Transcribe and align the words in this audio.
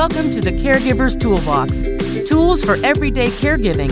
Welcome 0.00 0.30
to 0.30 0.40
the 0.40 0.50
Caregiver's 0.50 1.14
Toolbox 1.14 1.82
tools 2.26 2.64
for 2.64 2.76
everyday 2.82 3.26
caregiving. 3.26 3.90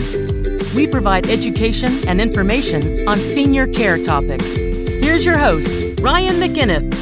We 0.75 0.87
provide 0.87 1.29
education 1.29 1.93
and 2.09 2.19
information 2.19 3.07
on 3.07 3.19
senior 3.19 3.67
care 3.67 4.03
topics. 4.03 4.57
Here's 4.57 5.27
your 5.27 5.37
host, 5.37 6.01
Ryan 6.01 6.37
McInniff. 6.37 6.95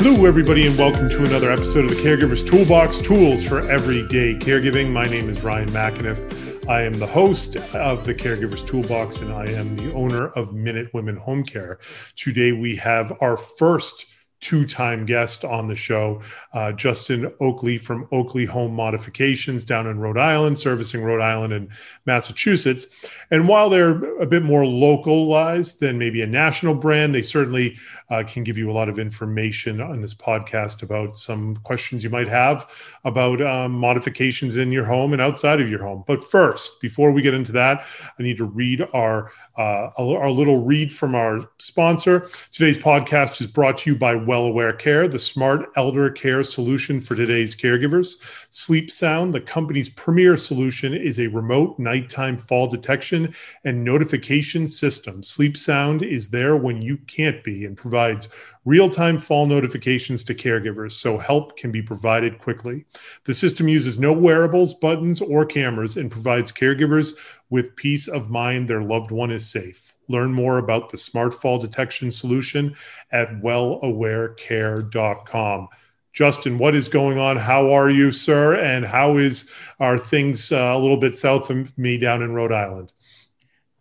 Hello, 0.00 0.26
everybody, 0.26 0.66
and 0.66 0.76
welcome 0.76 1.08
to 1.08 1.24
another 1.24 1.52
episode 1.52 1.84
of 1.84 1.90
the 1.90 2.02
Caregiver's 2.02 2.42
Toolbox 2.42 2.98
Tools 2.98 3.46
for 3.46 3.60
Everyday 3.70 4.34
Caregiving. 4.34 4.90
My 4.90 5.06
name 5.06 5.30
is 5.30 5.40
Ryan 5.44 5.68
McInniff. 5.68 6.39
I 6.70 6.82
am 6.82 6.94
the 6.94 7.06
host 7.08 7.56
of 7.74 8.04
the 8.04 8.14
Caregivers 8.14 8.64
Toolbox 8.64 9.18
and 9.18 9.32
I 9.32 9.44
am 9.46 9.74
the 9.74 9.92
owner 9.92 10.28
of 10.28 10.54
Minute 10.54 10.94
Women 10.94 11.16
Home 11.16 11.42
Care. 11.42 11.80
Today 12.14 12.52
we 12.52 12.76
have 12.76 13.12
our 13.20 13.36
first 13.36 14.06
two 14.40 14.64
time 14.64 15.04
guest 15.04 15.44
on 15.44 15.68
the 15.68 15.74
show, 15.74 16.22
uh, 16.54 16.72
Justin 16.72 17.32
Oakley 17.40 17.78
from 17.78 18.08
Oakley 18.10 18.46
Home 18.46 18.74
Modifications 18.74 19.64
down 19.64 19.86
in 19.86 19.98
Rhode 19.98 20.18
Island, 20.18 20.58
servicing 20.58 21.04
Rhode 21.04 21.20
Island 21.20 21.52
and 21.52 21.68
Massachusetts. 22.06 22.86
And 23.30 23.46
while 23.46 23.70
they're 23.70 24.02
a 24.20 24.26
bit 24.26 24.42
more 24.42 24.66
localized 24.66 25.80
than 25.80 25.98
maybe 25.98 26.22
a 26.22 26.26
national 26.26 26.74
brand, 26.74 27.14
they 27.14 27.22
certainly 27.22 27.78
uh, 28.08 28.24
can 28.26 28.42
give 28.42 28.58
you 28.58 28.70
a 28.70 28.72
lot 28.72 28.88
of 28.88 28.98
information 28.98 29.80
on 29.80 30.00
this 30.00 30.14
podcast 30.14 30.82
about 30.82 31.16
some 31.16 31.56
questions 31.56 32.02
you 32.02 32.10
might 32.10 32.28
have 32.28 32.70
about 33.04 33.40
um, 33.42 33.72
modifications 33.72 34.56
in 34.56 34.72
your 34.72 34.84
home 34.84 35.12
and 35.12 35.22
outside 35.22 35.60
of 35.60 35.68
your 35.68 35.82
home. 35.82 36.02
But 36.06 36.24
first, 36.24 36.80
before 36.80 37.12
we 37.12 37.22
get 37.22 37.34
into 37.34 37.52
that, 37.52 37.86
I 38.18 38.22
need 38.22 38.38
to 38.38 38.44
read 38.44 38.86
our 38.92 39.30
uh, 39.56 39.90
our 39.98 40.30
little 40.30 40.64
read 40.64 40.92
from 40.92 41.14
our 41.14 41.48
sponsor. 41.58 42.28
Today's 42.50 42.78
podcast 42.78 43.40
is 43.40 43.46
brought 43.46 43.78
to 43.78 43.90
you 43.90 43.96
by 43.96 44.14
Well 44.14 44.44
Aware 44.44 44.72
Care, 44.72 45.08
the 45.08 45.18
smart 45.18 45.70
elder 45.76 46.10
care 46.10 46.42
solution 46.42 47.00
for 47.00 47.14
today's 47.14 47.54
caregivers. 47.56 48.16
Sleep 48.50 48.90
Sound, 48.90 49.34
the 49.34 49.40
company's 49.40 49.88
premier 49.88 50.36
solution, 50.36 50.94
is 50.94 51.18
a 51.18 51.26
remote 51.26 51.78
nighttime 51.78 52.38
fall 52.38 52.68
detection 52.68 53.34
and 53.64 53.84
notification 53.84 54.66
system. 54.68 55.22
Sleep 55.22 55.56
Sound 55.56 56.02
is 56.02 56.30
there 56.30 56.56
when 56.56 56.80
you 56.80 56.96
can't 56.96 57.42
be 57.44 57.64
and 57.64 57.76
provides 57.76 58.28
real 58.64 58.88
time 58.88 59.18
fall 59.18 59.46
notifications 59.46 60.22
to 60.24 60.34
caregivers 60.34 60.92
so 60.92 61.18
help 61.18 61.56
can 61.56 61.72
be 61.72 61.82
provided 61.82 62.38
quickly. 62.38 62.84
The 63.24 63.34
system 63.34 63.66
uses 63.68 63.98
no 63.98 64.12
wearables, 64.12 64.74
buttons, 64.74 65.20
or 65.20 65.44
cameras 65.46 65.96
and 65.96 66.08
provides 66.10 66.52
caregivers 66.52 67.14
with 67.48 67.76
peace 67.76 68.08
of 68.08 68.28
mind 68.30 68.68
their 68.68 68.82
loved 68.82 69.10
one 69.10 69.30
is 69.30 69.48
safe. 69.48 69.94
Learn 70.08 70.32
more 70.32 70.58
about 70.58 70.90
the 70.90 70.98
smart 70.98 71.32
fall 71.32 71.58
detection 71.58 72.10
solution 72.10 72.74
at 73.12 73.30
wellawarecare.com. 73.40 75.68
Justin, 76.12 76.58
what 76.58 76.74
is 76.74 76.88
going 76.88 77.18
on? 77.18 77.36
How 77.36 77.72
are 77.72 77.88
you, 77.88 78.10
sir? 78.10 78.56
And 78.56 78.84
how 78.84 79.16
is 79.16 79.48
are 79.78 79.96
things 79.96 80.50
uh, 80.50 80.72
a 80.74 80.78
little 80.78 80.96
bit 80.96 81.14
south 81.14 81.50
of 81.50 81.78
me 81.78 81.98
down 81.98 82.20
in 82.22 82.32
Rhode 82.32 82.50
Island? 82.50 82.92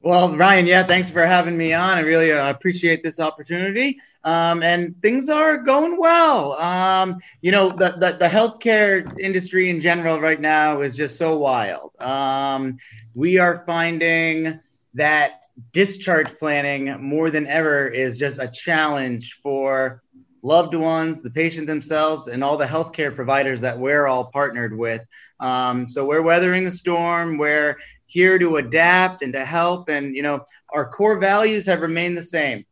Well, 0.01 0.37
Ryan, 0.37 0.65
yeah, 0.65 0.87
thanks 0.87 1.09
for 1.09 1.25
having 1.25 1.57
me 1.57 1.73
on. 1.73 1.97
I 1.97 2.01
really 2.01 2.31
uh, 2.31 2.49
appreciate 2.49 3.03
this 3.03 3.19
opportunity. 3.19 3.99
Um, 4.23 4.63
and 4.63 4.95
things 5.01 5.29
are 5.29 5.57
going 5.57 5.97
well. 5.97 6.53
Um, 6.53 7.19
you 7.41 7.51
know, 7.51 7.69
the, 7.69 7.91
the, 7.91 8.17
the, 8.19 8.27
healthcare 8.27 9.17
industry 9.19 9.69
in 9.69 9.81
general 9.81 10.21
right 10.21 10.39
now 10.39 10.81
is 10.81 10.95
just 10.95 11.17
so 11.17 11.37
wild. 11.37 11.91
Um, 12.01 12.77
we 13.13 13.39
are 13.39 13.63
finding 13.65 14.59
that 14.93 15.41
discharge 15.73 16.37
planning 16.37 17.01
more 17.01 17.29
than 17.29 17.47
ever 17.47 17.87
is 17.87 18.17
just 18.17 18.39
a 18.39 18.47
challenge 18.47 19.39
for 19.43 20.01
loved 20.41 20.73
ones, 20.73 21.21
the 21.21 21.29
patient 21.29 21.67
themselves, 21.67 22.27
and 22.27 22.43
all 22.43 22.57
the 22.57 22.65
healthcare 22.65 23.13
providers 23.13 23.61
that 23.61 23.77
we're 23.77 24.07
all 24.07 24.25
partnered 24.25 24.77
with. 24.77 25.01
Um, 25.39 25.89
so 25.89 26.05
we're 26.05 26.21
weathering 26.21 26.63
the 26.63 26.71
storm. 26.71 27.37
We're 27.37 27.77
here 28.09 28.39
to 28.39 28.57
adapt 28.57 29.21
and 29.21 29.33
to 29.33 29.45
help. 29.45 29.87
And, 29.87 30.15
you 30.15 30.23
know, 30.23 30.45
our 30.73 30.89
core 30.89 31.19
values 31.19 31.65
have 31.67 31.81
remained 31.81 32.17
the 32.17 32.23
same 32.23 32.65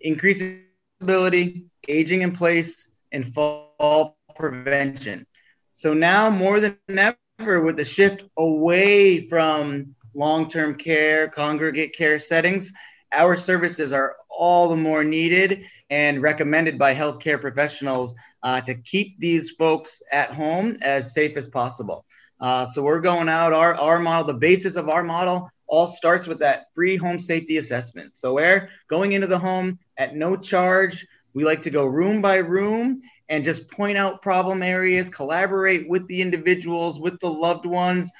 increasing 0.00 0.64
ability, 1.00 1.64
aging 1.88 2.22
in 2.22 2.36
place, 2.36 2.90
and 3.10 3.32
fall 3.32 4.16
prevention. 4.36 5.26
So 5.74 5.94
now 5.94 6.30
more 6.30 6.60
than 6.60 6.76
ever, 6.88 7.60
with 7.62 7.76
the 7.76 7.84
shift 7.84 8.22
away 8.36 9.26
from 9.28 9.94
long 10.14 10.48
term 10.48 10.76
care, 10.76 11.28
congregate 11.28 11.96
care 11.96 12.20
settings, 12.20 12.72
our 13.12 13.36
services 13.36 13.92
are 13.92 14.16
all 14.28 14.68
the 14.68 14.76
more 14.76 15.04
needed 15.04 15.64
and 15.90 16.22
recommended 16.22 16.78
by 16.78 16.94
healthcare 16.94 17.40
professionals 17.40 18.14
uh, 18.42 18.60
to 18.60 18.74
keep 18.74 19.18
these 19.18 19.50
folks 19.50 20.02
at 20.12 20.32
home 20.32 20.76
as 20.82 21.14
safe 21.14 21.36
as 21.36 21.48
possible. 21.48 22.04
Uh, 22.44 22.66
so 22.66 22.82
we're 22.82 23.00
going 23.00 23.26
out 23.26 23.54
our, 23.54 23.74
our 23.74 23.98
model, 23.98 24.26
the 24.26 24.38
basis 24.38 24.76
of 24.76 24.90
our 24.90 25.02
model 25.02 25.50
all 25.66 25.86
starts 25.86 26.26
with 26.26 26.40
that 26.40 26.66
free 26.74 26.94
home 26.94 27.18
safety 27.18 27.56
assessment. 27.56 28.14
So 28.14 28.34
we're 28.34 28.68
going 28.90 29.12
into 29.12 29.26
the 29.26 29.38
home 29.38 29.78
at 29.96 30.14
no 30.14 30.36
charge. 30.36 31.06
We 31.32 31.42
like 31.42 31.62
to 31.62 31.70
go 31.70 31.86
room 31.86 32.20
by 32.20 32.34
room 32.34 33.00
and 33.30 33.46
just 33.46 33.70
point 33.70 33.96
out 33.96 34.20
problem 34.20 34.62
areas, 34.62 35.08
collaborate 35.08 35.88
with 35.88 36.06
the 36.06 36.20
individuals, 36.20 37.00
with 37.00 37.18
the 37.18 37.30
loved 37.30 37.64
ones 37.64 38.12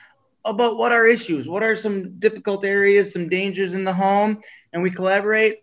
about 0.46 0.78
what 0.78 0.90
are 0.90 1.06
issues, 1.06 1.46
what 1.46 1.62
are 1.62 1.76
some 1.76 2.18
difficult 2.18 2.64
areas, 2.64 3.12
some 3.12 3.28
dangers 3.28 3.74
in 3.74 3.84
the 3.84 3.92
home, 3.92 4.40
and 4.72 4.82
we 4.82 4.90
collaborate. 4.90 5.58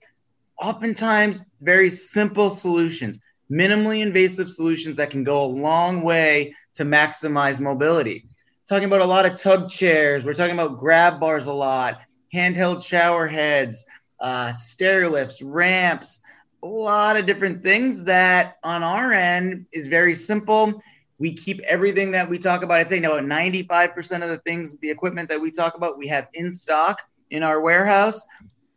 Oftentimes, 0.62 1.42
very 1.62 1.90
simple 1.90 2.52
solutions, 2.52 3.18
minimally 3.52 4.04
invasive 4.04 4.52
solutions 4.52 4.98
that 4.98 5.10
can 5.10 5.24
go 5.24 5.46
a 5.46 5.46
long 5.46 6.04
way 6.04 6.54
to 6.76 6.86
maximize 6.86 7.60
mobility. 7.60 8.28
Talking 8.72 8.86
about 8.86 9.02
a 9.02 9.06
lot 9.06 9.26
of 9.26 9.38
tub 9.38 9.70
chairs, 9.70 10.24
we're 10.24 10.34
talking 10.34 10.54
about 10.54 10.78
grab 10.78 11.20
bars 11.20 11.46
a 11.46 11.52
lot, 11.52 12.00
handheld 12.34 12.82
shower 12.86 13.28
heads, 13.28 13.86
uh, 14.22 14.54
stair 14.54 15.10
lifts, 15.10 15.42
ramps, 15.42 16.22
a 16.64 16.68
lot 16.68 17.18
of 17.18 17.26
different 17.26 17.64
things 17.64 18.06
that 18.06 18.56
on 18.64 18.82
our 18.82 19.12
end 19.12 19.66
is 19.74 19.88
very 19.88 20.16
simple. 20.16 20.82
We 21.20 21.34
keep 21.34 21.60
everything 21.68 22.12
that 22.12 22.30
we 22.30 22.40
talk 22.40 22.64
about. 22.64 22.80
I'd 22.80 22.88
say 22.88 23.02
no, 23.02 23.12
95% 23.16 24.24
of 24.24 24.30
the 24.30 24.38
things, 24.46 24.78
the 24.78 24.90
equipment 24.90 25.28
that 25.28 25.42
we 25.42 25.52
talk 25.52 25.76
about, 25.76 25.98
we 25.98 26.08
have 26.08 26.30
in 26.34 26.50
stock 26.50 27.02
in 27.30 27.44
our 27.44 27.60
warehouse. 27.60 28.26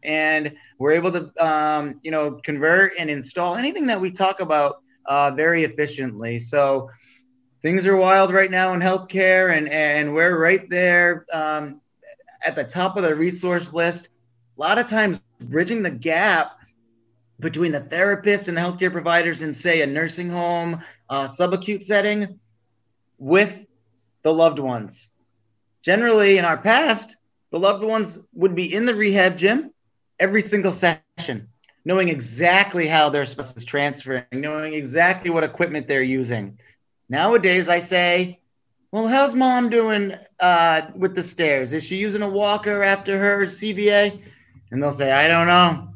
And 0.03 0.57
we're 0.81 0.95
able 0.95 1.13
to, 1.13 1.47
um, 1.47 2.01
you 2.03 2.11
know, 2.11 2.41
convert 2.43 2.95
and 2.99 3.09
install 3.09 3.55
anything 3.55 3.87
that 3.87 4.01
we 4.01 4.11
talk 4.11 4.41
about 4.41 4.83
uh, 5.07 5.31
very 5.31 5.63
efficiently. 5.63 6.41
So 6.41 6.91
things 7.65 7.87
are 7.87 7.97
wild 7.97 8.31
right 8.31 8.51
now 8.51 8.75
in 8.75 8.81
healthcare, 8.81 9.57
and 9.57 9.69
and 9.69 10.15
we're 10.15 10.39
right 10.39 10.69
there 10.69 11.25
um, 11.33 11.81
at 12.47 12.55
the 12.55 12.63
top 12.63 12.97
of 12.97 13.03
the 13.03 13.15
resource 13.15 13.73
list. 13.73 14.09
A 14.57 14.61
lot 14.61 14.79
of 14.79 14.87
times, 14.87 15.21
bridging 15.41 15.83
the 15.83 15.91
gap 15.91 16.59
between 17.41 17.73
the 17.73 17.81
therapist 17.81 18.47
and 18.49 18.57
the 18.57 18.61
healthcare 18.61 18.93
providers 18.93 19.43
in, 19.43 19.55
say, 19.55 19.81
a 19.81 19.87
nursing 19.87 20.29
home, 20.29 20.83
uh, 21.09 21.25
subacute 21.25 21.83
setting, 21.83 22.39
with 23.19 23.67
the 24.23 24.33
loved 24.33 24.59
ones. 24.59 25.09
Generally, 25.83 26.39
in 26.39 26.45
our 26.45 26.59
past, 26.59 27.17
the 27.51 27.59
loved 27.59 27.83
ones 27.83 28.19
would 28.35 28.55
be 28.55 28.73
in 28.73 28.85
the 28.85 28.95
rehab 28.95 29.39
gym 29.39 29.73
every 30.21 30.43
single 30.43 30.71
session, 30.71 31.49
knowing 31.85 32.09
exactly 32.09 32.87
how 32.87 33.09
their 33.09 33.25
spouse 33.25 33.57
is 33.57 33.65
transferring, 33.65 34.25
knowing 34.33 34.75
exactly 34.75 35.31
what 35.31 35.45
equipment 35.45 35.89
they're 35.89 36.03
using. 36.03 36.59
Nowadays, 37.15 37.69
I 37.69 37.79
say, 37.79 38.41
well, 38.91 39.07
how's 39.07 39.37
mom 39.37 39.71
doing 39.71 40.15
uh, 40.41 40.81
with 40.97 41.15
the 41.15 41.23
stairs? 41.23 41.73
Is 41.73 41.85
she 41.85 41.95
using 41.95 42.23
a 42.23 42.29
walker 42.29 42.83
after 42.83 43.17
her 43.17 43.47
CVA? 43.47 44.21
And 44.73 44.83
they'll 44.83 44.91
say, 44.91 45.13
I 45.13 45.29
don't 45.29 45.47
know. 45.47 45.91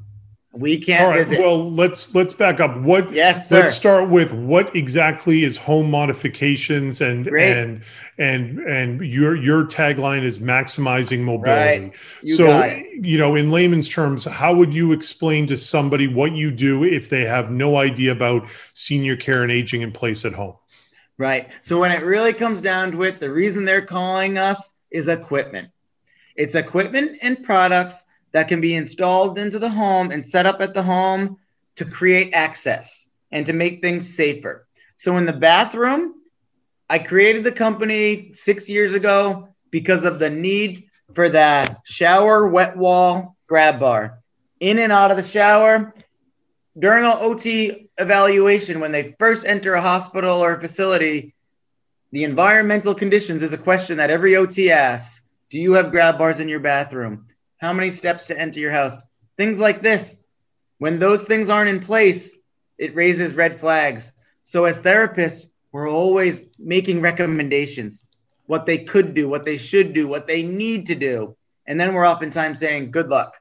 We 0.53 0.81
can't 0.81 1.03
All 1.03 1.11
right. 1.11 1.19
Visit. 1.19 1.41
Well, 1.41 1.71
let's 1.71 2.15
let's 2.15 2.33
back 2.33 2.59
up. 2.59 2.77
What? 2.79 3.13
Yes, 3.13 3.49
sir. 3.49 3.61
Let's 3.61 3.75
start 3.75 4.09
with 4.09 4.33
what 4.33 4.75
exactly 4.75 5.45
is 5.45 5.59
home 5.59 5.91
modifications 5.91 7.01
and 7.01 7.27
Great. 7.27 7.57
and 7.57 7.83
and 8.17 8.59
and 8.61 9.01
your 9.01 9.37
your 9.37 9.65
tagline 9.65 10.23
is 10.23 10.39
maximizing 10.39 11.21
mobility. 11.21 11.87
Right. 11.87 11.95
You 12.23 12.35
so 12.35 12.81
you 13.01 13.19
know, 13.19 13.35
in 13.37 13.51
layman's 13.51 13.89
terms, 13.89 14.25
how 14.25 14.55
would 14.55 14.73
you 14.73 14.93
explain 14.93 15.47
to 15.49 15.57
somebody 15.57 16.09
what 16.09 16.33
you 16.33 16.51
do 16.51 16.83
if 16.83 17.11
they 17.11 17.25
have 17.25 17.51
no 17.51 17.77
idea 17.77 18.13
about 18.13 18.49
senior 18.73 19.17
care 19.17 19.43
and 19.43 19.53
aging 19.53 19.83
in 19.83 19.93
place 19.93 20.25
at 20.25 20.33
home? 20.33 20.55
Right. 21.19 21.49
So 21.63 21.81
when 21.81 21.91
it 21.91 22.05
really 22.05 22.33
comes 22.33 22.61
down 22.61 22.93
to 22.93 23.03
it, 23.03 23.19
the 23.19 23.31
reason 23.31 23.65
they're 23.65 23.85
calling 23.85 24.39
us 24.39 24.73
is 24.91 25.09
equipment. 25.09 25.71
It's 26.37 26.55
equipment 26.55 27.19
and 27.21 27.43
products 27.43 28.05
that 28.33 28.47
can 28.47 28.61
be 28.61 28.77
installed 28.77 29.39
into 29.39 29.59
the 29.59 29.69
home 29.69 30.13
and 30.13 30.25
set 30.25 30.47
up 30.47 30.61
at 30.61 30.75
the 30.75 30.83
home 30.83 31.39
to 31.77 31.85
create 31.85 32.35
access 32.35 33.11
and 33.33 33.47
to 33.47 33.53
make 33.53 33.81
things 33.81 34.15
safer. 34.15 34.67
So 34.97 35.17
in 35.17 35.27
the 35.27 35.33
bathroom, 35.33 36.15
I 36.89 37.01
created 37.01 37.43
the 37.43 37.53
company 37.53 38.33
six 38.35 38.69
years 38.69 38.93
ago 38.93 39.49
because 39.71 40.05
of 40.05 40.21
the 40.21 40.31
need 40.31 40.85
for 41.15 41.29
that 41.31 41.81
shower 41.85 42.47
wet 42.47 42.77
wall 42.77 43.37
grab 43.49 43.81
bar. 43.81 44.21
In 44.61 44.79
and 44.79 44.93
out 44.93 45.11
of 45.11 45.17
the 45.17 45.23
shower, 45.23 45.95
during 46.79 47.05
an 47.05 47.17
OT 47.19 47.91
evaluation, 47.99 48.81
when 48.81 48.93
they 48.93 49.17
first 49.19 49.45
enter 49.45 49.75
a 49.75 49.83
hospital 49.83 50.43
or 50.43 50.55
a 50.55 50.61
facility, 50.61 51.35
the 52.13 52.25
environmental 52.25 52.95
conditions 52.95 53.43
is 53.43 53.53
a 53.53 53.59
question 53.59 53.99
that 53.99 54.11
every 54.11 54.37
OT 54.37 54.71
asks. 54.71 55.23
Do 55.51 55.59
you 55.59 55.73
have 55.73 55.91
grab 55.91 56.19
bars 56.19 56.41
in 56.41 56.49
your 56.49 56.61
bathroom? 56.61 57.27
How 57.59 57.73
many 57.73 57.91
steps 57.91 58.29
to 58.29 58.39
enter 58.39 58.61
your 58.61 58.71
house? 58.71 59.03
Things 59.37 59.59
like 59.59 59.83
this. 59.83 60.23
When 60.79 60.99
those 60.99 61.25
things 61.25 61.49
aren't 61.49 61.71
in 61.71 61.81
place, 61.81 62.37
it 62.79 62.95
raises 62.95 63.35
red 63.35 63.59
flags. 63.59 64.13
So, 64.45 64.65
as 64.65 64.81
therapists, 64.81 65.47
we're 65.73 65.91
always 65.91 66.47
making 66.59 67.01
recommendations 67.01 68.05
what 68.47 68.65
they 68.65 68.79
could 68.79 69.15
do, 69.15 69.29
what 69.29 69.45
they 69.45 69.57
should 69.57 69.93
do, 69.93 70.07
what 70.07 70.27
they 70.27 70.43
need 70.43 70.87
to 70.87 70.95
do. 70.95 71.37
And 71.67 71.81
then 71.81 71.93
we're 71.93 72.07
oftentimes 72.07 72.61
saying, 72.61 72.93
good 72.93 73.09
luck. 73.09 73.35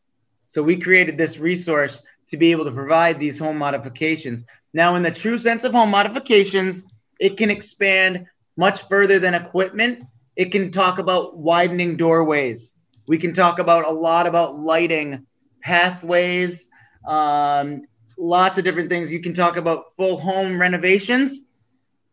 So, 0.48 0.64
we 0.64 0.80
created 0.80 1.18
this 1.18 1.38
resource 1.38 2.02
to 2.28 2.38
be 2.38 2.52
able 2.52 2.66
to 2.66 2.72
provide 2.72 3.20
these 3.20 3.40
home 3.40 3.58
modifications. 3.58 4.44
Now, 4.74 4.96
in 4.96 5.04
the 5.04 5.12
true 5.12 5.38
sense 5.38 5.64
of 5.64 5.72
home 5.72 5.90
modifications, 5.90 6.84
it 7.20 7.38
can 7.38 7.50
expand 7.50 8.26
much 8.56 8.82
further 8.88 9.20
than 9.20 9.34
equipment. 9.34 10.04
It 10.36 10.52
can 10.52 10.72
talk 10.72 11.00
about 11.00 11.38
widening 11.38 11.98
doorways. 11.98 12.76
We 13.08 13.18
can 13.18 13.34
talk 13.34 13.60
about 13.60 13.88
a 13.88 13.92
lot 13.92 14.28
about 14.28 14.60
lighting, 14.60 15.26
pathways, 15.62 16.70
um, 17.08 17.84
lots 18.18 18.58
of 18.58 18.64
different 18.64 18.90
things. 18.90 19.12
You 19.12 19.22
can 19.22 19.34
talk 19.34 19.58
about 19.58 19.96
full 19.96 20.18
home 20.18 20.60
renovations. 20.60 21.40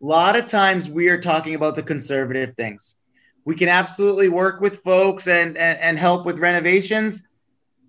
A 0.03 0.07
lot 0.07 0.37
of 0.37 0.47
times 0.47 0.89
we 0.89 1.09
are 1.09 1.21
talking 1.21 1.55
about 1.55 1.77
the 1.77 1.83
conservative 1.83 2.55
things. 2.57 2.95
We 3.45 3.57
can 3.57 3.69
absolutely 3.69 4.29
work 4.29 4.61
with 4.61 4.83
folks 4.83 5.27
and, 5.27 5.57
and, 5.57 5.79
and 5.81 5.99
help 5.99 6.25
with 6.25 6.39
renovations. 6.39 7.27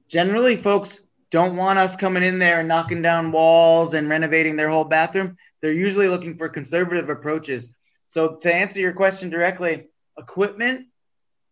Generally, 0.10 0.57
folks 0.57 1.00
don't 1.31 1.56
want 1.56 1.80
us 1.80 1.95
coming 1.95 2.24
in 2.24 2.39
there 2.39 2.60
and 2.60 2.68
knocking 2.68 3.01
down 3.01 3.31
walls 3.31 3.94
and 3.94 4.10
renovating 4.10 4.56
their 4.56 4.69
whole 4.69 4.86
bathroom. 4.86 5.38
They're 5.62 5.74
usually 5.74 6.07
looking 6.07 6.38
for 6.38 6.50
conservative 6.50 7.10
approaches. 7.10 7.72
So, 8.07 8.36
to 8.36 8.54
answer 8.54 8.80
your 8.80 8.94
question 8.94 9.30
directly, 9.30 9.88
equipment 10.18 10.88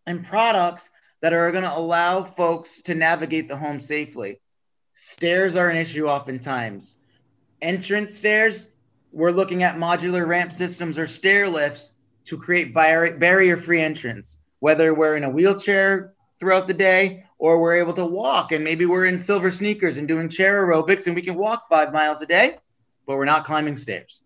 and 0.05 0.25
products 0.25 0.89
that 1.21 1.33
are 1.33 1.51
going 1.51 1.63
to 1.63 1.75
allow 1.75 2.23
folks 2.23 2.81
to 2.83 2.95
navigate 2.95 3.47
the 3.47 3.57
home 3.57 3.81
safely. 3.81 4.39
Stairs 4.93 5.55
are 5.55 5.69
an 5.69 5.77
issue 5.77 6.07
oftentimes. 6.07 6.97
Entrance 7.61 8.15
stairs, 8.15 8.67
we're 9.11 9.31
looking 9.31 9.63
at 9.63 9.77
modular 9.77 10.27
ramp 10.27 10.53
systems 10.53 10.99
or 10.99 11.07
stair 11.07 11.49
lifts 11.49 11.93
to 12.25 12.37
create 12.37 12.73
barrier 12.73 13.57
free 13.57 13.81
entrance, 13.81 14.37
whether 14.59 14.93
we're 14.93 15.15
in 15.15 15.23
a 15.23 15.29
wheelchair 15.29 16.13
throughout 16.39 16.67
the 16.67 16.73
day 16.73 17.25
or 17.43 17.59
we're 17.59 17.75
able 17.75 17.93
to 17.93 18.05
walk 18.05 18.53
and 18.53 18.63
maybe 18.63 18.85
we're 18.85 19.05
in 19.05 19.19
silver 19.19 19.51
sneakers 19.51 19.97
and 19.97 20.07
doing 20.07 20.29
chair 20.29 20.65
aerobics 20.65 21.07
and 21.07 21.15
we 21.15 21.21
can 21.21 21.35
walk 21.35 21.67
five 21.69 21.91
miles 21.91 22.21
a 22.21 22.25
day, 22.25 22.57
but 23.05 23.17
we're 23.17 23.25
not 23.25 23.43
climbing 23.43 23.75
stairs. 23.75 24.21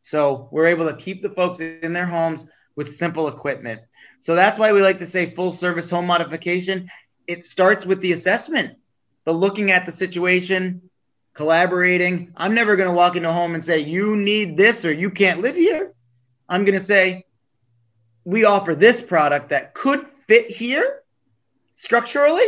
So 0.00 0.48
we're 0.50 0.68
able 0.68 0.86
to 0.86 0.96
keep 0.96 1.20
the 1.20 1.28
folks 1.28 1.60
in 1.60 1.92
their 1.92 2.06
homes 2.06 2.46
with 2.74 2.94
simple 2.94 3.28
equipment. 3.28 3.82
So 4.20 4.34
that's 4.34 4.58
why 4.58 4.72
we 4.72 4.80
like 4.80 5.00
to 5.00 5.06
say 5.06 5.34
full 5.34 5.52
service 5.52 5.90
home 5.90 6.06
modification. 6.06 6.88
It 7.26 7.44
starts 7.44 7.84
with 7.84 8.00
the 8.00 8.12
assessment, 8.12 8.78
the 9.26 9.32
looking 9.32 9.70
at 9.70 9.84
the 9.84 9.92
situation, 9.92 10.88
collaborating. 11.34 12.32
I'm 12.38 12.54
never 12.54 12.76
going 12.76 12.88
to 12.88 12.94
walk 12.94 13.16
into 13.16 13.28
a 13.28 13.34
home 13.34 13.54
and 13.54 13.62
say, 13.62 13.80
you 13.80 14.16
need 14.16 14.56
this 14.56 14.86
or 14.86 14.92
you 14.94 15.10
can't 15.10 15.42
live 15.42 15.56
here. 15.56 15.92
I'm 16.48 16.64
going 16.64 16.78
to 16.78 16.82
say, 16.82 17.26
we 18.24 18.46
offer 18.46 18.74
this 18.74 19.02
product 19.02 19.50
that 19.50 19.74
could 19.74 20.06
fit 20.26 20.50
here 20.50 21.02
structurally 21.76 22.46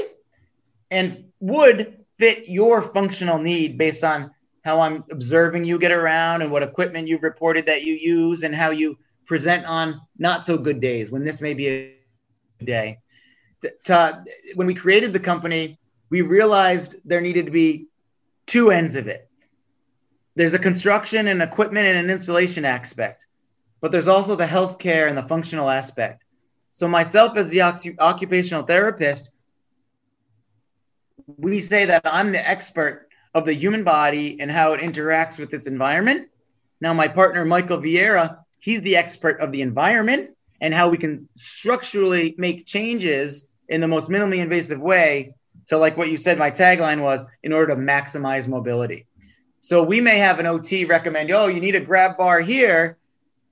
and 0.91 1.25
would 1.41 1.97
fit 2.19 2.49
your 2.49 2.83
functional 2.93 3.39
need 3.39 3.79
based 3.79 4.03
on 4.03 4.33
how 4.65 4.81
I'm 4.81 5.05
observing 5.11 5.65
you 5.65 5.79
get 5.79 5.93
around 5.93 6.43
and 6.43 6.51
what 6.51 6.63
equipment 6.63 7.09
you've 7.09 7.23
reported 7.23 7.67
that 7.67 7.83
you 7.83 7.95
use 7.95 8.43
and 8.43 8.55
how 8.55 8.71
you 8.71 8.99
present 9.27 9.65
on 9.67 10.01
not 10.19 10.45
so 10.45 10.59
good 10.59 10.81
days 10.81 11.11
when 11.11 11.25
this 11.25 11.41
may 11.41 11.55
be 11.55 11.69
a 11.69 12.65
day. 12.65 12.99
To, 13.63 13.73
to, 13.85 14.25
when 14.55 14.67
we 14.67 14.75
created 14.75 15.13
the 15.13 15.21
company, 15.21 15.79
we 16.11 16.23
realized 16.23 16.97
there 17.05 17.21
needed 17.21 17.47
to 17.47 17.53
be 17.53 17.87
two 18.47 18.71
ends 18.71 18.97
of 18.97 19.07
it. 19.09 19.29
There's 20.35 20.55
a 20.55 20.59
construction 20.59 21.29
and 21.29 21.43
equipment 21.43 21.87
and 21.87 21.99
an 21.99 22.11
installation 22.11 22.65
aspect, 22.65 23.27
but 23.81 23.93
there's 23.93 24.09
also 24.09 24.37
the 24.37 24.47
healthcare 24.47 25.09
and 25.09 25.17
the 25.17 25.23
functional 25.23 25.69
aspect. 25.69 26.25
So, 26.79 26.87
myself 26.87 27.37
as 27.37 27.49
the 27.51 27.63
occupational 27.99 28.63
therapist, 28.63 29.31
we 31.27 31.59
say 31.59 31.87
that 31.87 32.03
I'm 32.05 32.31
the 32.31 32.49
expert 32.49 33.09
of 33.35 33.47
the 33.47 33.53
human 33.53 33.83
body 33.83 34.37
and 34.39 34.49
how 34.49 34.75
it 34.75 34.81
interacts 34.81 35.41
with 35.41 35.53
its 35.55 35.67
environment. 35.67 36.29
Now, 36.81 36.95
my 36.95 37.09
partner, 37.09 37.45
Michael 37.45 37.79
Vieira, 37.79 38.45
he's 38.61 38.81
the 38.83 38.95
expert 38.95 39.41
of 39.41 39.51
the 39.51 39.61
environment 39.61 40.37
and 40.61 40.73
how 40.73 40.89
we 40.89 40.99
can 40.99 41.29
structurally 41.35 42.37
make 42.39 42.65
changes 42.65 43.49
in 43.69 43.81
the 43.81 43.89
most 43.89 44.09
minimally 44.09 44.39
invasive 44.39 44.79
way. 44.79 45.35
So, 45.67 45.81
like 45.81 45.97
what 45.97 46.09
you 46.09 46.17
said, 46.17 46.39
my 46.39 46.53
tagline 46.53 47.03
was 47.03 47.27
in 47.43 47.53
order 47.53 47.75
to 47.75 47.81
maximize 47.81 48.47
mobility. 48.47 49.09
So, 49.63 49.83
we 49.83 50.01
may 50.01 50.19
have 50.19 50.39
an 50.39 50.47
OT 50.47 50.85
recommend, 50.85 51.33
oh, 51.33 51.49
you 51.49 51.61
need 51.61 51.75
a 51.75 51.81
grab 51.81 52.17
bar 52.17 52.41
here. 52.41 52.98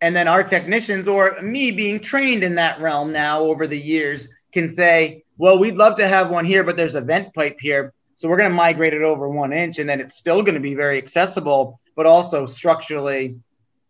And 0.07 0.15
then 0.15 0.29
our 0.29 0.45
technicians, 0.45 1.09
or 1.09 1.37
me 1.43 1.73
being 1.73 1.99
trained 1.99 2.45
in 2.45 2.55
that 2.55 2.81
realm 2.81 3.11
now 3.11 3.41
over 3.41 3.67
the 3.67 3.77
years, 3.77 4.29
can 4.53 4.71
say, 4.71 5.25
well, 5.37 5.59
we'd 5.59 5.75
love 5.75 5.97
to 5.97 6.07
have 6.07 6.31
one 6.31 6.45
here, 6.45 6.63
but 6.63 6.77
there's 6.77 6.95
a 6.95 7.01
vent 7.01 7.35
pipe 7.35 7.57
here. 7.59 7.93
So 8.15 8.29
we're 8.29 8.37
going 8.37 8.51
to 8.51 8.55
migrate 8.55 8.95
it 8.95 9.03
over 9.03 9.29
one 9.29 9.53
inch, 9.53 9.81
and 9.81 9.91
then 9.91 10.01
it's 10.01 10.17
still 10.17 10.43
going 10.43 10.55
to 10.55 10.61
be 10.61 10.77
very 10.77 10.99
accessible, 10.99 11.81
but 11.97 12.07
also 12.07 12.47
structurally, 12.47 13.41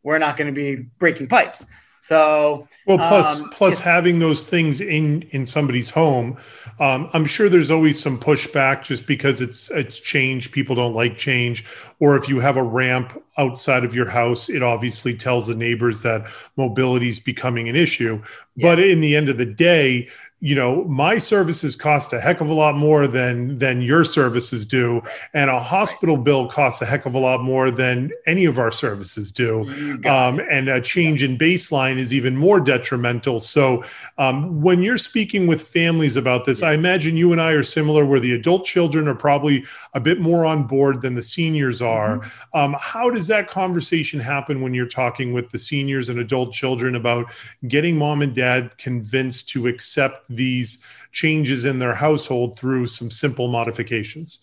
we're 0.02 0.16
not 0.16 0.38
going 0.38 0.46
to 0.46 0.58
be 0.58 0.86
breaking 0.98 1.28
pipes. 1.28 1.62
So 2.06 2.68
well, 2.86 2.98
plus 2.98 3.40
um, 3.40 3.50
plus 3.50 3.80
having 3.80 4.20
those 4.20 4.44
things 4.44 4.80
in 4.80 5.22
in 5.32 5.44
somebody's 5.44 5.90
home, 5.90 6.36
um, 6.78 7.10
I'm 7.12 7.24
sure 7.24 7.48
there's 7.48 7.72
always 7.72 8.00
some 8.00 8.20
pushback 8.20 8.84
just 8.84 9.08
because 9.08 9.40
it's 9.40 9.72
it's 9.72 9.98
change. 9.98 10.52
People 10.52 10.76
don't 10.76 10.94
like 10.94 11.16
change, 11.16 11.64
or 11.98 12.16
if 12.16 12.28
you 12.28 12.38
have 12.38 12.56
a 12.56 12.62
ramp 12.62 13.20
outside 13.38 13.84
of 13.84 13.92
your 13.92 14.08
house, 14.08 14.48
it 14.48 14.62
obviously 14.62 15.16
tells 15.16 15.48
the 15.48 15.56
neighbors 15.56 16.02
that 16.02 16.30
mobility 16.56 17.08
is 17.08 17.18
becoming 17.18 17.68
an 17.68 17.74
issue. 17.74 18.22
But 18.56 18.78
in 18.78 19.00
the 19.00 19.16
end 19.16 19.28
of 19.28 19.36
the 19.36 19.44
day, 19.44 20.08
you 20.40 20.54
know 20.54 20.84
my 20.84 21.16
services 21.16 21.74
cost 21.76 22.12
a 22.12 22.20
heck 22.20 22.40
of 22.40 22.48
a 22.48 22.54
lot 22.54 22.76
more 22.76 23.08
than 23.08 23.58
than 23.58 23.80
your 23.80 24.04
services 24.04 24.66
do. 24.66 25.02
And 25.32 25.50
a 25.50 25.58
hospital 25.58 26.16
bill 26.16 26.46
costs 26.48 26.82
a 26.82 26.86
heck 26.86 27.06
of 27.06 27.14
a 27.14 27.18
lot 27.18 27.42
more 27.42 27.70
than 27.70 28.12
any 28.26 28.44
of 28.44 28.58
our 28.58 28.70
services 28.70 29.32
do. 29.32 29.62
Um, 30.06 30.40
and 30.50 30.68
a 30.68 30.80
change 30.80 31.22
in 31.22 31.38
baseline 31.38 31.96
is 31.96 32.12
even 32.12 32.36
more 32.36 32.60
detrimental. 32.60 33.40
So 33.40 33.84
um, 34.18 34.60
when 34.60 34.82
you're 34.82 34.98
speaking 34.98 35.46
with 35.46 35.62
families 35.62 36.16
about 36.16 36.44
this 36.44 36.62
i 36.62 36.72
imagine 36.72 37.16
you 37.16 37.32
and 37.32 37.40
i 37.40 37.52
are 37.52 37.62
similar 37.62 38.04
where 38.04 38.20
the 38.20 38.32
adult 38.32 38.64
children 38.64 39.08
are 39.08 39.14
probably 39.14 39.64
a 39.94 40.00
bit 40.00 40.20
more 40.20 40.44
on 40.44 40.64
board 40.64 41.02
than 41.02 41.14
the 41.14 41.22
seniors 41.22 41.82
are. 41.82 42.18
Mm-hmm. 42.18 42.58
um, 42.58 42.76
how 42.78 43.10
does 43.10 43.26
that 43.28 43.48
conversation 43.48 44.20
happen 44.20 44.60
when 44.60 44.74
you're 44.74 44.86
talking 44.86 45.32
with 45.32 45.50
the 45.50 45.58
seniors 45.58 46.08
and 46.08 46.18
adult 46.18 46.52
children 46.52 46.94
about 46.94 47.32
getting 47.68 47.96
mom 47.96 48.22
and 48.22 48.34
dad 48.34 48.76
convinced 48.78 49.48
to 49.50 49.66
accept 49.66 50.25
these 50.28 50.78
changes 51.12 51.64
in 51.64 51.78
their 51.78 51.94
household 51.94 52.56
through 52.56 52.86
some 52.86 53.10
simple 53.10 53.48
modifications? 53.48 54.40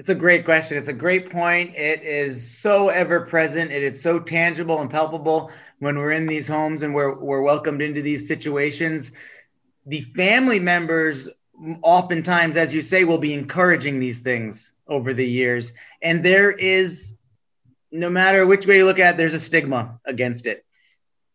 It's 0.00 0.08
a 0.08 0.14
great 0.14 0.46
question. 0.46 0.78
It's 0.78 0.88
a 0.88 0.94
great 0.94 1.30
point. 1.30 1.76
It 1.76 2.02
is 2.02 2.58
so 2.58 2.88
ever 2.88 3.20
present. 3.26 3.70
It 3.70 3.82
is 3.82 4.00
so 4.00 4.18
tangible 4.18 4.80
and 4.80 4.90
palpable 4.90 5.50
when 5.78 5.98
we're 5.98 6.12
in 6.12 6.26
these 6.26 6.48
homes 6.48 6.82
and 6.82 6.94
we're, 6.94 7.14
we're 7.14 7.42
welcomed 7.42 7.82
into 7.82 8.00
these 8.00 8.26
situations. 8.26 9.12
The 9.84 10.00
family 10.00 10.58
members, 10.58 11.28
oftentimes, 11.82 12.56
as 12.56 12.72
you 12.72 12.80
say, 12.80 13.04
will 13.04 13.18
be 13.18 13.34
encouraging 13.34 14.00
these 14.00 14.20
things 14.20 14.72
over 14.88 15.12
the 15.12 15.26
years. 15.26 15.74
And 16.00 16.24
there 16.24 16.50
is, 16.50 17.16
no 17.92 18.08
matter 18.08 18.46
which 18.46 18.66
way 18.66 18.78
you 18.78 18.86
look 18.86 18.98
at 18.98 19.14
it, 19.14 19.16
there's 19.18 19.34
a 19.34 19.40
stigma 19.40 20.00
against 20.06 20.46
it. 20.46 20.64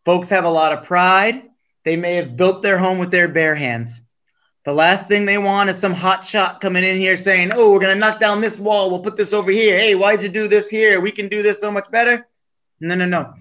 Folks 0.06 0.30
have 0.30 0.44
a 0.44 0.50
lot 0.50 0.74
of 0.74 0.86
pride 0.86 1.44
they 1.86 1.96
may 1.96 2.15
have 2.15 2.36
built 2.36 2.63
their 2.63 2.77
home 2.77 2.98
with 2.98 3.12
their 3.12 3.27
bare 3.27 3.56
hands. 3.56 4.01
The 4.65 4.74
last 4.74 5.08
thing 5.08 5.25
they 5.25 5.38
want 5.38 5.70
is 5.70 5.77
some 5.77 5.94
hot 5.94 6.25
shot 6.25 6.60
coming 6.60 6.84
in 6.84 6.98
here 6.98 7.15
saying, 7.15 7.51
Oh, 7.54 7.72
we're 7.72 7.80
going 7.80 7.94
to 7.94 8.00
knock 8.00 8.20
down 8.20 8.42
this 8.42 8.58
wall. 8.58 8.89
We'll 8.89 9.04
put 9.04 9.15
this 9.15 9.32
over 9.32 9.51
here. 9.51 9.77
Hey, 9.77 9.94
why'd 9.94 10.24
you 10.24 10.30
do 10.30 10.48
this 10.48 10.68
here? 10.68 11.00
We 11.00 11.12
can 11.12 11.30
do 11.30 11.44
this 11.44 11.60
so 11.62 11.72
much 11.72 11.89
better. 11.92 12.27
No, 12.80 12.96
no, 12.96 13.06
no. 13.06 13.36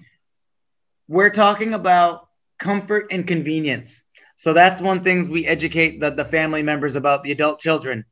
We're 1.07 1.31
talking 1.31 1.73
about 1.73 2.29
comfort 2.59 3.07
and 3.09 3.27
convenience. 3.27 4.03
So 4.37 4.53
that's 4.53 4.79
one 4.79 5.03
things 5.03 5.27
we 5.27 5.47
educate 5.47 5.99
the, 5.99 6.11
the 6.11 6.25
family 6.25 6.61
members 6.61 6.95
about 6.95 7.23
the 7.23 7.31
adult 7.31 7.59
children. 7.59 8.05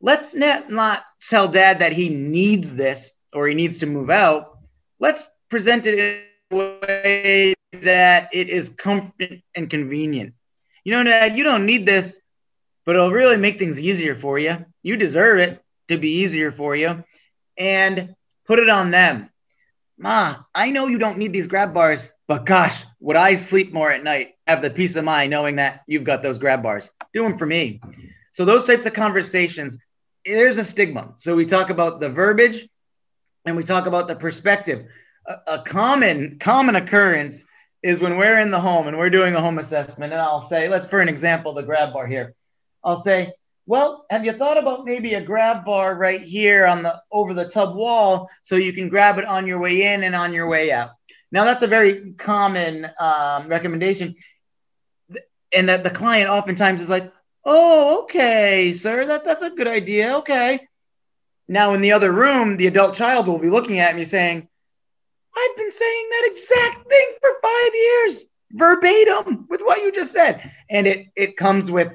Let's 0.00 0.34
not, 0.34 0.70
not 0.70 1.04
tell 1.28 1.48
dad 1.48 1.80
that 1.80 1.92
he 1.92 2.08
needs 2.08 2.74
this 2.74 3.14
or 3.32 3.46
he 3.46 3.54
needs 3.54 3.78
to 3.78 3.86
move 3.86 4.08
out. 4.08 4.58
Let's 4.98 5.26
present 5.50 5.86
it 5.86 5.98
in 5.98 6.20
a 6.50 6.56
way 6.56 7.55
that 7.82 8.30
it 8.32 8.48
is 8.48 8.68
comfort 8.70 9.40
and 9.54 9.70
convenient. 9.70 10.34
You 10.84 10.92
know, 10.92 11.04
Dad, 11.04 11.36
you 11.36 11.44
don't 11.44 11.66
need 11.66 11.86
this, 11.86 12.20
but 12.84 12.96
it'll 12.96 13.10
really 13.10 13.36
make 13.36 13.58
things 13.58 13.78
easier 13.80 14.14
for 14.14 14.38
you. 14.38 14.64
You 14.82 14.96
deserve 14.96 15.38
it 15.38 15.62
to 15.88 15.98
be 15.98 16.20
easier 16.20 16.52
for 16.52 16.76
you. 16.76 17.04
and 17.58 18.14
put 18.46 18.58
it 18.58 18.68
on 18.68 18.90
them. 18.90 19.30
Ma, 19.98 20.36
I 20.54 20.70
know 20.70 20.86
you 20.86 20.98
don't 20.98 21.18
need 21.18 21.32
these 21.32 21.46
grab 21.46 21.72
bars, 21.72 22.12
but 22.28 22.44
gosh, 22.44 22.84
would 23.00 23.16
I 23.16 23.34
sleep 23.34 23.72
more 23.72 23.90
at 23.90 24.04
night, 24.04 24.34
have 24.46 24.62
the 24.62 24.70
peace 24.70 24.94
of 24.96 25.04
mind 25.04 25.30
knowing 25.30 25.56
that 25.56 25.82
you've 25.86 26.04
got 26.04 26.22
those 26.22 26.38
grab 26.38 26.62
bars? 26.62 26.90
Do 27.14 27.22
them 27.22 27.38
for 27.38 27.46
me. 27.46 27.80
So, 28.32 28.44
those 28.44 28.66
types 28.66 28.84
of 28.86 28.92
conversations, 28.92 29.78
there's 30.24 30.58
a 30.58 30.64
stigma. 30.64 31.14
So, 31.16 31.34
we 31.34 31.46
talk 31.46 31.70
about 31.70 32.00
the 32.00 32.10
verbiage 32.10 32.68
and 33.46 33.56
we 33.56 33.64
talk 33.64 33.86
about 33.86 34.06
the 34.08 34.16
perspective. 34.16 34.86
A, 35.26 35.54
a 35.54 35.62
common, 35.62 36.38
common 36.38 36.76
occurrence 36.76 37.44
is 37.82 38.00
when 38.00 38.16
we're 38.16 38.38
in 38.38 38.50
the 38.50 38.60
home 38.60 38.88
and 38.88 38.98
we're 38.98 39.10
doing 39.10 39.34
a 39.34 39.40
home 39.40 39.58
assessment, 39.58 40.12
and 40.12 40.20
I'll 40.20 40.42
say, 40.42 40.68
let's 40.68 40.86
for 40.86 41.00
an 41.00 41.08
example, 41.08 41.54
the 41.54 41.62
grab 41.62 41.92
bar 41.92 42.06
here. 42.06 42.34
I'll 42.82 43.00
say, 43.00 43.32
well, 43.66 44.06
have 44.10 44.24
you 44.24 44.32
thought 44.32 44.58
about 44.58 44.84
maybe 44.84 45.14
a 45.14 45.20
grab 45.20 45.64
bar 45.64 45.94
right 45.94 46.22
here 46.22 46.66
on 46.66 46.82
the 46.82 47.00
over 47.10 47.34
the 47.34 47.48
tub 47.48 47.74
wall 47.74 48.30
so 48.42 48.56
you 48.56 48.72
can 48.72 48.88
grab 48.88 49.18
it 49.18 49.24
on 49.24 49.46
your 49.46 49.58
way 49.58 49.92
in 49.92 50.04
and 50.04 50.14
on 50.14 50.32
your 50.32 50.48
way 50.48 50.70
out? 50.70 50.90
Now 51.32 51.44
that's 51.44 51.62
a 51.62 51.66
very 51.66 52.12
common 52.12 52.88
um, 52.98 53.48
recommendation, 53.48 54.14
and 55.52 55.68
that 55.68 55.82
the 55.82 55.90
client 55.90 56.30
oftentimes 56.30 56.80
is 56.80 56.88
like, 56.88 57.12
"Oh, 57.44 58.02
okay, 58.04 58.72
sir, 58.72 59.06
that 59.06 59.24
that's 59.24 59.42
a 59.42 59.50
good 59.50 59.66
idea. 59.66 60.18
Okay." 60.18 60.60
Now 61.48 61.74
in 61.74 61.80
the 61.80 61.92
other 61.92 62.12
room, 62.12 62.56
the 62.56 62.68
adult 62.68 62.94
child 62.94 63.26
will 63.26 63.38
be 63.38 63.50
looking 63.50 63.80
at 63.80 63.94
me 63.94 64.04
saying, 64.04 64.48
"I've 65.36 65.56
been 65.56 65.70
saying 65.70 66.08
that 66.10 66.28
exact 66.30 66.88
thing 66.88 67.08
for 67.20 67.30
five 67.42 67.74
years, 67.74 68.24
verbatim, 68.52 69.46
with 69.48 69.60
what 69.60 69.82
you 69.82 69.92
just 69.92 70.12
said," 70.12 70.50
and 70.70 70.86
it 70.86 71.08
it 71.14 71.36
comes 71.36 71.70
with 71.70 71.92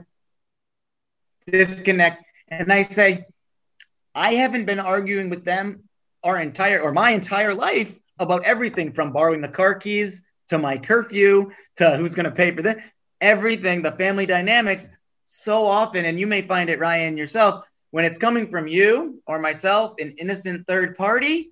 disconnect. 1.48 2.24
And 2.50 2.72
I 2.72 2.84
say, 2.84 3.26
I 4.14 4.36
haven't 4.36 4.66
been 4.66 4.80
arguing 4.80 5.30
with 5.30 5.46
them 5.46 5.84
our 6.24 6.38
entire 6.40 6.82
or 6.82 6.92
my 6.92 7.12
entire 7.12 7.54
life 7.54 7.94
about 8.20 8.44
everything 8.44 8.94
from 8.94 9.12
borrowing 9.12 9.42
the 9.42 9.48
car 9.48 9.76
keys 9.76 10.26
to 10.50 10.58
my 10.58 10.78
curfew 10.78 11.52
to 11.78 11.98
who's 11.98 12.14
going 12.14 12.26
to 12.26 12.32
pay 12.32 12.54
for 12.54 12.62
that. 12.62 12.80
Everything, 13.22 13.82
the 13.82 13.92
family 13.94 14.26
dynamics, 14.26 14.88
so 15.26 15.66
often, 15.66 16.06
and 16.06 16.20
you 16.20 16.28
may 16.28 16.42
find 16.42 16.70
it, 16.70 16.80
Ryan, 16.80 17.18
yourself, 17.18 17.64
when 17.92 18.06
it's 18.06 18.18
coming 18.18 18.50
from 18.50 18.68
you 18.68 19.22
or 19.26 19.40
myself, 19.40 19.96
an 20.00 20.16
innocent 20.18 20.68
third 20.68 20.98
party, 20.98 21.52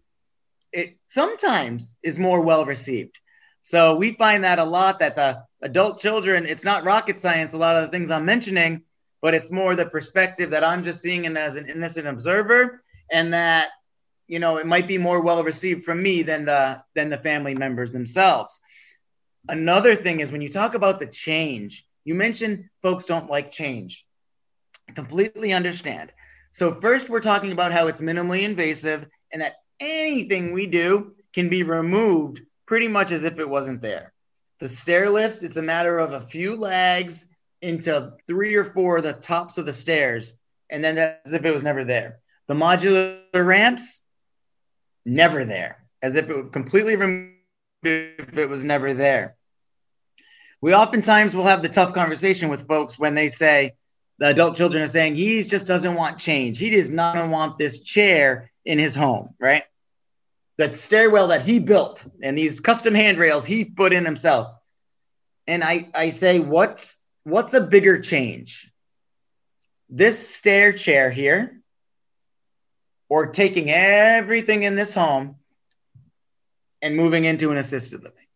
it 0.72 0.98
sometimes 1.10 1.96
is 2.04 2.18
more 2.20 2.42
well 2.42 2.66
received. 2.66 3.18
So 3.64 3.96
we 3.96 4.14
find 4.14 4.44
that 4.44 4.60
a 4.60 4.64
lot 4.64 5.00
that 5.00 5.16
the 5.16 5.44
adult 5.62 6.00
children, 6.00 6.46
it's 6.46 6.64
not 6.64 6.86
rocket 6.86 7.20
science, 7.20 7.54
a 7.54 7.58
lot 7.58 7.78
of 7.78 7.84
the 7.84 7.92
things 7.92 8.12
I'm 8.12 8.26
mentioning, 8.26 8.84
but 9.22 9.34
it's 9.34 9.52
more 9.52 9.76
the 9.76 9.86
perspective 9.86 10.52
that 10.52 10.64
I'm 10.64 10.84
just 10.84 11.02
seeing 11.02 11.26
it 11.26 11.36
as 11.36 11.56
an 11.56 11.70
innocent 11.70 12.08
observer, 12.08 12.82
and 13.12 13.34
that 13.34 13.70
you 14.28 14.40
know 14.40 14.58
it 14.58 14.66
might 14.66 14.88
be 14.88 14.98
more 14.98 15.22
well 15.22 15.44
received 15.44 15.86
from 15.86 16.02
me 16.02 16.24
than 16.24 16.46
the 16.46 16.82
than 16.96 17.10
the 17.10 17.18
family 17.18 17.56
members 17.56 17.92
themselves. 17.92 18.58
Another 19.48 19.96
thing 19.96 20.20
is 20.20 20.32
when 20.32 20.42
you 20.42 20.50
talk 20.50 20.74
about 20.74 21.00
the 21.00 21.08
change, 21.08 21.86
you 22.06 22.16
mentioned 22.16 22.66
folks 22.82 23.06
don't 23.06 23.30
like 23.30 23.52
change. 23.52 24.06
I 24.88 24.94
completely 24.94 25.54
understand. 25.54 26.12
So 26.52 26.74
first, 26.74 27.10
we're 27.10 27.20
talking 27.20 27.52
about 27.52 27.72
how 27.72 27.88
it's 27.88 28.02
minimally 28.02 28.42
invasive 28.42 29.06
and 29.32 29.42
that 29.42 29.54
anything 29.80 30.54
we 30.54 30.68
do 30.68 31.14
can 31.34 31.50
be 31.50 31.64
removed 31.64 32.42
pretty 32.66 32.88
much 32.88 33.12
as 33.12 33.24
if 33.24 33.40
it 33.40 33.50
wasn't 33.50 33.82
there. 33.82 34.14
The 34.60 34.70
stair 34.70 35.10
lifts, 35.10 35.42
it's 35.42 35.58
a 35.58 35.62
matter 35.62 35.98
of 35.98 36.12
a 36.12 36.28
few 36.28 36.56
legs 36.56 37.28
into 37.62 38.14
three 38.28 38.56
or 38.56 38.66
four 38.66 38.98
of 38.98 39.04
the 39.04 39.14
tops 39.14 39.58
of 39.58 39.66
the 39.66 39.74
stairs, 39.74 40.34
and 40.70 40.84
then 40.84 40.98
as 40.98 41.34
if 41.34 41.46
it 41.46 41.54
was 41.54 41.64
never 41.64 41.84
there. 41.84 42.20
The 42.48 42.54
modular 42.54 43.22
ramps, 43.34 44.04
never 45.06 45.46
there, 45.46 45.84
as 46.02 46.16
if 46.16 46.30
it 46.30 46.36
was 46.36 46.50
completely 46.50 46.96
removed 46.96 47.36
if 47.84 48.38
it 48.38 48.50
was 48.50 48.64
never 48.64 48.94
there. 48.94 49.36
We 50.62 50.74
oftentimes 50.74 51.34
will 51.34 51.46
have 51.46 51.62
the 51.62 51.70
tough 51.70 51.94
conversation 51.94 52.50
with 52.50 52.68
folks 52.68 53.00
when 53.00 53.16
they 53.16 53.30
say, 53.30 53.76
the 54.18 54.28
adult 54.28 54.58
children 54.58 54.84
are 54.84 54.88
saying 54.88 55.16
he 55.16 55.42
just 55.44 55.66
doesn't 55.66 55.96
want 55.96 56.18
change. 56.18 56.58
He 56.58 56.70
does 56.70 56.90
not 56.90 57.30
want 57.30 57.58
this 57.58 57.82
chair 57.82 58.52
in 58.66 58.78
his 58.78 58.94
home, 58.94 59.34
right? 59.40 59.64
That 60.60 60.76
stairwell 60.76 61.30
that 61.30 61.46
he 61.46 61.60
built 61.60 62.04
and 62.22 62.38
these 62.38 62.60
custom 62.60 62.94
handrails 62.94 63.46
he 63.46 63.64
put 63.64 63.94
in 63.94 64.04
himself. 64.04 64.54
And 65.48 65.64
I, 65.64 65.88
I 65.96 66.10
say, 66.10 66.40
what's 66.40 66.98
what's 67.24 67.54
a 67.54 67.62
bigger 67.62 68.02
change? 68.02 68.70
This 69.90 70.36
stair 70.36 70.74
chair 70.74 71.10
here, 71.10 71.62
or 73.08 73.28
taking 73.28 73.72
everything 73.72 74.64
in 74.64 74.76
this 74.76 74.94
home 74.94 75.38
and 76.82 76.98
moving 76.98 77.24
into 77.24 77.52
an 77.52 77.58
assisted 77.58 78.04
living 78.04 78.28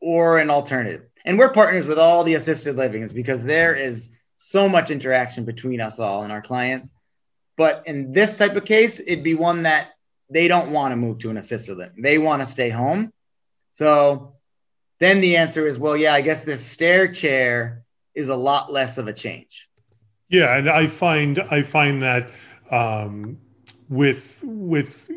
or 0.00 0.38
an 0.38 0.50
alternative. 0.50 1.02
And 1.24 1.38
we're 1.38 1.52
partners 1.52 1.86
with 1.86 1.98
all 1.98 2.24
the 2.24 2.34
assisted 2.34 2.74
livings 2.74 3.12
because 3.12 3.44
there 3.44 3.76
is 3.76 4.10
so 4.36 4.68
much 4.68 4.90
interaction 4.90 5.44
between 5.44 5.80
us 5.80 6.00
all 6.00 6.24
and 6.24 6.32
our 6.32 6.42
clients. 6.42 6.92
But 7.56 7.84
in 7.86 8.12
this 8.12 8.36
type 8.36 8.56
of 8.56 8.64
case, 8.64 8.98
it'd 8.98 9.24
be 9.24 9.34
one 9.36 9.62
that 9.62 9.88
they 10.30 10.48
don't 10.48 10.72
want 10.72 10.92
to 10.92 10.96
move 10.96 11.18
to 11.18 11.30
an 11.30 11.36
assisted 11.36 11.78
living. 11.78 12.02
They 12.02 12.18
want 12.18 12.42
to 12.42 12.46
stay 12.46 12.70
home. 12.70 13.12
So 13.72 14.34
then 15.00 15.20
the 15.20 15.36
answer 15.36 15.66
is, 15.66 15.78
well, 15.78 15.96
yeah, 15.96 16.14
I 16.14 16.20
guess 16.20 16.44
this 16.44 16.64
stair 16.64 17.12
chair 17.12 17.84
is 18.14 18.28
a 18.28 18.36
lot 18.36 18.72
less 18.72 18.98
of 18.98 19.06
a 19.08 19.12
change. 19.12 19.68
Yeah, 20.28 20.56
and 20.56 20.68
I 20.68 20.86
find 20.88 21.38
I 21.50 21.62
find 21.62 22.02
that 22.02 22.30
um, 22.70 23.38
with 23.88 24.40
with 24.42 25.10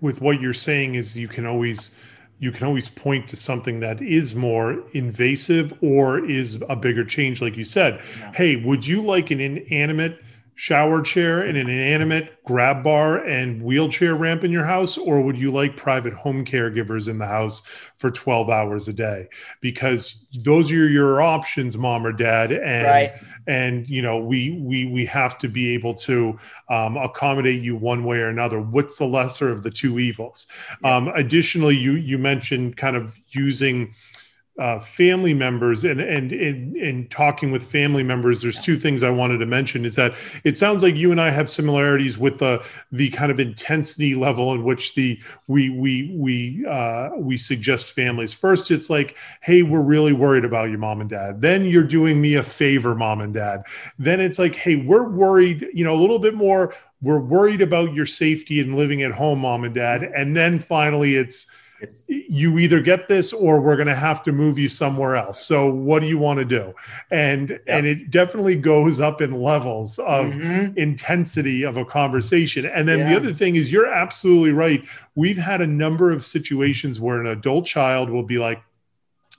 with 0.00 0.20
what 0.20 0.40
you're 0.40 0.52
saying 0.52 0.96
is 0.96 1.16
you 1.16 1.28
can 1.28 1.46
always 1.46 1.92
you 2.40 2.52
can 2.52 2.66
always 2.66 2.88
point 2.88 3.28
to 3.28 3.36
something 3.36 3.80
that 3.80 4.00
is 4.00 4.34
more 4.34 4.82
invasive 4.92 5.72
or 5.82 6.24
is 6.24 6.58
a 6.68 6.76
bigger 6.76 7.04
change, 7.04 7.42
like 7.42 7.56
you 7.56 7.64
said. 7.64 8.00
Yeah. 8.18 8.32
Hey, 8.32 8.56
would 8.56 8.86
you 8.86 9.02
like 9.02 9.30
an 9.30 9.40
inanimate 9.40 10.22
shower 10.58 11.00
chair 11.00 11.40
and 11.40 11.56
an 11.56 11.68
inanimate 11.68 12.42
grab 12.42 12.82
bar 12.82 13.24
and 13.24 13.62
wheelchair 13.62 14.16
ramp 14.16 14.42
in 14.42 14.50
your 14.50 14.64
house 14.64 14.98
or 14.98 15.20
would 15.20 15.38
you 15.38 15.52
like 15.52 15.76
private 15.76 16.12
home 16.12 16.44
caregivers 16.44 17.06
in 17.06 17.16
the 17.18 17.26
house 17.26 17.62
for 17.96 18.10
12 18.10 18.50
hours 18.50 18.88
a 18.88 18.92
day 18.92 19.28
because 19.60 20.16
those 20.44 20.72
are 20.72 20.88
your 20.88 21.22
options 21.22 21.78
mom 21.78 22.04
or 22.04 22.12
dad 22.12 22.50
and 22.50 22.88
right. 22.88 23.12
and 23.46 23.88
you 23.88 24.02
know 24.02 24.18
we 24.18 24.60
we 24.60 24.84
we 24.86 25.06
have 25.06 25.38
to 25.38 25.48
be 25.48 25.72
able 25.72 25.94
to 25.94 26.36
um, 26.68 26.96
accommodate 26.96 27.62
you 27.62 27.76
one 27.76 28.02
way 28.02 28.18
or 28.18 28.28
another 28.28 28.60
what's 28.60 28.98
the 28.98 29.06
lesser 29.06 29.52
of 29.52 29.62
the 29.62 29.70
two 29.70 30.00
evils 30.00 30.48
yeah. 30.82 30.96
um, 30.96 31.06
additionally 31.14 31.76
you 31.76 31.92
you 31.92 32.18
mentioned 32.18 32.76
kind 32.76 32.96
of 32.96 33.16
using 33.28 33.94
uh, 34.58 34.78
family 34.80 35.34
members 35.34 35.84
and, 35.84 36.00
and 36.00 36.32
in 36.32 37.06
talking 37.08 37.50
with 37.52 37.62
family 37.62 38.02
members 38.02 38.42
there's 38.42 38.60
two 38.60 38.78
things 38.78 39.02
i 39.02 39.10
wanted 39.10 39.38
to 39.38 39.46
mention 39.46 39.84
is 39.84 39.94
that 39.94 40.12
it 40.44 40.58
sounds 40.58 40.82
like 40.82 40.94
you 40.94 41.10
and 41.12 41.20
i 41.20 41.30
have 41.30 41.48
similarities 41.48 42.18
with 42.18 42.38
the 42.38 42.64
the 42.92 43.10
kind 43.10 43.30
of 43.30 43.40
intensity 43.40 44.14
level 44.14 44.52
in 44.52 44.64
which 44.64 44.94
the 44.94 45.20
we 45.46 45.70
we 45.70 46.14
we 46.14 46.66
uh, 46.66 47.10
we 47.16 47.38
suggest 47.38 47.92
families. 47.92 48.32
First 48.32 48.70
it's 48.70 48.90
like 48.90 49.16
hey 49.42 49.62
we're 49.62 49.82
really 49.82 50.12
worried 50.12 50.44
about 50.44 50.68
your 50.68 50.78
mom 50.78 51.00
and 51.00 51.10
dad. 51.10 51.40
Then 51.40 51.64
you're 51.64 51.84
doing 51.84 52.20
me 52.20 52.34
a 52.34 52.42
favor 52.42 52.94
mom 52.94 53.20
and 53.20 53.34
dad. 53.34 53.64
Then 53.98 54.20
it's 54.20 54.38
like 54.38 54.54
hey 54.54 54.76
we're 54.76 55.08
worried 55.08 55.66
you 55.72 55.84
know 55.84 55.94
a 55.94 56.00
little 56.00 56.18
bit 56.18 56.34
more 56.34 56.74
we're 57.00 57.20
worried 57.20 57.60
about 57.60 57.94
your 57.94 58.06
safety 58.06 58.60
and 58.60 58.74
living 58.74 59.02
at 59.02 59.12
home 59.12 59.40
mom 59.40 59.64
and 59.64 59.74
dad. 59.74 60.02
And 60.02 60.36
then 60.36 60.58
finally 60.58 61.14
it's 61.14 61.46
it's, 61.80 62.02
you 62.08 62.58
either 62.58 62.80
get 62.80 63.08
this 63.08 63.32
or 63.32 63.60
we're 63.60 63.76
going 63.76 63.88
to 63.88 63.94
have 63.94 64.22
to 64.24 64.32
move 64.32 64.58
you 64.58 64.68
somewhere 64.68 65.16
else. 65.16 65.44
So 65.44 65.70
what 65.70 66.00
do 66.00 66.08
you 66.08 66.18
want 66.18 66.38
to 66.38 66.44
do? 66.44 66.74
And 67.10 67.50
yep. 67.50 67.62
and 67.66 67.86
it 67.86 68.10
definitely 68.10 68.56
goes 68.56 69.00
up 69.00 69.20
in 69.20 69.40
levels 69.40 69.98
of 69.98 70.26
mm-hmm. 70.26 70.76
intensity 70.76 71.62
of 71.62 71.76
a 71.76 71.84
conversation. 71.84 72.66
And 72.66 72.88
then 72.88 73.00
yeah. 73.00 73.10
the 73.10 73.16
other 73.16 73.32
thing 73.32 73.56
is 73.56 73.70
you're 73.70 73.86
absolutely 73.86 74.52
right. 74.52 74.86
We've 75.14 75.38
had 75.38 75.60
a 75.60 75.66
number 75.66 76.10
of 76.12 76.24
situations 76.24 77.00
where 77.00 77.20
an 77.20 77.26
adult 77.26 77.66
child 77.66 78.10
will 78.10 78.24
be 78.24 78.38
like, 78.38 78.62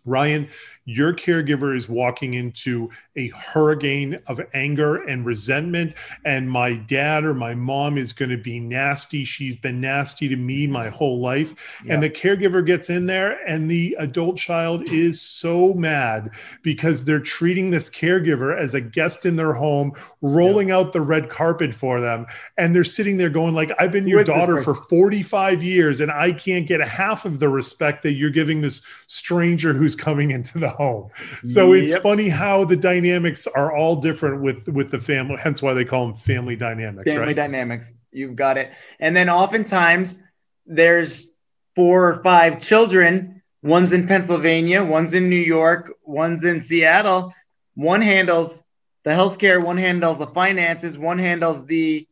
Ryan, 0.05 0.47
your 0.89 1.13
caregiver 1.13 1.75
is 1.75 1.87
walking 1.87 2.33
into 2.33 2.89
a 3.15 3.27
hurricane 3.29 4.19
of 4.27 4.41
anger 4.53 5.03
and 5.03 5.25
resentment 5.25 5.93
and 6.25 6.49
my 6.49 6.73
dad 6.73 7.23
or 7.25 7.33
my 7.33 7.53
mom 7.53 7.97
is 7.97 8.13
going 8.13 8.31
to 8.31 8.37
be 8.37 8.59
nasty. 8.59 9.23
She's 9.23 9.55
been 9.55 9.79
nasty 9.79 10.27
to 10.27 10.35
me 10.35 10.67
my 10.67 10.89
whole 10.89 11.19
life. 11.19 11.81
And 11.87 12.01
the 12.01 12.09
caregiver 12.09 12.65
gets 12.65 12.89
in 12.89 13.05
there 13.05 13.39
and 13.47 13.69
the 13.69 13.95
adult 13.99 14.37
child 14.37 14.89
is 14.89 15.21
so 15.21 15.73
mad 15.73 16.31
because 16.63 17.05
they're 17.05 17.19
treating 17.19 17.69
this 17.69 17.89
caregiver 17.89 18.57
as 18.57 18.73
a 18.73 18.81
guest 18.81 19.25
in 19.25 19.35
their 19.35 19.53
home 19.53 19.93
rolling 20.21 20.71
out 20.71 20.93
the 20.93 21.01
red 21.01 21.29
carpet 21.29 21.73
for 21.73 22.01
them. 22.01 22.25
And 22.57 22.75
they're 22.75 22.83
sitting 22.83 23.17
there 23.17 23.29
going 23.29 23.53
like 23.53 23.71
i've 23.79 23.91
been 23.91 24.07
your 24.07 24.23
daughter 24.23 24.61
for 24.61 24.73
45 24.73 25.63
years 25.63 25.99
and 26.01 26.11
i 26.11 26.31
can't 26.31 26.67
get 26.67 26.81
half 26.81 27.25
of 27.25 27.39
the 27.39 27.49
respect 27.49 28.03
that 28.03 28.13
you're 28.13 28.29
giving 28.29 28.61
this 28.61 28.81
stranger 29.07 29.73
who's 29.73 29.95
coming 29.95 30.31
into 30.31 30.59
the 30.59 30.69
home. 30.79 31.09
So 31.45 31.73
yep. 31.73 31.83
it's 31.83 31.97
funny 31.97 32.29
how 32.29 32.63
the 32.63 32.77
dynamics 32.77 33.47
are 33.47 33.75
all 33.75 33.97
different 33.97 34.41
with 34.41 34.67
with 34.69 34.89
the 34.91 34.97
family. 34.97 35.35
Hence 35.37 35.61
why 35.61 35.73
they 35.73 35.83
call 35.83 36.07
them 36.07 36.15
family 36.15 36.55
dynamics. 36.55 37.11
Family 37.11 37.27
right? 37.27 37.35
dynamics. 37.35 37.91
You've 38.11 38.37
got 38.37 38.57
it. 38.57 38.71
And 38.99 39.15
then 39.15 39.29
oftentimes 39.29 40.23
there's 40.65 41.31
four 41.75 42.09
or 42.09 42.23
five 42.23 42.61
children. 42.61 43.43
One's 43.61 43.91
in 43.91 44.07
Pennsylvania, 44.07 44.85
one's 44.85 45.13
in 45.13 45.29
New 45.29 45.35
York, 45.35 45.91
one's 46.05 46.45
in 46.45 46.61
Seattle. 46.61 47.33
One 47.75 48.01
handles 48.01 48.63
the 49.03 49.11
healthcare, 49.11 49.61
one 49.61 49.77
handles 49.77 50.17
the 50.17 50.27
finances, 50.27 50.97
one 50.97 51.19
handles 51.19 51.65
the 51.65 52.07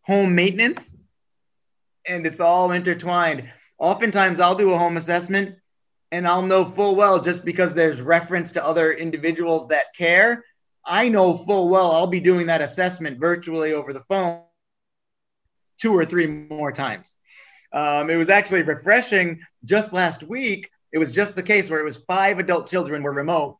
home 0.00 0.34
maintenance, 0.34 0.96
and 2.06 2.26
it's 2.26 2.40
all 2.40 2.72
intertwined. 2.72 3.50
Oftentimes, 3.78 4.40
I'll 4.40 4.54
do 4.54 4.70
a 4.70 4.78
home 4.78 4.96
assessment 4.96 5.56
and 6.12 6.28
I'll 6.28 6.42
know 6.42 6.66
full 6.66 6.94
well 6.94 7.20
just 7.20 7.42
because 7.42 7.72
there's 7.72 8.00
reference 8.00 8.52
to 8.52 8.64
other 8.64 8.92
individuals 8.92 9.68
that 9.68 9.94
care. 9.96 10.44
I 10.84 11.08
know 11.08 11.34
full 11.36 11.70
well 11.70 11.90
I'll 11.90 12.06
be 12.06 12.20
doing 12.20 12.46
that 12.46 12.60
assessment 12.60 13.18
virtually 13.18 13.72
over 13.72 13.92
the 13.94 14.04
phone 14.08 14.42
two 15.78 15.96
or 15.96 16.04
three 16.04 16.26
more 16.26 16.70
times. 16.70 17.16
Um, 17.72 18.10
it 18.10 18.16
was 18.16 18.28
actually 18.28 18.62
refreshing 18.62 19.40
just 19.64 19.94
last 19.94 20.22
week. 20.22 20.70
It 20.92 20.98
was 20.98 21.12
just 21.12 21.34
the 21.34 21.42
case 21.42 21.70
where 21.70 21.80
it 21.80 21.84
was 21.84 21.96
five 21.96 22.38
adult 22.38 22.68
children 22.68 23.02
were 23.02 23.12
remote. 23.12 23.56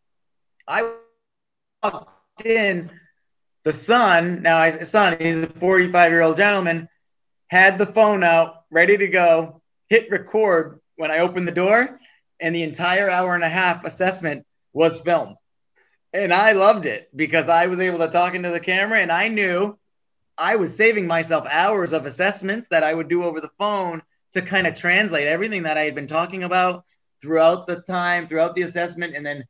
I 0.68 0.94
walked 1.82 2.44
in, 2.44 2.90
the 3.64 3.72
son, 3.72 4.42
now 4.42 4.62
his 4.70 4.90
son, 4.90 5.16
he's 5.18 5.38
a 5.38 5.46
45 5.46 6.10
year 6.10 6.20
old 6.20 6.36
gentleman, 6.36 6.88
had 7.48 7.78
the 7.78 7.86
phone 7.86 8.22
out, 8.22 8.64
ready 8.70 8.98
to 8.98 9.08
go, 9.08 9.62
hit 9.88 10.10
record 10.10 10.80
when 10.96 11.10
I 11.10 11.20
opened 11.20 11.48
the 11.48 11.52
door, 11.52 11.98
and 12.42 12.54
the 12.54 12.64
entire 12.64 13.08
hour 13.08 13.34
and 13.34 13.44
a 13.44 13.48
half 13.48 13.84
assessment 13.84 14.44
was 14.72 15.00
filmed. 15.00 15.36
And 16.12 16.34
I 16.34 16.52
loved 16.52 16.84
it 16.84 17.08
because 17.16 17.48
I 17.48 17.66
was 17.66 17.80
able 17.80 18.00
to 18.00 18.08
talk 18.08 18.34
into 18.34 18.50
the 18.50 18.60
camera 18.60 19.00
and 19.00 19.10
I 19.10 19.28
knew 19.28 19.78
I 20.36 20.56
was 20.56 20.76
saving 20.76 21.06
myself 21.06 21.46
hours 21.48 21.92
of 21.92 22.04
assessments 22.04 22.68
that 22.68 22.82
I 22.82 22.92
would 22.92 23.08
do 23.08 23.24
over 23.24 23.40
the 23.40 23.50
phone 23.58 24.02
to 24.34 24.42
kind 24.42 24.66
of 24.66 24.74
translate 24.74 25.26
everything 25.26 25.62
that 25.62 25.78
I 25.78 25.84
had 25.84 25.94
been 25.94 26.08
talking 26.08 26.42
about 26.42 26.84
throughout 27.22 27.66
the 27.66 27.76
time, 27.76 28.26
throughout 28.26 28.54
the 28.54 28.62
assessment. 28.62 29.14
And 29.14 29.24
then 29.24 29.46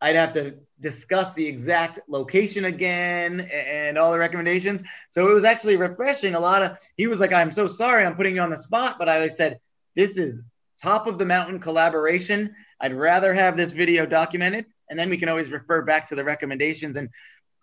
I'd 0.00 0.16
have 0.16 0.32
to 0.32 0.56
discuss 0.80 1.32
the 1.32 1.46
exact 1.46 2.00
location 2.08 2.64
again 2.64 3.40
and 3.40 3.96
all 3.96 4.12
the 4.12 4.18
recommendations. 4.18 4.82
So 5.10 5.28
it 5.30 5.32
was 5.32 5.44
actually 5.44 5.76
refreshing. 5.76 6.34
A 6.34 6.40
lot 6.40 6.62
of, 6.62 6.76
he 6.96 7.06
was 7.06 7.20
like, 7.20 7.32
I'm 7.32 7.52
so 7.52 7.68
sorry 7.68 8.04
I'm 8.04 8.16
putting 8.16 8.34
you 8.34 8.42
on 8.42 8.50
the 8.50 8.56
spot. 8.56 8.96
But 8.98 9.08
I 9.08 9.28
said, 9.28 9.60
this 9.96 10.18
is 10.18 10.40
top 10.82 11.06
of 11.06 11.18
the 11.18 11.24
mountain 11.24 11.60
collaboration. 11.60 12.54
I'd 12.80 12.94
rather 12.94 13.32
have 13.34 13.56
this 13.56 13.72
video 13.72 14.06
documented 14.06 14.66
and 14.90 14.98
then 14.98 15.10
we 15.10 15.16
can 15.16 15.28
always 15.28 15.50
refer 15.50 15.82
back 15.82 16.08
to 16.08 16.14
the 16.14 16.24
recommendations. 16.24 16.96
And 16.96 17.08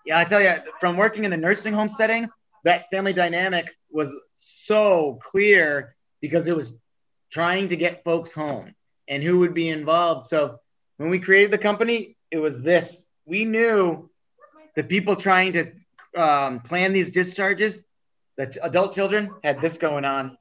yeah, 0.06 0.20
I 0.20 0.25
tell 0.25 0.41
you, 0.41 0.53
from 0.80 0.98
working 0.98 1.24
in 1.24 1.32
the 1.32 1.38
nursing 1.38 1.74
home 1.74 1.89
setting, 1.89 2.30
that 2.63 2.89
family 2.91 3.13
dynamic 3.13 3.75
was 3.91 4.15
so 4.34 5.20
clear 5.22 5.96
because 6.22 6.48
it 6.48 6.56
was 6.56 6.74
trying 7.32 7.70
to 7.70 7.75
get 7.75 8.03
folks 8.03 8.32
home 8.32 8.75
and 9.08 9.24
who 9.24 9.39
would 9.39 9.53
be 9.53 9.70
involved. 9.70 10.27
So 10.27 10.60
when 10.98 11.10
we 11.10 11.20
created 11.20 11.51
the 11.51 11.58
company, 11.58 12.18
it 12.30 12.38
was 12.38 12.62
this. 12.62 13.03
We 13.25 13.46
knew 13.46 14.10
the 14.75 14.84
people 14.84 15.15
trying 15.15 15.53
to 15.53 15.72
um, 16.15 16.60
plan 16.62 16.94
these 16.94 17.10
discharges, 17.10 17.82
the 18.38 18.58
adult 18.63 18.94
children 18.94 19.32
had 19.44 19.62
this 19.62 19.77
going 19.77 20.06
on. 20.06 20.38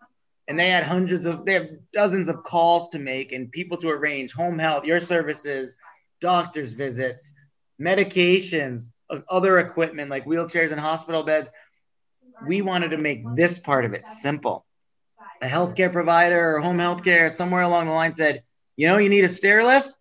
And 0.51 0.59
they 0.59 0.69
had 0.69 0.83
hundreds 0.83 1.29
of, 1.29 1.45
they 1.45 1.55
have 1.55 1.69
dozens 1.93 2.29
of 2.29 2.43
calls 2.43 2.89
to 2.89 2.99
make 2.99 3.31
and 3.31 3.53
people 3.53 3.77
to 3.77 3.89
arrange 3.89 4.33
home 4.33 4.59
health, 4.59 4.85
your 4.85 4.99
services, 4.99 5.77
doctor's 6.21 6.73
visits, 6.73 7.33
medications, 7.81 8.87
other 9.29 9.61
equipment 9.61 10.11
like 10.11 10.27
wheelchairs 10.27 10.73
and 10.73 10.81
hospital 10.81 11.23
beds. 11.23 11.49
We 12.49 12.63
wanted 12.63 12.89
to 12.89 12.97
make 12.97 13.23
this 13.37 13.61
part 13.61 13.85
of 13.85 13.93
it 13.93 14.09
simple. 14.09 14.67
A 15.41 15.47
healthcare 15.47 15.93
provider 15.93 16.57
or 16.57 16.61
home 16.61 16.79
healthcare 16.79 17.33
somewhere 17.33 17.63
along 17.63 17.87
the 17.87 17.93
line 17.93 18.17
said, 18.17 18.43
you 18.75 18.89
know, 18.89 18.99
you 18.99 19.09
need 19.09 19.23
a 19.23 19.29
stair 19.29 19.63
lift. 19.63 19.95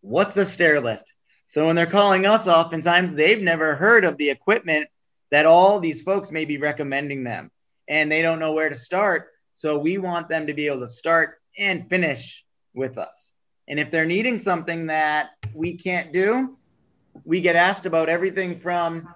What's 0.00 0.36
a 0.36 0.44
stair 0.44 0.80
lift? 0.80 1.12
So 1.50 1.68
when 1.68 1.76
they're 1.76 1.86
calling 1.86 2.26
us, 2.26 2.48
oftentimes 2.48 3.14
they've 3.14 3.40
never 3.40 3.76
heard 3.76 4.04
of 4.04 4.16
the 4.16 4.30
equipment 4.30 4.88
that 5.30 5.46
all 5.46 5.78
these 5.78 6.02
folks 6.02 6.32
may 6.32 6.46
be 6.46 6.58
recommending 6.58 7.22
them 7.22 7.52
and 7.86 8.10
they 8.10 8.22
don't 8.22 8.40
know 8.40 8.54
where 8.54 8.68
to 8.68 8.74
start. 8.74 9.28
So 9.62 9.78
we 9.78 9.96
want 9.96 10.28
them 10.28 10.48
to 10.48 10.54
be 10.54 10.66
able 10.66 10.80
to 10.80 10.88
start 10.88 11.40
and 11.56 11.88
finish 11.88 12.44
with 12.74 12.98
us. 12.98 13.32
And 13.68 13.78
if 13.78 13.92
they're 13.92 14.04
needing 14.04 14.36
something 14.36 14.88
that 14.88 15.30
we 15.54 15.78
can't 15.78 16.12
do, 16.12 16.58
we 17.24 17.40
get 17.40 17.54
asked 17.54 17.86
about 17.86 18.08
everything 18.08 18.58
from 18.58 19.14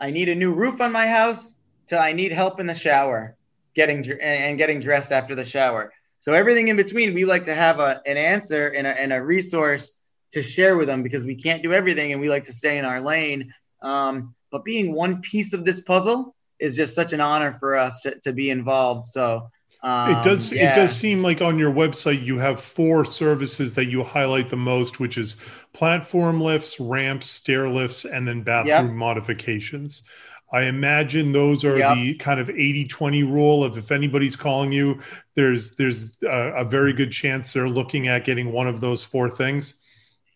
I 0.00 0.10
need 0.10 0.30
a 0.30 0.34
new 0.34 0.54
roof 0.54 0.80
on 0.80 0.90
my 0.90 1.06
house 1.06 1.52
to 1.88 1.98
I 1.98 2.14
need 2.14 2.32
help 2.32 2.60
in 2.60 2.66
the 2.66 2.74
shower 2.74 3.36
getting 3.74 4.10
and 4.22 4.56
getting 4.56 4.80
dressed 4.80 5.12
after 5.12 5.34
the 5.34 5.44
shower. 5.44 5.92
So 6.20 6.32
everything 6.32 6.68
in 6.68 6.76
between, 6.76 7.12
we 7.12 7.26
like 7.26 7.44
to 7.44 7.54
have 7.54 7.78
a, 7.78 8.00
an 8.06 8.16
answer 8.16 8.68
and 8.68 8.86
a, 8.86 8.98
and 8.98 9.12
a 9.12 9.22
resource 9.22 9.92
to 10.32 10.40
share 10.40 10.78
with 10.78 10.86
them 10.86 11.02
because 11.02 11.24
we 11.24 11.34
can't 11.34 11.62
do 11.62 11.74
everything 11.74 12.10
and 12.10 12.22
we 12.22 12.30
like 12.30 12.46
to 12.46 12.54
stay 12.54 12.78
in 12.78 12.86
our 12.86 13.02
lane. 13.02 13.52
Um, 13.82 14.34
but 14.50 14.64
being 14.64 14.96
one 14.96 15.20
piece 15.20 15.52
of 15.52 15.66
this 15.66 15.80
puzzle 15.80 16.34
is 16.58 16.74
just 16.74 16.94
such 16.94 17.12
an 17.12 17.20
honor 17.20 17.58
for 17.60 17.76
us 17.76 18.00
to, 18.00 18.18
to 18.20 18.32
be 18.32 18.48
involved. 18.48 19.04
So 19.04 19.50
um, 19.84 20.12
it 20.12 20.24
does. 20.24 20.50
Yeah. 20.50 20.70
It 20.70 20.74
does 20.74 20.96
seem 20.96 21.22
like 21.22 21.42
on 21.42 21.58
your 21.58 21.72
website 21.72 22.24
you 22.24 22.38
have 22.38 22.58
four 22.58 23.04
services 23.04 23.74
that 23.74 23.86
you 23.86 24.02
highlight 24.02 24.48
the 24.48 24.56
most, 24.56 24.98
which 24.98 25.18
is 25.18 25.36
platform 25.74 26.40
lifts, 26.40 26.80
ramps, 26.80 27.28
stair 27.28 27.68
lifts, 27.68 28.06
and 28.06 28.26
then 28.26 28.42
bathroom 28.42 28.88
yep. 28.88 28.96
modifications. 28.96 30.02
I 30.50 30.62
imagine 30.62 31.32
those 31.32 31.64
are 31.64 31.76
yep. 31.76 31.96
the 31.96 32.14
kind 32.14 32.40
of 32.40 32.48
80-20 32.48 33.30
rule 33.30 33.64
of 33.64 33.76
if 33.76 33.90
anybody's 33.90 34.36
calling 34.36 34.72
you, 34.72 35.00
there's 35.34 35.76
there's 35.76 36.16
a, 36.22 36.52
a 36.58 36.64
very 36.64 36.92
good 36.92 37.12
chance 37.12 37.52
they're 37.52 37.68
looking 37.68 38.08
at 38.08 38.24
getting 38.24 38.52
one 38.52 38.66
of 38.66 38.80
those 38.80 39.04
four 39.04 39.30
things. 39.30 39.74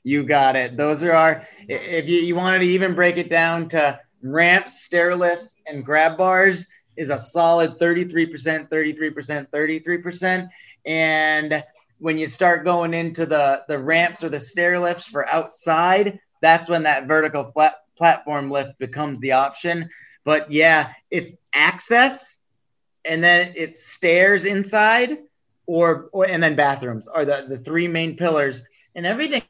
You 0.04 0.24
got 0.24 0.56
it. 0.56 0.76
Those 0.76 1.02
are 1.02 1.12
our. 1.12 1.46
If 1.68 2.06
you, 2.06 2.20
you 2.20 2.34
wanted 2.36 2.60
to 2.60 2.66
even 2.66 2.94
break 2.94 3.16
it 3.16 3.30
down 3.30 3.68
to 3.70 3.98
ramps, 4.22 4.82
stair 4.82 5.16
lifts, 5.16 5.62
and 5.66 5.84
grab 5.84 6.18
bars 6.18 6.66
is 6.98 7.10
a 7.10 7.18
solid 7.18 7.78
33%, 7.78 8.68
33%, 8.68 9.48
33%. 9.48 10.48
And 10.84 11.64
when 11.98 12.18
you 12.18 12.26
start 12.26 12.64
going 12.64 12.92
into 12.92 13.24
the, 13.24 13.62
the 13.68 13.78
ramps 13.78 14.24
or 14.24 14.28
the 14.28 14.40
stair 14.40 14.80
lifts 14.80 15.06
for 15.06 15.26
outside, 15.28 16.18
that's 16.42 16.68
when 16.68 16.82
that 16.82 17.06
vertical 17.06 17.44
flat 17.52 17.76
platform 17.96 18.50
lift 18.50 18.78
becomes 18.78 19.20
the 19.20 19.32
option. 19.32 19.88
But 20.24 20.50
yeah, 20.50 20.92
it's 21.10 21.36
access 21.54 22.36
and 23.04 23.22
then 23.22 23.52
it's 23.56 23.86
stairs 23.86 24.44
inside 24.44 25.18
or, 25.66 26.08
or 26.12 26.26
and 26.26 26.42
then 26.42 26.56
bathrooms 26.56 27.06
are 27.06 27.24
the, 27.24 27.46
the 27.48 27.58
three 27.58 27.86
main 27.86 28.16
pillars. 28.16 28.60
And 28.96 29.06
everything 29.06 29.42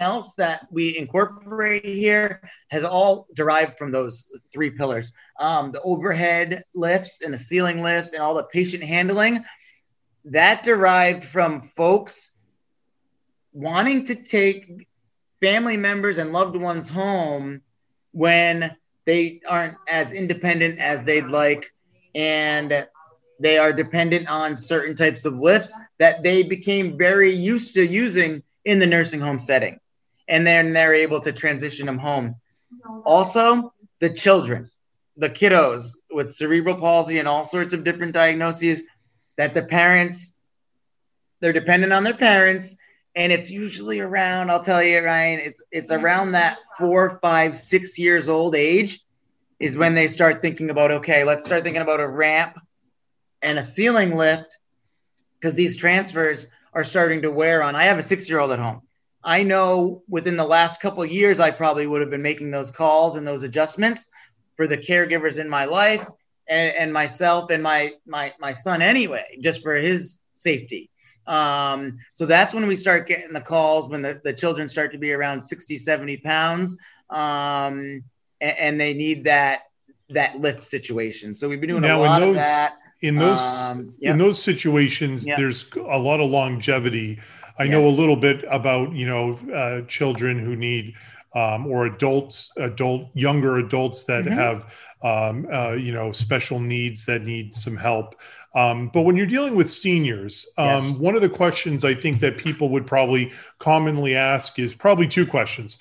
else 0.00 0.34
that 0.34 0.66
we 0.70 0.96
incorporate 0.96 1.84
here 1.84 2.40
has 2.68 2.82
all 2.82 3.26
derived 3.34 3.78
from 3.78 3.92
those 3.92 4.28
three 4.52 4.70
pillars. 4.70 5.12
Um, 5.38 5.72
the 5.72 5.82
overhead 5.82 6.64
lifts 6.74 7.22
and 7.22 7.32
the 7.32 7.38
ceiling 7.38 7.82
lifts 7.82 8.12
and 8.12 8.22
all 8.22 8.34
the 8.34 8.44
patient 8.44 8.82
handling 8.82 9.44
that 10.26 10.62
derived 10.62 11.24
from 11.24 11.70
folks 11.76 12.30
wanting 13.52 14.06
to 14.06 14.14
take 14.14 14.86
family 15.40 15.76
members 15.76 16.18
and 16.18 16.32
loved 16.32 16.56
ones 16.56 16.88
home 16.88 17.62
when 18.12 18.76
they 19.06 19.40
aren't 19.48 19.76
as 19.88 20.12
independent 20.12 20.78
as 20.78 21.02
they'd 21.04 21.26
like 21.26 21.72
and 22.14 22.86
they 23.40 23.56
are 23.56 23.72
dependent 23.72 24.28
on 24.28 24.54
certain 24.54 24.94
types 24.94 25.24
of 25.24 25.34
lifts 25.38 25.74
that 25.98 26.22
they 26.22 26.42
became 26.42 26.98
very 26.98 27.34
used 27.34 27.74
to 27.74 27.86
using 27.86 28.42
in 28.64 28.78
the 28.78 28.86
nursing 28.86 29.20
home 29.20 29.38
setting 29.38 29.80
and 30.30 30.46
then 30.46 30.72
they're 30.72 30.94
able 30.94 31.20
to 31.20 31.32
transition 31.32 31.86
them 31.86 31.98
home. 31.98 32.36
Also, 33.04 33.74
the 33.98 34.08
children, 34.08 34.70
the 35.16 35.28
kiddos 35.28 35.96
with 36.10 36.32
cerebral 36.32 36.76
palsy 36.76 37.18
and 37.18 37.28
all 37.28 37.44
sorts 37.44 37.74
of 37.74 37.84
different 37.84 38.14
diagnoses 38.14 38.80
that 39.36 39.54
the 39.54 39.62
parents 39.62 40.38
they're 41.40 41.52
dependent 41.52 41.92
on 41.92 42.04
their 42.04 42.16
parents 42.16 42.76
and 43.14 43.32
it's 43.32 43.50
usually 43.50 44.00
around 44.00 44.50
i'll 44.50 44.62
tell 44.62 44.82
you 44.82 45.02
ryan 45.02 45.40
it's 45.40 45.62
it's 45.70 45.90
around 45.90 46.32
that 46.32 46.58
four 46.78 47.18
five 47.22 47.56
six 47.56 47.98
years 47.98 48.28
old 48.28 48.54
age 48.54 49.00
is 49.58 49.76
when 49.76 49.94
they 49.94 50.08
start 50.08 50.42
thinking 50.42 50.70
about 50.70 50.90
okay 50.90 51.24
let's 51.24 51.44
start 51.44 51.64
thinking 51.64 51.82
about 51.82 52.00
a 52.00 52.08
ramp 52.08 52.58
and 53.40 53.58
a 53.58 53.62
ceiling 53.62 54.16
lift 54.16 54.56
because 55.38 55.54
these 55.54 55.76
transfers 55.76 56.46
are 56.72 56.84
starting 56.84 57.22
to 57.22 57.30
wear 57.30 57.62
on 57.62 57.74
i 57.74 57.84
have 57.84 57.98
a 57.98 58.02
six 58.02 58.28
year 58.28 58.38
old 58.38 58.50
at 58.50 58.58
home 58.58 58.82
I 59.22 59.42
know 59.42 60.02
within 60.08 60.36
the 60.36 60.44
last 60.44 60.80
couple 60.80 61.02
of 61.02 61.10
years, 61.10 61.40
I 61.40 61.50
probably 61.50 61.86
would 61.86 62.00
have 62.00 62.10
been 62.10 62.22
making 62.22 62.50
those 62.50 62.70
calls 62.70 63.16
and 63.16 63.26
those 63.26 63.42
adjustments 63.42 64.08
for 64.56 64.66
the 64.66 64.78
caregivers 64.78 65.38
in 65.38 65.48
my 65.48 65.66
life 65.66 66.06
and, 66.48 66.74
and 66.74 66.92
myself 66.92 67.50
and 67.50 67.62
my, 67.62 67.92
my, 68.06 68.32
my 68.40 68.52
son 68.52 68.82
anyway, 68.82 69.38
just 69.40 69.62
for 69.62 69.74
his 69.74 70.18
safety. 70.34 70.90
Um, 71.26 71.92
so 72.14 72.26
that's 72.26 72.54
when 72.54 72.66
we 72.66 72.76
start 72.76 73.06
getting 73.06 73.32
the 73.32 73.40
calls 73.40 73.88
when 73.88 74.02
the, 74.02 74.20
the 74.24 74.32
children 74.32 74.68
start 74.68 74.92
to 74.92 74.98
be 74.98 75.12
around 75.12 75.42
60, 75.42 75.78
70 75.78 76.16
pounds. 76.18 76.76
Um, 77.08 78.04
and, 78.40 78.58
and 78.58 78.80
they 78.80 78.94
need 78.94 79.24
that, 79.24 79.60
that 80.08 80.40
lift 80.40 80.62
situation. 80.62 81.34
So 81.34 81.48
we've 81.48 81.60
been 81.60 81.70
doing 81.70 81.82
now, 81.82 82.00
a 82.00 82.04
lot 82.04 82.20
those, 82.20 82.30
of 82.30 82.36
that. 82.36 82.76
In 83.02 83.16
those 83.16 83.40
um, 83.40 83.94
yep. 83.98 84.12
in 84.12 84.18
those 84.18 84.42
situations, 84.42 85.24
yep. 85.24 85.38
there's 85.38 85.64
a 85.74 85.98
lot 85.98 86.20
of 86.20 86.28
longevity. 86.28 87.18
I 87.60 87.64
yes. 87.64 87.72
know 87.72 87.86
a 87.86 87.90
little 87.90 88.16
bit 88.16 88.42
about 88.50 88.94
you 88.94 89.06
know 89.06 89.34
uh, 89.54 89.82
children 89.82 90.38
who 90.38 90.56
need 90.56 90.94
um, 91.34 91.66
or 91.66 91.86
adults, 91.86 92.50
adult 92.56 93.08
younger 93.14 93.58
adults 93.58 94.04
that 94.04 94.24
mm-hmm. 94.24 94.32
have 94.32 94.74
um, 95.02 95.46
uh, 95.52 95.72
you 95.72 95.92
know 95.92 96.10
special 96.10 96.58
needs 96.58 97.04
that 97.04 97.22
need 97.22 97.54
some 97.54 97.76
help. 97.76 98.16
Um, 98.54 98.88
but 98.88 99.02
when 99.02 99.14
you're 99.14 99.26
dealing 99.26 99.54
with 99.54 99.70
seniors, 99.70 100.46
um, 100.56 100.88
yes. 100.88 100.96
one 100.96 101.14
of 101.14 101.20
the 101.20 101.28
questions 101.28 101.84
I 101.84 101.94
think 101.94 102.18
that 102.20 102.38
people 102.38 102.70
would 102.70 102.86
probably 102.86 103.30
commonly 103.58 104.16
ask 104.16 104.58
is 104.58 104.74
probably 104.74 105.06
two 105.06 105.26
questions. 105.26 105.76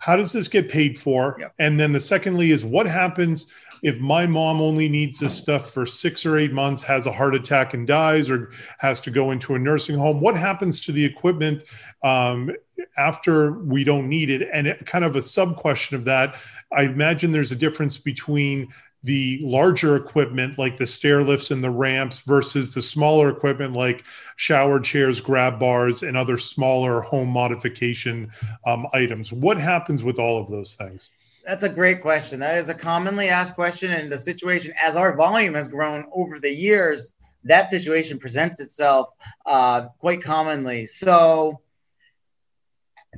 How 0.00 0.16
does 0.16 0.32
this 0.32 0.48
get 0.48 0.68
paid 0.68 0.98
for? 0.98 1.36
Yep. 1.38 1.54
And 1.60 1.78
then 1.78 1.92
the 1.92 2.00
secondly 2.00 2.50
is 2.50 2.64
what 2.64 2.86
happens 2.86 3.46
if 3.82 3.98
my 3.98 4.26
mom 4.26 4.60
only 4.60 4.88
needs 4.88 5.18
this 5.18 5.36
stuff 5.36 5.70
for 5.70 5.84
six 5.84 6.24
or 6.24 6.38
eight 6.38 6.52
months, 6.52 6.82
has 6.84 7.06
a 7.06 7.12
heart 7.12 7.34
attack 7.34 7.74
and 7.74 7.86
dies, 7.86 8.30
or 8.30 8.50
has 8.78 9.00
to 9.02 9.10
go 9.10 9.32
into 9.32 9.54
a 9.54 9.58
nursing 9.58 9.98
home? 9.98 10.20
What 10.20 10.36
happens 10.36 10.84
to 10.86 10.92
the 10.92 11.04
equipment 11.04 11.64
um, 12.02 12.50
after 12.96 13.52
we 13.52 13.82
don't 13.82 14.08
need 14.08 14.30
it? 14.30 14.48
And 14.52 14.68
it, 14.68 14.86
kind 14.86 15.04
of 15.04 15.16
a 15.16 15.22
sub 15.22 15.56
question 15.56 15.96
of 15.96 16.04
that, 16.04 16.36
I 16.72 16.82
imagine 16.84 17.32
there's 17.32 17.52
a 17.52 17.56
difference 17.56 17.98
between 17.98 18.72
the 19.04 19.40
larger 19.42 19.96
equipment 19.96 20.58
like 20.58 20.76
the 20.76 20.86
stair 20.86 21.24
lifts 21.24 21.50
and 21.50 21.62
the 21.62 21.70
ramps 21.70 22.20
versus 22.20 22.72
the 22.72 22.80
smaller 22.80 23.30
equipment 23.30 23.72
like 23.72 24.04
shower 24.36 24.78
chairs, 24.78 25.20
grab 25.20 25.58
bars, 25.58 26.04
and 26.04 26.16
other 26.16 26.38
smaller 26.38 27.00
home 27.00 27.28
modification 27.28 28.30
um, 28.64 28.86
items. 28.92 29.32
What 29.32 29.58
happens 29.58 30.04
with 30.04 30.20
all 30.20 30.40
of 30.40 30.48
those 30.50 30.74
things? 30.74 31.10
That's 31.44 31.64
a 31.64 31.68
great 31.68 32.02
question. 32.02 32.40
That 32.40 32.58
is 32.58 32.68
a 32.68 32.74
commonly 32.74 33.28
asked 33.28 33.54
question. 33.54 33.92
And 33.92 34.10
the 34.10 34.18
situation, 34.18 34.72
as 34.80 34.96
our 34.96 35.16
volume 35.16 35.54
has 35.54 35.68
grown 35.68 36.04
over 36.14 36.38
the 36.38 36.50
years, 36.50 37.12
that 37.44 37.70
situation 37.70 38.18
presents 38.18 38.60
itself 38.60 39.10
uh, 39.44 39.88
quite 39.98 40.22
commonly. 40.22 40.86
So, 40.86 41.60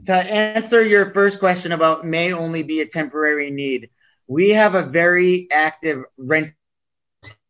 to 0.06 0.14
answer 0.14 0.82
your 0.82 1.12
first 1.12 1.38
question 1.38 1.72
about 1.72 2.04
may 2.04 2.32
only 2.32 2.62
be 2.62 2.80
a 2.80 2.86
temporary 2.86 3.50
need, 3.50 3.90
we 4.26 4.50
have 4.50 4.74
a 4.74 4.82
very 4.82 5.48
active 5.52 6.02
rent 6.16 6.52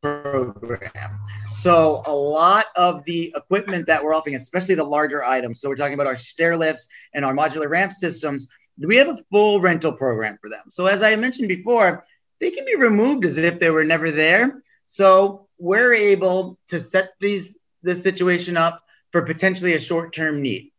program. 0.03 1.21
So 1.53 2.03
a 2.05 2.15
lot 2.15 2.67
of 2.77 3.05
the 3.05 3.33
equipment 3.35 3.87
that 3.87 4.05
we're 4.05 4.13
offering, 4.13 4.35
especially 4.35 4.75
the 4.75 4.85
larger 4.85 5.25
items, 5.25 5.61
so 5.61 5.69
we're 5.69 5.77
talking 5.77 5.95
about 5.95 6.07
our 6.07 6.17
stair 6.17 6.57
lifts 6.57 6.89
and 7.15 7.25
our 7.25 7.33
modular 7.33 7.71
ramp 7.71 7.93
systems, 7.93 8.49
we 8.79 8.97
have 8.97 9.09
a 9.09 9.23
full 9.31 9.61
rental 9.61 9.93
program 9.93 10.39
for 10.41 10.51
them. 10.51 10.65
So 10.71 10.87
as 10.87 11.03
I 11.03 11.17
mentioned 11.17 11.49
before, 11.49 12.05
they 12.41 12.51
can 12.51 12.65
be 12.65 12.77
removed 12.77 13.25
as 13.25 13.39
if 13.39 13.61
they 13.61 13.71
were 13.71 13.85
never 13.85 14.11
there. 14.11 14.63
So 14.87 15.49
we're 15.59 15.95
able 15.95 16.59
to 16.69 16.81
set 16.81 17.11
these 17.21 17.57
this 17.83 18.03
situation 18.03 18.57
up 18.57 18.83
for 19.13 19.23
potentially 19.23 19.75
a 19.75 19.81
short-term 19.81 20.41
need. 20.41 20.73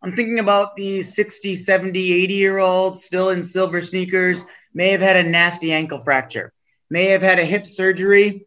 I'm 0.00 0.16
thinking 0.16 0.38
about 0.38 0.76
the 0.76 1.02
60, 1.02 1.56
70, 1.56 2.12
80 2.12 2.34
year 2.34 2.58
olds 2.58 3.04
still 3.04 3.30
in 3.30 3.44
silver 3.44 3.82
sneakers 3.82 4.44
may 4.72 4.90
have 4.90 5.00
had 5.00 5.16
a 5.16 5.22
nasty 5.22 5.72
ankle 5.72 5.98
fracture, 5.98 6.52
may 6.88 7.06
have 7.06 7.22
had 7.22 7.38
a 7.38 7.44
hip 7.44 7.68
surgery, 7.68 8.46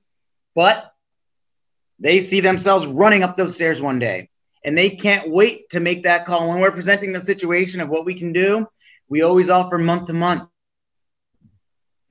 but 0.55 0.91
they 1.99 2.21
see 2.21 2.39
themselves 2.39 2.87
running 2.87 3.23
up 3.23 3.37
those 3.37 3.55
stairs 3.55 3.81
one 3.81 3.99
day 3.99 4.29
and 4.63 4.77
they 4.77 4.89
can't 4.89 5.29
wait 5.29 5.69
to 5.69 5.79
make 5.79 6.03
that 6.03 6.25
call. 6.25 6.49
When 6.49 6.59
we're 6.59 6.71
presenting 6.71 7.13
the 7.13 7.21
situation 7.21 7.79
of 7.79 7.89
what 7.89 8.05
we 8.05 8.17
can 8.17 8.33
do, 8.33 8.67
we 9.09 9.21
always 9.21 9.49
offer 9.49 9.77
month 9.77 10.07
to 10.07 10.13
month. 10.13 10.49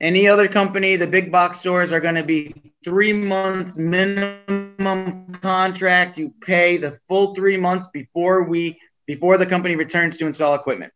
Any 0.01 0.27
other 0.27 0.47
company, 0.47 0.97
the 0.97 1.07
big 1.07 1.31
box 1.31 1.59
stores 1.59 1.91
are 1.91 2.01
going 2.01 2.15
to 2.15 2.23
be 2.23 2.73
three 2.83 3.13
months 3.13 3.77
minimum 3.77 5.39
contract. 5.41 6.17
You 6.17 6.33
pay 6.41 6.77
the 6.77 6.99
full 7.07 7.33
three 7.33 7.57
months 7.57 7.87
before 7.87 8.43
we 8.43 8.79
before 9.07 9.37
the 9.37 9.45
company 9.45 9.75
returns 9.75 10.17
to 10.17 10.27
install 10.27 10.55
equipment. 10.55 10.91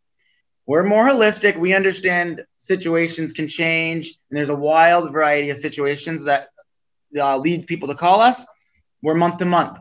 We're 0.66 0.84
more 0.84 1.08
holistic. 1.08 1.58
We 1.58 1.74
understand 1.74 2.44
situations 2.58 3.34
can 3.34 3.48
change, 3.48 4.18
and 4.30 4.38
there's 4.38 4.50
a 4.50 4.56
wild 4.56 5.12
variety 5.12 5.50
of 5.50 5.58
situations 5.58 6.26
that 6.26 6.50
uh, 7.18 7.38
lead 7.38 7.68
people 7.68 7.88
to 7.88 7.96
call 7.96 8.22
us. 8.22 8.46
We're 9.02 9.16
month 9.16 9.38
to 9.38 9.46
month. 9.46 9.80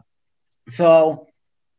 So 0.70 1.26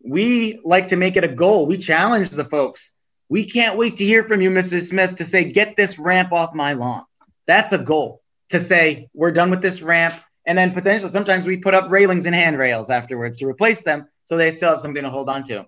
we 0.03 0.59
like 0.63 0.89
to 0.89 0.95
make 0.95 1.15
it 1.17 1.23
a 1.23 1.27
goal. 1.27 1.65
We 1.65 1.77
challenge 1.77 2.29
the 2.29 2.45
folks. 2.45 2.93
We 3.29 3.45
can't 3.45 3.77
wait 3.77 3.97
to 3.97 4.05
hear 4.05 4.23
from 4.23 4.41
you, 4.41 4.49
Mrs. 4.49 4.89
Smith, 4.89 5.17
to 5.17 5.25
say, 5.25 5.51
get 5.51 5.75
this 5.75 5.99
ramp 5.99 6.31
off 6.31 6.53
my 6.55 6.73
lawn. 6.73 7.05
That's 7.45 7.71
a 7.71 7.77
goal 7.77 8.21
to 8.49 8.59
say, 8.59 9.07
we're 9.13 9.31
done 9.31 9.51
with 9.51 9.61
this 9.61 9.81
ramp. 9.81 10.15
And 10.45 10.57
then 10.57 10.73
potentially, 10.73 11.11
sometimes 11.11 11.45
we 11.45 11.57
put 11.57 11.75
up 11.75 11.91
railings 11.91 12.25
and 12.25 12.35
handrails 12.35 12.89
afterwards 12.89 13.37
to 13.37 13.45
replace 13.45 13.83
them 13.83 14.07
so 14.25 14.35
they 14.35 14.51
still 14.51 14.71
have 14.71 14.79
something 14.79 15.03
to 15.03 15.11
hold 15.11 15.29
on 15.29 15.43
to. 15.45 15.67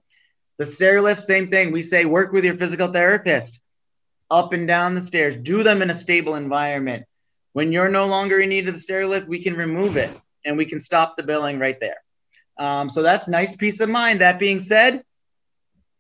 The 0.58 0.66
stair 0.66 1.02
lift, 1.02 1.22
same 1.22 1.50
thing. 1.50 1.72
We 1.72 1.84
say 1.84 2.06
work 2.06 2.32
with 2.32 2.44
your 2.44 2.58
physical 2.58 2.92
therapist 2.92 3.60
up 4.30 4.54
and 4.54 4.68
down 4.68 4.96
the 4.96 5.02
stairs. 5.02 5.36
Do 5.36 5.64
them 5.64 5.82
in 5.82 5.90
a 5.90 5.96
stable 5.96 6.36
environment. 6.36 7.06
When 7.54 7.72
you're 7.72 7.90
no 7.90 8.06
longer 8.06 8.40
in 8.40 8.50
need 8.50 8.68
of 8.68 8.74
the 8.74 8.80
stair 8.80 9.08
lift, 9.08 9.28
we 9.28 9.44
can 9.44 9.56
remove 9.56 9.98
it 9.98 10.16
and 10.46 10.58
we 10.58 10.66
can 10.66 10.80
stop 10.80 11.16
the 11.16 11.24
billing 11.24 11.60
right 11.60 11.80
there. 11.80 11.98
Um, 12.58 12.90
so 12.90 13.02
that's 13.02 13.28
nice 13.28 13.56
peace 13.56 13.80
of 13.82 13.90
mind. 13.90 14.22
That 14.22 14.40
being 14.40 14.60
said, 14.60 15.04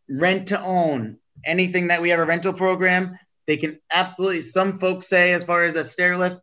rent 0.09 0.47
to 0.47 0.61
own. 0.61 1.17
Anything 1.45 1.87
that 1.87 2.01
we 2.01 2.09
have 2.09 2.19
a 2.19 2.25
rental 2.25 2.53
program, 2.53 3.17
they 3.47 3.57
can 3.57 3.79
absolutely. 3.91 4.41
Some 4.41 4.79
folks 4.79 5.07
say, 5.07 5.33
as 5.33 5.43
far 5.43 5.65
as 5.65 5.73
the 5.73 5.85
stair 5.85 6.17
lift, 6.17 6.37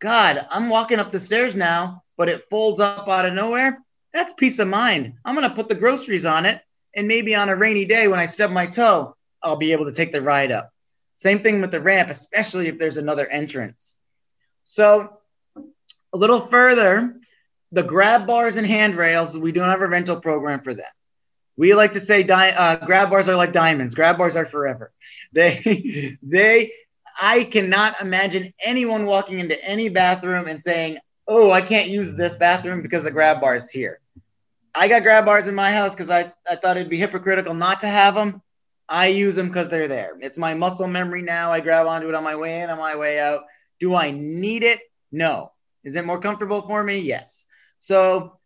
God, 0.00 0.46
I'm 0.50 0.68
walking 0.68 0.98
up 0.98 1.12
the 1.12 1.20
stairs 1.20 1.54
now, 1.54 2.02
but 2.16 2.28
it 2.28 2.44
folds 2.50 2.80
up 2.80 3.08
out 3.08 3.26
of 3.26 3.34
nowhere. 3.34 3.78
That's 4.12 4.32
peace 4.32 4.58
of 4.58 4.68
mind. 4.68 5.14
I'm 5.24 5.34
going 5.34 5.48
to 5.48 5.54
put 5.54 5.68
the 5.68 5.74
groceries 5.74 6.26
on 6.26 6.46
it 6.46 6.60
and 6.94 7.06
maybe 7.06 7.34
on 7.34 7.50
a 7.50 7.56
rainy 7.56 7.84
day 7.84 8.08
when 8.08 8.18
I 8.18 8.26
stub 8.26 8.50
my 8.50 8.66
toe, 8.66 9.14
I'll 9.42 9.56
be 9.56 9.72
able 9.72 9.84
to 9.84 9.92
take 9.92 10.12
the 10.12 10.22
ride 10.22 10.50
up. 10.50 10.70
Same 11.14 11.42
thing 11.42 11.60
with 11.60 11.70
the 11.70 11.80
ramp, 11.80 12.10
especially 12.10 12.68
if 12.68 12.78
there's 12.78 12.96
another 12.96 13.26
entrance. 13.26 13.96
So, 14.64 15.18
a 16.12 16.16
little 16.16 16.40
further, 16.40 17.16
the 17.72 17.82
grab 17.82 18.26
bars 18.26 18.56
and 18.56 18.66
handrails, 18.66 19.36
we 19.36 19.52
don't 19.52 19.68
have 19.68 19.82
a 19.82 19.86
rental 19.86 20.20
program 20.20 20.60
for 20.60 20.74
them. 20.74 20.86
We 21.56 21.74
like 21.74 21.94
to 21.94 22.00
say 22.00 22.22
di- 22.22 22.50
uh, 22.50 22.84
grab 22.84 23.10
bars 23.10 23.28
are 23.28 23.36
like 23.36 23.52
diamonds. 23.52 23.94
Grab 23.94 24.18
bars 24.18 24.36
are 24.36 24.44
forever. 24.44 24.92
They, 25.32 26.18
they, 26.22 26.72
I 27.20 27.44
cannot 27.44 28.00
imagine 28.00 28.52
anyone 28.64 29.06
walking 29.06 29.38
into 29.38 29.62
any 29.64 29.88
bathroom 29.88 30.46
and 30.48 30.62
saying, 30.62 30.98
"Oh, 31.26 31.50
I 31.50 31.62
can't 31.62 31.88
use 31.88 32.14
this 32.14 32.36
bathroom 32.36 32.82
because 32.82 33.04
the 33.04 33.10
grab 33.10 33.40
bar 33.40 33.56
is 33.56 33.70
here." 33.70 34.00
I 34.74 34.88
got 34.88 35.02
grab 35.02 35.24
bars 35.24 35.46
in 35.46 35.54
my 35.54 35.72
house 35.72 35.92
because 35.94 36.10
I, 36.10 36.32
I 36.48 36.56
thought 36.56 36.76
it'd 36.76 36.90
be 36.90 36.98
hypocritical 36.98 37.54
not 37.54 37.80
to 37.80 37.86
have 37.86 38.14
them. 38.14 38.42
I 38.88 39.08
use 39.08 39.34
them 39.34 39.48
because 39.48 39.68
they're 39.68 39.88
there. 39.88 40.12
It's 40.20 40.36
my 40.38 40.54
muscle 40.54 40.86
memory 40.86 41.22
now. 41.22 41.50
I 41.50 41.60
grab 41.60 41.86
onto 41.86 42.08
it 42.08 42.14
on 42.14 42.22
my 42.22 42.36
way 42.36 42.60
in, 42.60 42.70
on 42.70 42.78
my 42.78 42.96
way 42.96 43.18
out. 43.18 43.44
Do 43.80 43.94
I 43.94 44.10
need 44.10 44.62
it? 44.62 44.80
No. 45.10 45.52
Is 45.82 45.96
it 45.96 46.04
more 46.04 46.20
comfortable 46.20 46.62
for 46.62 46.82
me? 46.82 46.98
Yes. 46.98 47.44
So, 47.78 48.38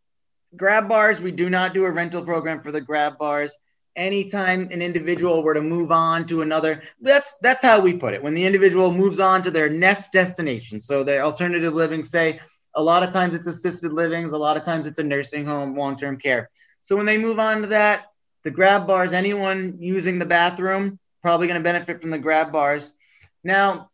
grab 0.56 0.88
bars, 0.88 1.20
we 1.20 1.32
do 1.32 1.50
not 1.50 1.74
do 1.74 1.84
a 1.84 1.90
rental 1.90 2.24
program 2.24 2.62
for 2.62 2.72
the 2.72 2.80
grab 2.80 3.18
bars. 3.18 3.56
Anytime 3.96 4.68
an 4.70 4.82
individual 4.82 5.42
were 5.42 5.54
to 5.54 5.60
move 5.60 5.90
on 5.90 6.26
to 6.28 6.42
another, 6.42 6.82
that's 7.00 7.34
that's 7.42 7.62
how 7.62 7.80
we 7.80 7.92
put 7.94 8.14
it. 8.14 8.22
When 8.22 8.34
the 8.34 8.46
individual 8.46 8.92
moves 8.92 9.18
on 9.20 9.42
to 9.42 9.50
their 9.50 9.68
next 9.68 10.12
destination, 10.12 10.80
so 10.80 11.02
their 11.02 11.22
alternative 11.22 11.74
living, 11.74 12.04
say 12.04 12.40
a 12.74 12.82
lot 12.82 13.02
of 13.02 13.12
times 13.12 13.34
it's 13.34 13.48
assisted 13.48 13.92
livings, 13.92 14.32
a 14.32 14.38
lot 14.38 14.56
of 14.56 14.64
times 14.64 14.86
it's 14.86 15.00
a 15.00 15.02
nursing 15.02 15.44
home, 15.44 15.76
long 15.76 15.96
term 15.96 16.18
care. 16.18 16.50
So 16.84 16.96
when 16.96 17.06
they 17.06 17.18
move 17.18 17.38
on 17.38 17.62
to 17.62 17.68
that, 17.68 18.06
the 18.44 18.50
grab 18.50 18.86
bars, 18.86 19.12
anyone 19.12 19.78
using 19.80 20.18
the 20.18 20.24
bathroom, 20.24 20.98
probably 21.20 21.48
going 21.48 21.60
to 21.60 21.64
benefit 21.64 22.00
from 22.00 22.10
the 22.10 22.18
grab 22.18 22.52
bars. 22.52 22.94
Now, 23.42 23.90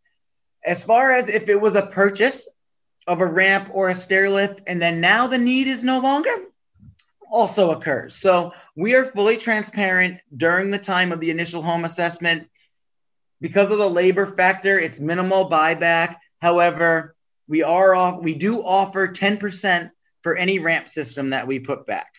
as 0.64 0.84
far 0.84 1.12
as 1.12 1.28
if 1.28 1.48
it 1.48 1.60
was 1.60 1.74
a 1.74 1.86
purchase 1.86 2.48
of 3.06 3.20
a 3.20 3.26
ramp 3.26 3.70
or 3.72 3.88
a 3.88 3.96
stair 3.96 4.28
lift, 4.30 4.60
and 4.66 4.80
then 4.80 5.00
now 5.00 5.26
the 5.26 5.38
need 5.38 5.68
is 5.68 5.84
no 5.84 6.00
longer, 6.00 6.34
also 7.30 7.70
occurs. 7.70 8.16
So 8.16 8.52
we 8.74 8.94
are 8.94 9.04
fully 9.04 9.36
transparent 9.36 10.20
during 10.36 10.70
the 10.70 10.78
time 10.78 11.12
of 11.12 11.20
the 11.20 11.30
initial 11.30 11.62
home 11.62 11.84
assessment. 11.84 12.48
Because 13.40 13.70
of 13.70 13.78
the 13.78 13.88
labor 13.88 14.26
factor, 14.26 14.78
it's 14.78 14.98
minimal 14.98 15.48
buyback. 15.48 16.16
However, 16.40 17.14
we 17.48 17.62
are 17.62 17.94
off, 17.94 18.22
we 18.22 18.34
do 18.34 18.62
offer 18.64 19.08
10% 19.08 19.90
for 20.22 20.36
any 20.36 20.58
ramp 20.58 20.88
system 20.88 21.30
that 21.30 21.46
we 21.46 21.60
put 21.60 21.86
back. 21.86 22.12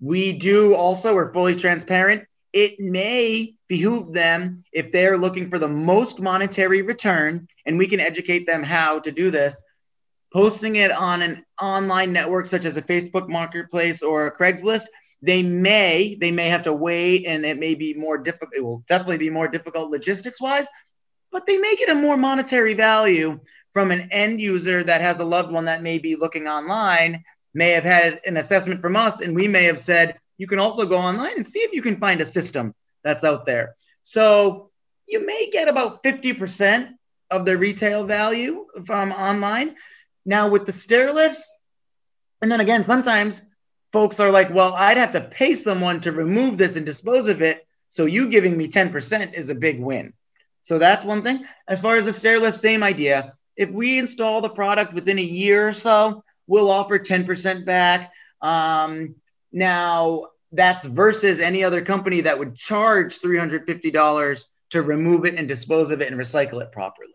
We 0.00 0.32
do 0.32 0.74
also, 0.74 1.14
we're 1.14 1.32
fully 1.32 1.56
transparent. 1.56 2.24
It 2.52 2.78
may 2.78 3.54
behoove 3.66 4.12
them 4.12 4.64
if 4.72 4.92
they're 4.92 5.18
looking 5.18 5.50
for 5.50 5.58
the 5.58 5.66
most 5.66 6.20
monetary 6.20 6.82
return, 6.82 7.48
and 7.66 7.78
we 7.78 7.88
can 7.88 7.98
educate 7.98 8.46
them 8.46 8.62
how 8.62 9.00
to 9.00 9.10
do 9.10 9.32
this. 9.32 9.60
Posting 10.34 10.76
it 10.76 10.90
on 10.90 11.22
an 11.22 11.44
online 11.62 12.12
network 12.12 12.46
such 12.46 12.66
as 12.66 12.76
a 12.76 12.82
Facebook 12.82 13.28
marketplace 13.28 14.02
or 14.02 14.26
a 14.26 14.36
Craigslist, 14.36 14.84
they 15.22 15.42
may 15.42 16.16
they 16.20 16.30
may 16.30 16.48
have 16.48 16.64
to 16.64 16.72
wait, 16.72 17.24
and 17.24 17.46
it 17.46 17.58
may 17.58 17.74
be 17.74 17.94
more 17.94 18.18
difficult. 18.18 18.52
It 18.54 18.60
will 18.60 18.84
definitely 18.88 19.18
be 19.18 19.30
more 19.30 19.48
difficult 19.48 19.90
logistics 19.90 20.40
wise, 20.40 20.66
but 21.32 21.46
they 21.46 21.56
may 21.56 21.76
get 21.76 21.88
a 21.88 21.94
more 21.94 22.16
monetary 22.16 22.74
value 22.74 23.40
from 23.74 23.90
an 23.90 24.08
end 24.12 24.40
user 24.40 24.82
that 24.84 25.00
has 25.00 25.20
a 25.20 25.24
loved 25.24 25.52
one 25.52 25.66
that 25.66 25.82
may 25.82 25.98
be 25.98 26.16
looking 26.16 26.46
online 26.46 27.24
may 27.52 27.70
have 27.70 27.84
had 27.84 28.20
an 28.24 28.36
assessment 28.36 28.80
from 28.80 28.96
us 28.96 29.20
and 29.20 29.34
we 29.34 29.46
may 29.48 29.64
have 29.64 29.78
said 29.78 30.18
you 30.38 30.46
can 30.46 30.58
also 30.58 30.86
go 30.86 30.98
online 30.98 31.36
and 31.36 31.46
see 31.46 31.60
if 31.60 31.72
you 31.72 31.82
can 31.82 31.98
find 31.98 32.20
a 32.20 32.26
system 32.26 32.74
that's 33.02 33.24
out 33.24 33.44
there 33.46 33.76
so 34.02 34.70
you 35.06 35.24
may 35.24 35.50
get 35.50 35.68
about 35.68 36.02
50% 36.02 36.90
of 37.30 37.44
the 37.44 37.56
retail 37.56 38.04
value 38.04 38.66
from 38.86 39.12
online 39.12 39.74
now 40.24 40.48
with 40.48 40.66
the 40.66 40.72
stair 40.72 41.12
lifts 41.12 41.50
and 42.42 42.50
then 42.50 42.60
again 42.60 42.84
sometimes 42.84 43.44
folks 43.92 44.20
are 44.20 44.30
like 44.30 44.52
well 44.52 44.74
i'd 44.74 44.96
have 44.96 45.12
to 45.12 45.20
pay 45.20 45.54
someone 45.54 46.00
to 46.00 46.12
remove 46.12 46.58
this 46.58 46.76
and 46.76 46.86
dispose 46.86 47.28
of 47.28 47.42
it 47.42 47.66
so 47.90 48.06
you 48.06 48.28
giving 48.28 48.56
me 48.56 48.66
10% 48.66 49.34
is 49.34 49.50
a 49.50 49.54
big 49.54 49.78
win 49.80 50.12
so 50.62 50.78
that's 50.78 51.04
one 51.04 51.22
thing 51.22 51.44
as 51.68 51.80
far 51.80 51.96
as 51.96 52.06
the 52.06 52.12
stair 52.12 52.40
lift 52.40 52.58
same 52.58 52.82
idea 52.82 53.34
if 53.56 53.70
we 53.70 53.98
install 53.98 54.40
the 54.40 54.48
product 54.48 54.92
within 54.92 55.18
a 55.18 55.22
year 55.22 55.68
or 55.68 55.72
so, 55.72 56.24
we'll 56.46 56.70
offer 56.70 56.98
10% 56.98 57.64
back. 57.64 58.12
Um, 58.40 59.16
now, 59.52 60.26
that's 60.52 60.84
versus 60.84 61.40
any 61.40 61.64
other 61.64 61.84
company 61.84 62.22
that 62.22 62.38
would 62.38 62.56
charge 62.56 63.18
$350 63.20 64.44
to 64.70 64.82
remove 64.82 65.24
it 65.24 65.34
and 65.34 65.48
dispose 65.48 65.90
of 65.90 66.00
it 66.00 66.10
and 66.10 66.20
recycle 66.20 66.62
it 66.62 66.72
properly. 66.72 67.10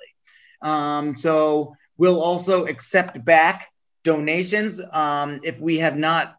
Um, 0.62 1.16
so 1.16 1.76
we'll 2.00 2.20
also 2.20 2.66
accept 2.66 3.24
back 3.24 3.68
donations. 4.04 4.82
Um, 4.92 5.42
if 5.44 5.62
we 5.62 5.78
have 5.78 5.96
not 5.96 6.36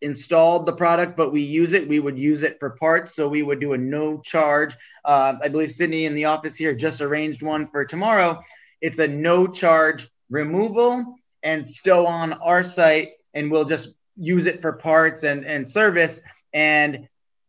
installed 0.00 0.66
the 0.66 0.72
product, 0.72 1.16
but 1.16 1.32
we 1.32 1.42
use 1.42 1.72
it, 1.72 1.88
we 1.88 1.98
would 1.98 2.16
use 2.16 2.44
it 2.44 2.60
for 2.60 2.70
parts. 2.70 3.16
So 3.16 3.26
we 3.26 3.42
would 3.42 3.58
do 3.58 3.72
a 3.72 3.78
no 3.78 4.20
charge. 4.20 4.76
Uh, 5.04 5.34
I 5.42 5.48
believe 5.48 5.72
Sydney 5.72 6.04
in 6.04 6.14
the 6.14 6.26
office 6.26 6.54
here 6.54 6.72
just 6.72 7.00
arranged 7.00 7.42
one 7.42 7.66
for 7.66 7.84
tomorrow 7.84 8.40
it's 8.80 8.98
a 8.98 9.08
no 9.08 9.46
charge 9.46 10.08
removal 10.30 11.16
and 11.42 11.66
stow 11.66 12.06
on 12.06 12.32
our 12.34 12.64
site, 12.64 13.12
and 13.34 13.50
we'll 13.50 13.64
just 13.64 13.88
use 14.16 14.46
it 14.46 14.60
for 14.60 14.72
parts 14.72 15.22
and, 15.22 15.44
and 15.44 15.68
service. 15.68 16.22
And 16.52 17.08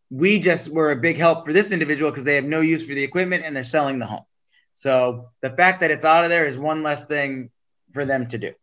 we 0.09 0.39
just 0.39 0.69
were 0.69 0.91
a 0.91 0.95
big 0.95 1.17
help 1.17 1.45
for 1.45 1.53
this 1.53 1.71
individual 1.71 2.11
because 2.11 2.23
they 2.23 2.35
have 2.35 2.45
no 2.45 2.61
use 2.61 2.85
for 2.85 2.93
the 2.93 3.03
equipment 3.03 3.43
and 3.45 3.55
they're 3.55 3.63
selling 3.63 3.99
the 3.99 4.05
home. 4.05 4.25
So 4.79 5.31
the 5.41 5.49
fact 5.49 5.81
that 5.81 5.91
it's 5.91 6.05
out 6.05 6.23
of 6.23 6.29
there 6.29 6.47
is 6.47 6.57
one 6.57 6.83
less 6.83 7.03
thing 7.03 7.49
for 7.93 8.05
them 8.05 8.27
to 8.29 8.37
do. 8.37 8.53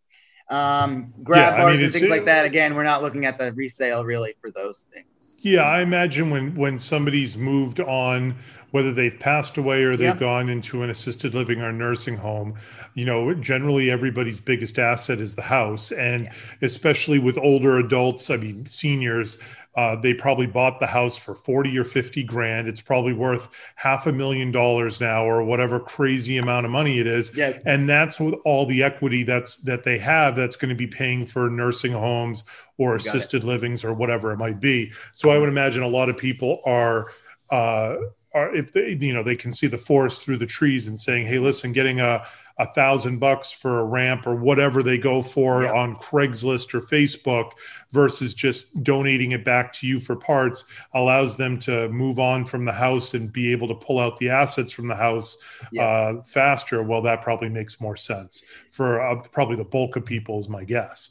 Um, 0.49 1.13
grab 1.23 1.53
yeah, 1.53 1.63
bars 1.63 1.75
I 1.75 1.77
mean, 1.77 1.85
and 1.85 1.93
things 1.93 2.09
like 2.09 2.25
that. 2.25 2.47
Again, 2.47 2.75
we're 2.75 2.85
not 2.85 3.03
looking 3.03 3.27
at 3.27 3.37
the 3.37 3.53
resale 3.53 4.03
really 4.03 4.35
for 4.41 4.51
those 4.51 4.87
things. 4.91 5.41
Yeah, 5.43 5.65
I 5.65 5.83
imagine 5.83 6.31
when 6.31 6.55
when 6.55 6.79
somebody's 6.79 7.37
moved 7.37 7.81
on 7.81 8.37
whether 8.71 8.93
they've 8.93 9.19
passed 9.19 9.59
away 9.59 9.83
or 9.85 9.93
they've 9.93 10.09
yep. 10.09 10.19
gone 10.19 10.49
into 10.49 10.83
an 10.83 10.91
assisted 10.91 11.35
living 11.35 11.63
or 11.63 11.73
nursing 11.73 12.17
home 12.17 12.55
you 12.95 13.07
know 13.07 13.33
generally 13.33 13.91
everybody's 13.91 14.41
biggest 14.41 14.79
asset 14.79 15.19
is 15.19 15.35
the 15.35 15.43
house 15.43 15.93
and 15.93 16.25
yeah. 16.25 16.33
especially 16.61 17.19
with 17.19 17.39
older 17.39 17.79
adults 17.79 18.29
i 18.29 18.37
mean 18.37 18.67
seniors 18.67 19.39
uh, 19.77 19.95
they 19.95 20.15
probably 20.15 20.47
bought 20.47 20.81
the 20.81 20.87
house 20.87 21.17
for 21.17 21.35
40 21.35 21.77
or 21.79 21.85
50 21.85 22.23
grand. 22.23 22.67
It's 22.67 22.81
probably 22.81 23.13
worth 23.13 23.49
half 23.75 24.07
a 24.07 24.13
million 24.13 24.51
dollars 24.51 25.01
now 25.01 25.25
or 25.25 25.45
whatever 25.45 25.79
crazy 25.79 26.39
amount 26.39 26.65
of 26.65 26.73
money 26.73 26.99
it 26.99 27.07
is. 27.07 27.31
Yes. 27.37 27.61
And 27.67 27.87
that's 27.87 28.19
with 28.19 28.35
all 28.47 28.65
the 28.65 28.83
equity 28.83 29.23
that's 29.23 29.59
that 29.59 29.85
they 29.85 29.99
have 29.99 30.35
that's 30.35 30.57
going 30.57 30.71
to 30.71 30.75
be 30.75 30.87
paying 30.87 31.27
for 31.27 31.51
nursing 31.51 31.93
homes 31.93 32.45
or 32.79 32.97
assisted 32.97 33.45
livings 33.45 33.85
or 33.85 33.93
whatever 33.93 34.33
it 34.33 34.39
might 34.39 34.61
be. 34.61 34.93
So 35.13 35.31
I 35.31 35.39
would 35.39 35.51
imagine 35.51 35.83
a 35.83 35.89
lot 35.89 36.09
of 36.09 36.17
people 36.17 36.63
are 36.65 37.13
uh, 37.51 37.97
are 38.33 38.55
if 38.55 38.73
they 38.73 38.97
you 39.01 39.13
know 39.13 39.23
they 39.23 39.37
can 39.37 39.53
see 39.53 39.67
the 39.67 39.79
forest 39.79 40.23
through 40.23 40.39
the 40.39 40.47
trees 40.47 40.89
and 40.89 40.99
saying 40.99 41.27
hey 41.27 41.39
listen 41.39 41.73
getting 41.73 42.01
a 42.01 42.25
a 42.59 42.67
thousand 42.67 43.19
bucks 43.19 43.53
for 43.53 43.81
a 43.81 43.85
ramp 43.85 44.27
or 44.27 44.35
whatever 44.35 44.83
they 44.83 44.99
go 44.99 45.23
for 45.23 45.65
yeah. 45.65 45.73
on 45.73 45.97
Craigslist 45.97 46.75
or 46.75 46.81
Facebook 46.81 47.53
versus 47.91 48.35
just 48.35 48.83
donating 48.83 49.33
it 49.33 49.45
back 49.45 49.73
to 49.75 49.87
you 49.87 50.01
for 50.01 50.17
parts 50.17 50.65
allows 50.95 51.37
them 51.37 51.59
to 51.61 51.89
move 51.91 52.19
on 52.19 52.45
from 52.45 52.65
the 52.65 52.73
house 52.73 53.15
and 53.15 53.33
be 53.33 53.53
able 53.53 53.69
to 53.69 53.75
pull 53.75 53.99
out 53.99 54.19
the 54.19 54.31
assets 54.31 54.73
from 54.73 54.89
the 54.89 54.97
house 54.97 55.37
yeah. 55.73 55.85
uh, 55.85 56.23
faster. 56.23 56.83
Well, 56.83 57.03
that 57.03 57.23
probably 57.23 57.49
makes 57.49 57.81
more 57.81 57.97
sense 57.97 58.45
for 58.71 59.01
uh, 59.01 59.21
probably 59.33 59.57
the 59.57 59.65
bulk 59.65 59.97
of 59.97 60.05
people, 60.05 60.39
is 60.39 60.49
my 60.49 60.65
guess. 60.65 61.11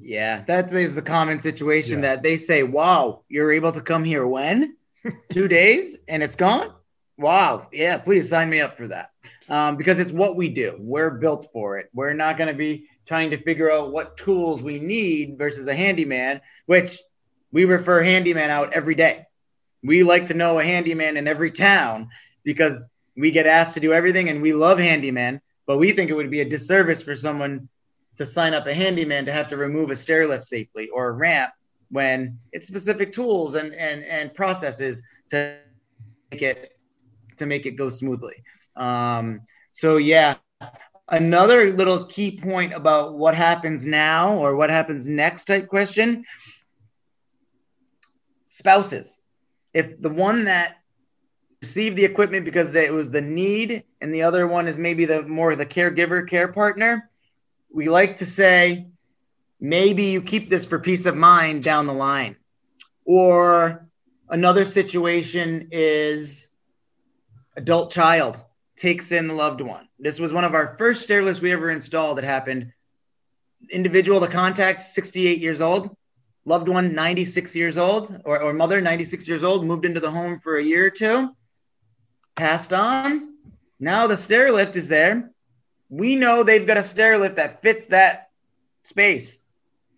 Yeah, 0.00 0.44
that 0.46 0.72
is 0.72 0.94
the 0.94 1.02
common 1.02 1.40
situation 1.40 2.02
yeah. 2.02 2.14
that 2.14 2.22
they 2.22 2.36
say, 2.36 2.62
"Wow, 2.62 3.24
you're 3.28 3.52
able 3.52 3.72
to 3.72 3.80
come 3.80 4.04
here 4.04 4.26
when?" 4.26 4.76
two 5.30 5.48
days 5.48 5.96
and 6.06 6.22
it's 6.22 6.36
gone. 6.36 6.72
Wow. 7.16 7.68
Yeah, 7.72 7.98
please 7.98 8.28
sign 8.28 8.48
me 8.48 8.60
up 8.60 8.76
for 8.76 8.88
that. 8.88 9.10
Um, 9.48 9.76
because 9.76 9.98
it's 9.98 10.12
what 10.12 10.36
we 10.36 10.50
do. 10.50 10.76
We're 10.78 11.10
built 11.10 11.48
for 11.52 11.78
it. 11.78 11.88
We're 11.94 12.12
not 12.12 12.36
going 12.36 12.48
to 12.48 12.54
be 12.54 12.88
trying 13.06 13.30
to 13.30 13.42
figure 13.42 13.72
out 13.72 13.92
what 13.92 14.18
tools 14.18 14.62
we 14.62 14.78
need 14.78 15.38
versus 15.38 15.66
a 15.66 15.74
handyman, 15.74 16.42
which 16.66 16.98
we 17.50 17.64
refer 17.64 18.02
handyman 18.02 18.50
out 18.50 18.74
every 18.74 18.94
day. 18.94 19.24
We 19.82 20.02
like 20.02 20.26
to 20.26 20.34
know 20.34 20.58
a 20.58 20.64
handyman 20.64 21.16
in 21.16 21.26
every 21.26 21.50
town 21.50 22.10
because 22.44 22.84
we 23.16 23.30
get 23.30 23.46
asked 23.46 23.74
to 23.74 23.80
do 23.80 23.92
everything 23.92 24.28
and 24.28 24.42
we 24.42 24.52
love 24.52 24.78
handyman, 24.78 25.40
but 25.66 25.78
we 25.78 25.92
think 25.92 26.10
it 26.10 26.14
would 26.14 26.30
be 26.30 26.40
a 26.40 26.48
disservice 26.48 27.02
for 27.02 27.16
someone 27.16 27.68
to 28.18 28.26
sign 28.26 28.52
up 28.52 28.66
a 28.66 28.74
handyman 28.74 29.26
to 29.26 29.32
have 29.32 29.48
to 29.48 29.56
remove 29.56 29.90
a 29.90 29.96
stair 29.96 30.26
lift 30.28 30.44
safely 30.44 30.88
or 30.88 31.08
a 31.08 31.12
ramp 31.12 31.52
when 31.90 32.38
it's 32.52 32.66
specific 32.66 33.12
tools 33.12 33.54
and 33.54 33.72
and 33.74 34.04
and 34.04 34.34
processes 34.34 35.02
to 35.30 35.58
make 36.30 36.42
it 36.42 36.72
to 37.38 37.46
make 37.46 37.64
it 37.64 37.72
go 37.72 37.88
smoothly. 37.88 38.42
Um, 38.78 39.42
so 39.72 39.96
yeah, 39.96 40.36
another 41.08 41.72
little 41.72 42.06
key 42.06 42.40
point 42.40 42.72
about 42.72 43.14
what 43.14 43.34
happens 43.34 43.84
now 43.84 44.38
or 44.38 44.54
what 44.56 44.70
happens 44.70 45.06
next 45.06 45.46
type 45.46 45.68
question. 45.68 46.24
Spouses, 48.46 49.20
if 49.74 50.00
the 50.00 50.08
one 50.08 50.44
that 50.44 50.76
received 51.60 51.96
the 51.96 52.04
equipment 52.04 52.44
because 52.44 52.74
it 52.74 52.92
was 52.92 53.10
the 53.10 53.20
need, 53.20 53.84
and 54.00 54.14
the 54.14 54.22
other 54.22 54.46
one 54.46 54.68
is 54.68 54.78
maybe 54.78 55.04
the 55.04 55.22
more 55.22 55.56
the 55.56 55.66
caregiver 55.66 56.28
care 56.28 56.48
partner, 56.48 57.10
we 57.72 57.88
like 57.88 58.18
to 58.18 58.26
say 58.26 58.86
maybe 59.60 60.04
you 60.04 60.22
keep 60.22 60.48
this 60.48 60.64
for 60.64 60.78
peace 60.78 61.06
of 61.06 61.16
mind 61.16 61.64
down 61.64 61.86
the 61.86 61.92
line. 61.92 62.36
Or 63.04 63.88
another 64.28 64.64
situation 64.64 65.68
is 65.72 66.48
adult 67.56 67.90
child 67.90 68.36
takes 68.78 69.12
in 69.12 69.28
the 69.28 69.34
loved 69.34 69.60
one. 69.60 69.88
This 69.98 70.18
was 70.18 70.32
one 70.32 70.44
of 70.44 70.54
our 70.54 70.76
first 70.78 71.02
stair 71.02 71.22
lifts 71.22 71.42
we 71.42 71.52
ever 71.52 71.70
installed 71.70 72.18
that 72.18 72.24
happened. 72.24 72.72
Individual 73.70 74.20
to 74.20 74.28
contact, 74.28 74.82
68 74.82 75.38
years 75.38 75.60
old, 75.60 75.94
loved 76.44 76.68
one, 76.68 76.94
96 76.94 77.56
years 77.56 77.76
old, 77.76 78.22
or, 78.24 78.40
or 78.40 78.52
mother, 78.52 78.80
96 78.80 79.26
years 79.28 79.42
old, 79.42 79.66
moved 79.66 79.84
into 79.84 80.00
the 80.00 80.10
home 80.10 80.40
for 80.40 80.56
a 80.56 80.64
year 80.64 80.86
or 80.86 80.90
two, 80.90 81.30
passed 82.36 82.72
on. 82.72 83.34
Now 83.80 84.06
the 84.06 84.16
stair 84.16 84.52
lift 84.52 84.76
is 84.76 84.88
there. 84.88 85.30
We 85.90 86.16
know 86.16 86.42
they've 86.42 86.66
got 86.66 86.76
a 86.76 86.84
stair 86.84 87.18
lift 87.18 87.36
that 87.36 87.62
fits 87.62 87.86
that 87.86 88.30
space. 88.84 89.40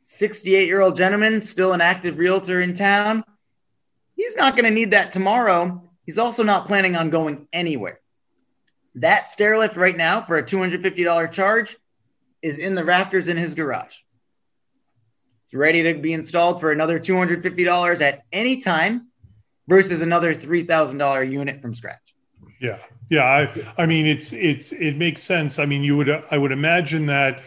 68 0.05 0.67
year 0.67 0.81
old 0.81 0.97
gentleman, 0.97 1.43
still 1.43 1.73
an 1.73 1.81
active 1.81 2.19
realtor 2.19 2.61
in 2.61 2.75
town. 2.75 3.25
He's 4.17 4.37
not 4.37 4.55
going 4.55 4.65
to 4.65 4.71
need 4.71 4.91
that 4.91 5.13
tomorrow. 5.13 5.89
He's 6.05 6.19
also 6.19 6.43
not 6.43 6.67
planning 6.67 6.97
on 6.97 7.11
going 7.11 7.47
anywhere. 7.53 8.00
That 8.97 9.29
stair 9.29 9.59
lift 9.59 9.77
right 9.77 9.97
now 9.97 10.21
for 10.21 10.37
a 10.39 10.43
$250 10.43 11.33
charge 11.33 11.77
is 12.43 12.59
in 12.59 12.75
the 12.75 12.85
rafters 12.85 13.29
in 13.29 13.37
his 13.37 13.55
garage. 13.55 13.95
It's 15.45 15.55
ready 15.55 15.83
to 15.85 15.95
be 15.95 16.13
installed 16.13 16.61
for 16.61 16.73
another 16.73 16.99
$250 16.99 18.01
at 18.01 18.23
any 18.33 18.61
time 18.61 19.09
versus 19.69 20.03
another 20.03 20.35
$3,000 20.35 21.31
unit 21.31 21.61
from 21.63 21.75
scratch. 21.75 22.15
Yeah. 22.61 22.79
Yeah, 23.11 23.25
I 23.25 23.83
I 23.83 23.87
mean 23.87 24.07
it's 24.07 24.33
it's 24.33 24.71
it 24.71 24.97
makes 24.97 25.21
sense. 25.23 25.59
I 25.59 25.67
mean 25.67 25.83
you 25.83 25.97
would 25.97 26.09
I 26.31 26.39
would 26.39 26.53
imagine 26.53 27.07
that 27.07 27.43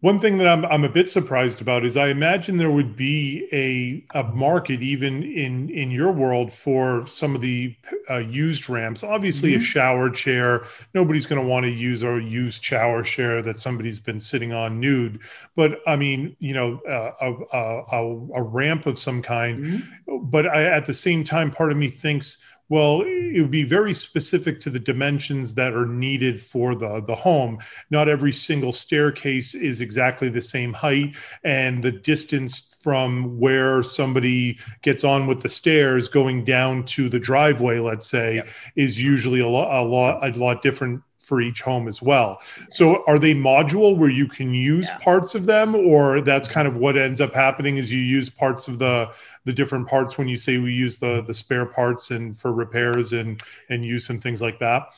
one 0.00 0.20
thing 0.20 0.38
that 0.38 0.46
I'm, 0.46 0.64
I'm 0.66 0.84
a 0.84 0.88
bit 0.88 1.10
surprised 1.10 1.60
about 1.60 1.84
is 1.84 1.96
I 1.96 2.08
imagine 2.08 2.56
there 2.56 2.70
would 2.70 2.94
be 2.94 3.48
a, 3.52 4.18
a 4.18 4.22
market 4.32 4.80
even 4.80 5.24
in, 5.24 5.68
in 5.70 5.90
your 5.90 6.12
world 6.12 6.52
for 6.52 7.04
some 7.08 7.34
of 7.34 7.40
the 7.40 7.74
uh, 8.08 8.18
used 8.18 8.70
ramps. 8.70 9.02
Obviously, 9.02 9.50
mm-hmm. 9.50 9.60
a 9.60 9.64
shower 9.64 10.08
chair, 10.08 10.64
nobody's 10.94 11.26
going 11.26 11.42
to 11.42 11.46
want 11.46 11.64
to 11.64 11.70
use 11.70 12.04
a 12.04 12.22
used 12.22 12.62
shower 12.62 13.02
chair 13.02 13.42
that 13.42 13.58
somebody's 13.58 13.98
been 13.98 14.20
sitting 14.20 14.52
on 14.52 14.78
nude. 14.78 15.20
But 15.56 15.80
I 15.84 15.96
mean, 15.96 16.36
you 16.38 16.54
know, 16.54 16.78
uh, 16.88 17.12
a, 17.20 17.96
a, 17.96 18.40
a, 18.40 18.42
ramp 18.42 18.86
of 18.86 19.00
some 19.00 19.20
kind. 19.20 19.64
Mm-hmm. 19.64 20.30
But 20.30 20.46
I, 20.46 20.64
at 20.64 20.86
the 20.86 20.94
same 20.94 21.24
time, 21.24 21.50
part 21.50 21.72
of 21.72 21.76
me 21.76 21.88
thinks, 21.88 22.38
well, 22.68 23.02
it 23.02 23.40
would 23.40 23.50
be 23.50 23.64
very 23.64 23.94
specific 23.94 24.60
to 24.60 24.70
the 24.70 24.78
dimensions 24.78 25.54
that 25.54 25.72
are 25.72 25.86
needed 25.86 26.40
for 26.40 26.74
the, 26.74 27.00
the 27.00 27.14
home. 27.14 27.58
Not 27.90 28.08
every 28.08 28.32
single 28.32 28.72
staircase 28.72 29.54
is 29.54 29.80
exactly 29.80 30.28
the 30.28 30.42
same 30.42 30.72
height, 30.72 31.16
and 31.44 31.82
the 31.82 31.92
distance 31.92 32.76
from 32.80 33.38
where 33.38 33.82
somebody 33.82 34.58
gets 34.82 35.04
on 35.04 35.26
with 35.26 35.42
the 35.42 35.48
stairs 35.48 36.08
going 36.08 36.44
down 36.44 36.84
to 36.84 37.08
the 37.08 37.18
driveway, 37.18 37.78
let's 37.78 38.08
say, 38.08 38.36
yep. 38.36 38.48
is 38.76 39.02
usually 39.02 39.40
a 39.40 39.48
lot, 39.48 39.82
a 39.82 39.82
lot, 39.82 40.36
a 40.36 40.38
lot 40.38 40.62
different 40.62 41.02
for 41.28 41.42
each 41.42 41.60
home 41.60 41.86
as 41.86 42.00
well. 42.00 42.40
So 42.70 43.04
are 43.06 43.18
they 43.18 43.34
modular 43.34 43.94
where 43.94 44.08
you 44.08 44.26
can 44.26 44.54
use 44.54 44.86
yeah. 44.86 44.98
parts 44.98 45.34
of 45.34 45.44
them, 45.44 45.74
or 45.76 46.22
that's 46.22 46.48
kind 46.48 46.66
of 46.66 46.76
what 46.76 46.96
ends 46.96 47.20
up 47.20 47.34
happening 47.34 47.76
is 47.76 47.92
you 47.92 48.00
use 48.00 48.30
parts 48.30 48.66
of 48.66 48.78
the 48.78 49.12
the 49.44 49.52
different 49.52 49.86
parts 49.86 50.16
when 50.16 50.26
you 50.26 50.38
say 50.38 50.56
we 50.56 50.72
use 50.72 50.96
the 50.96 51.22
the 51.22 51.34
spare 51.34 51.66
parts 51.66 52.10
and 52.10 52.36
for 52.36 52.52
repairs 52.52 53.12
and 53.12 53.42
and 53.68 53.84
use 53.84 54.08
and 54.08 54.22
things 54.22 54.40
like 54.40 54.58
that? 54.60 54.94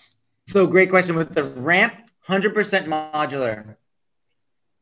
So 0.46 0.66
great 0.66 0.90
question 0.90 1.16
with 1.16 1.34
the 1.34 1.44
ramp, 1.44 1.94
hundred 2.20 2.54
percent 2.54 2.86
modular. 2.86 3.76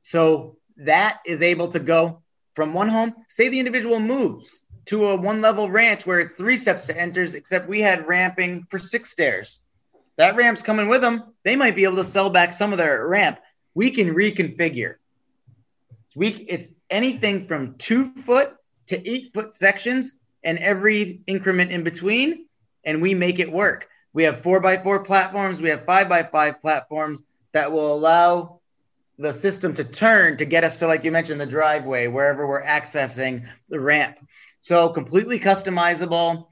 So 0.03 0.59
that 0.77 1.21
is 1.27 1.43
able 1.43 1.69
to 1.73 1.81
go 1.81 2.23
from 2.55 2.75
one 2.75 2.89
home. 2.89 3.15
Say 3.29 3.49
the 3.49 3.59
individual 3.59 4.01
moves 4.01 4.65
to 4.87 5.07
a 5.07 5.17
one 5.17 5.41
level 5.41 5.71
ranch 5.71 6.07
where 6.07 6.21
it's 6.21 6.35
three 6.35 6.59
steps 6.59 6.87
to 6.87 6.99
enters, 6.99 7.35
except 7.35 7.69
we 7.69 7.81
had 7.81 8.07
ramping 8.07 8.67
for 8.71 8.79
six 8.79 9.11
stairs. 9.11 9.61
That 10.19 10.37
ramp's 10.37 10.63
coming 10.63 10.89
with 10.89 11.01
them. 11.01 11.23
They 11.45 11.57
might 11.57 11.77
be 11.77 11.85
able 11.85 11.97
to 11.97 12.05
sell 12.05 12.29
back 12.29 12.53
some 12.53 12.73
of 12.73 12.79
their 12.79 13.07
ramp. 13.07 13.39
We 13.75 13.93
can 13.93 14.15
reconfigure. 14.15 14.97
We 16.15 16.31
it's 16.31 16.69
anything 16.91 17.47
from 17.47 17.77
two 17.77 18.13
foot 18.27 18.55
to 18.89 19.09
eight 19.09 19.33
foot 19.33 19.55
sections 19.55 20.13
and 20.43 20.59
every 20.59 21.23
increment 21.27 21.71
in 21.71 21.85
between, 21.85 22.47
and 22.85 23.01
we 23.01 23.15
make 23.15 23.39
it 23.39 23.51
work. 23.51 23.89
We 24.13 24.25
have 24.25 24.43
four 24.43 24.61
by 24.61 24.79
four 24.79 25.05
platforms. 25.05 25.61
We 25.61 25.69
have 25.69 25.85
five 25.85 26.09
by 26.09 26.25
five 26.25 26.61
platforms 26.61 27.21
that 27.53 27.71
will 27.71 27.95
allow 27.95 28.61
the 29.19 29.35
system 29.35 29.75
to 29.75 29.85
turn 29.85 30.39
to 30.39 30.45
get 30.45 30.65
us 30.65 30.79
to, 30.79 30.87
like 30.87 31.05
you 31.05 31.13
mentioned, 31.13 31.41
the 31.41 31.47
driveway, 31.47 32.07
wherever 32.07 32.47
we're 32.47 32.65
accessing 32.65 33.49
the 33.69 33.79
ramp. 33.79 34.17
So 34.61 34.89
completely 34.89 35.39
customizable. 35.39 36.49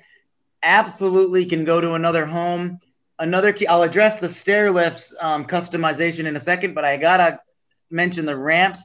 Absolutely 0.63 1.47
can 1.47 1.65
go 1.65 1.81
to 1.81 1.93
another 1.93 2.27
home. 2.27 2.81
Another 3.19 3.53
key, 3.53 3.67
I'll 3.67 3.83
address 3.83 4.21
the 4.21 4.29
stair 4.29 4.71
lifts 4.71 5.15
um, 5.21 5.47
customization 5.47 6.27
in 6.27 6.37
a 6.37 6.41
second, 6.41 6.75
but 6.75 6.85
I 6.85 6.97
gotta 6.97 7.41
mention 7.91 8.27
the 8.27 8.37
ramps. 8.37 8.83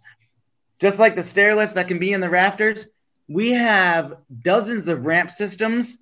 Just 0.80 1.00
like 1.00 1.16
the 1.16 1.24
stair 1.24 1.56
lifts 1.56 1.76
that 1.76 1.88
can 1.88 2.00
be 2.00 2.14
in 2.14 2.22
the 2.22 2.30
rafters, 2.30 2.86
we 3.28 3.52
have 3.52 4.14
dozens 4.42 4.88
of 4.88 5.06
ramp 5.06 5.32
systems 5.32 5.98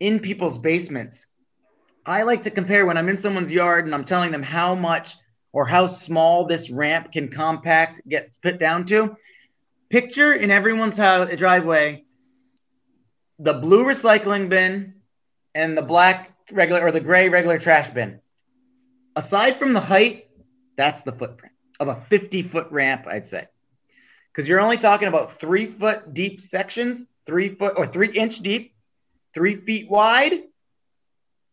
in 0.00 0.20
people's 0.20 0.58
basements. 0.58 1.26
I 2.04 2.22
like 2.22 2.44
to 2.44 2.50
compare 2.50 2.86
when 2.86 2.96
I'm 2.96 3.08
in 3.08 3.18
someone's 3.18 3.52
yard 3.52 3.84
and 3.84 3.94
I'm 3.94 4.04
telling 4.04 4.32
them 4.32 4.42
how 4.42 4.74
much 4.74 5.16
or 5.52 5.66
how 5.66 5.86
small 5.86 6.46
this 6.46 6.70
ramp 6.70 7.12
can 7.12 7.28
compact 7.28 8.06
get 8.08 8.30
put 8.42 8.58
down 8.58 8.86
to. 8.86 9.16
Picture 9.88 10.32
in 10.32 10.50
everyone's 10.50 10.96
house, 10.96 11.34
driveway 11.36 12.04
the 13.38 13.54
blue 13.54 13.84
recycling 13.84 14.48
bin 14.48 14.94
and 15.54 15.76
the 15.76 15.82
black 15.82 16.32
regular 16.50 16.86
or 16.86 16.92
the 16.92 17.00
gray 17.00 17.28
regular 17.28 17.58
trash 17.58 17.90
bin. 17.90 18.20
Aside 19.16 19.58
from 19.58 19.72
the 19.72 19.80
height, 19.80 20.28
that's 20.76 21.02
the 21.02 21.12
footprint 21.12 21.54
of 21.80 21.88
a 21.88 21.96
50 21.96 22.42
foot 22.42 22.68
ramp, 22.70 23.06
I'd 23.06 23.28
say. 23.28 23.48
Because 24.32 24.48
you're 24.48 24.60
only 24.60 24.78
talking 24.78 25.08
about 25.08 25.32
three 25.32 25.66
foot 25.66 26.14
deep 26.14 26.42
sections, 26.42 27.04
three 27.26 27.54
foot 27.54 27.74
or 27.76 27.86
three 27.86 28.10
inch 28.10 28.38
deep, 28.38 28.74
three 29.34 29.56
feet 29.56 29.90
wide, 29.90 30.42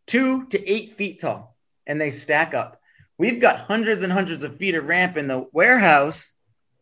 two 0.07 0.45
to 0.47 0.71
eight 0.71 0.95
feet 0.97 1.21
tall, 1.21 1.55
and 1.87 1.99
they 1.99 2.11
stack 2.11 2.53
up. 2.53 2.79
We've 3.17 3.39
got 3.39 3.59
hundreds 3.59 4.03
and 4.03 4.11
hundreds 4.11 4.43
of 4.43 4.57
feet 4.57 4.75
of 4.75 4.85
ramp 4.85 5.17
in 5.17 5.27
the 5.27 5.47
warehouse, 5.51 6.31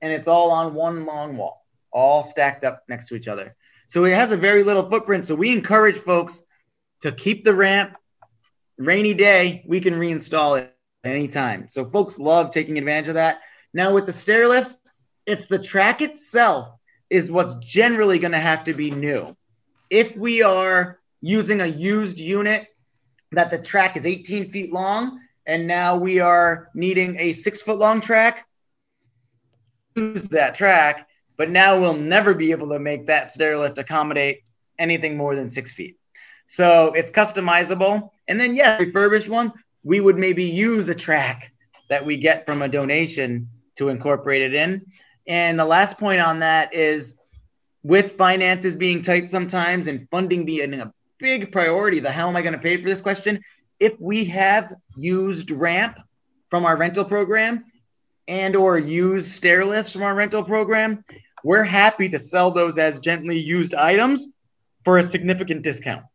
and 0.02 0.12
it's 0.12 0.28
all 0.28 0.52
on 0.52 0.74
one 0.74 1.06
long 1.06 1.38
wall, 1.38 1.66
all 1.92 2.24
stacked 2.24 2.64
up 2.64 2.84
next 2.90 3.08
to 3.08 3.16
each 3.16 3.28
other. 3.28 3.56
So 3.88 4.06
it 4.06 4.14
has 4.14 4.32
a 4.32 4.38
very 4.38 4.64
little 4.64 4.90
footprint. 4.90 5.26
So 5.26 5.36
we 5.36 5.52
encourage 5.52 5.98
folks 5.98 6.42
to 7.02 7.12
keep 7.12 7.44
the 7.44 7.54
ramp. 7.54 7.96
Rainy 8.78 9.14
day, 9.14 9.64
we 9.68 9.82
can 9.82 9.94
reinstall 9.96 10.60
it 10.60 10.76
anytime. 11.04 11.68
So 11.70 11.86
folks 11.86 12.20
love 12.20 12.52
taking 12.52 12.78
advantage 12.78 13.10
of 13.10 13.16
that. 13.16 13.40
Now 13.74 13.94
with 13.94 14.06
the 14.06 14.14
stair 14.14 14.48
lifts, 14.48 14.78
it's 15.26 15.48
the 15.48 15.60
track 15.60 16.02
itself 16.02 16.70
is 17.10 17.32
what's 17.32 17.56
generally 17.56 18.20
going 18.20 18.32
to 18.32 18.40
have 18.40 18.66
to 18.66 18.74
be 18.74 18.92
new. 18.92 19.36
If 19.90 20.16
we 20.16 20.42
are 20.42 21.00
using 21.22 21.62
a 21.62 21.68
used 21.68 22.18
unit 22.18 22.68
that 23.32 23.52
the 23.52 23.60
track 23.60 23.96
is 23.96 24.06
18 24.06 24.52
feet 24.52 24.74
long 24.74 25.20
and 25.46 25.68
now 25.68 25.98
we 25.98 26.20
are 26.20 26.70
needing 26.74 27.18
a 27.20 27.34
six 27.34 27.62
foot 27.62 27.78
long 27.78 28.02
track, 28.02 28.48
use 29.96 30.30
that 30.30 30.56
track 30.56 31.08
but 31.38 31.50
now 31.50 31.80
we'll 31.80 31.96
never 31.96 32.34
be 32.34 32.52
able 32.52 32.70
to 32.70 32.80
make 32.80 33.08
that 33.08 33.32
stair 33.32 33.58
lift 33.58 33.78
accommodate 33.78 34.44
anything 34.78 35.18
more 35.18 35.36
than 35.36 35.50
six 35.50 35.74
feet. 35.74 35.98
So 36.48 36.94
it's 36.94 37.12
customizable. 37.12 38.12
And 38.28 38.40
then, 38.40 38.56
yeah, 38.56 38.78
refurbished 38.78 39.30
one, 39.30 39.54
we 39.84 40.00
would 40.00 40.18
maybe 40.18 40.46
use 40.46 40.88
a 40.90 40.96
track 40.96 41.52
that 41.90 42.06
we 42.06 42.18
get 42.18 42.46
from 42.46 42.62
a 42.62 42.70
donation 42.70 43.50
to 43.78 43.90
incorporate 43.90 44.42
it 44.42 44.54
in. 44.54 44.86
And 45.28 45.60
the 45.60 45.66
last 45.66 45.98
point 45.98 46.22
on 46.22 46.40
that 46.40 46.74
is 46.74 47.18
with 47.84 48.14
finances 48.14 48.76
being 48.76 49.02
tight 49.02 49.30
sometimes 49.30 49.88
and 49.88 50.08
funding 50.10 50.46
being 50.46 50.74
a 50.74 50.94
big 51.20 51.52
priority, 51.52 52.00
the 52.00 52.12
how 52.12 52.28
am 52.28 52.36
I 52.36 52.42
going 52.42 52.54
to 52.54 52.60
pay 52.60 52.78
for 52.78 52.88
this 52.88 53.02
question? 53.02 53.42
If 53.80 54.00
we 54.00 54.26
have 54.26 54.74
used 54.98 55.52
ramp 55.52 55.98
from 56.50 56.66
our 56.66 56.78
rental 56.78 57.04
program 57.04 57.66
and 58.28 58.56
or 58.56 58.78
used 58.78 59.30
stair 59.32 59.66
lifts 59.66 59.92
from 59.92 60.04
our 60.04 60.16
rental 60.16 60.44
program, 60.44 61.04
we're 61.44 61.64
happy 61.64 62.08
to 62.10 62.20
sell 62.20 62.52
those 62.52 62.78
as 62.78 63.00
gently 63.00 63.38
used 63.38 63.74
items 63.74 64.28
for 64.86 64.98
a 64.98 65.04
significant 65.04 65.64
discount 65.64 66.06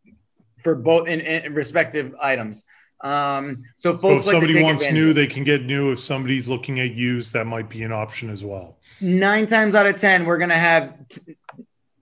for 0.68 0.74
both 0.74 1.08
in, 1.08 1.20
in 1.20 1.54
respective 1.54 2.14
items. 2.20 2.66
Um, 3.00 3.64
so 3.74 3.96
folks, 3.96 4.24
so 4.24 4.30
if 4.30 4.34
somebody 4.34 4.54
like 4.54 4.64
wants 4.64 4.90
new, 4.90 5.14
they 5.14 5.26
can 5.26 5.42
get 5.42 5.64
new. 5.64 5.92
If 5.92 6.00
somebody's 6.00 6.46
looking 6.46 6.78
at 6.80 6.90
used, 6.90 7.32
that 7.32 7.46
might 7.46 7.70
be 7.70 7.82
an 7.84 7.92
option 7.92 8.28
as 8.28 8.44
well. 8.44 8.76
Nine 9.00 9.46
times 9.46 9.74
out 9.74 9.86
of 9.86 9.96
ten, 9.96 10.26
we're 10.26 10.36
gonna 10.36 10.58
have 10.58 10.94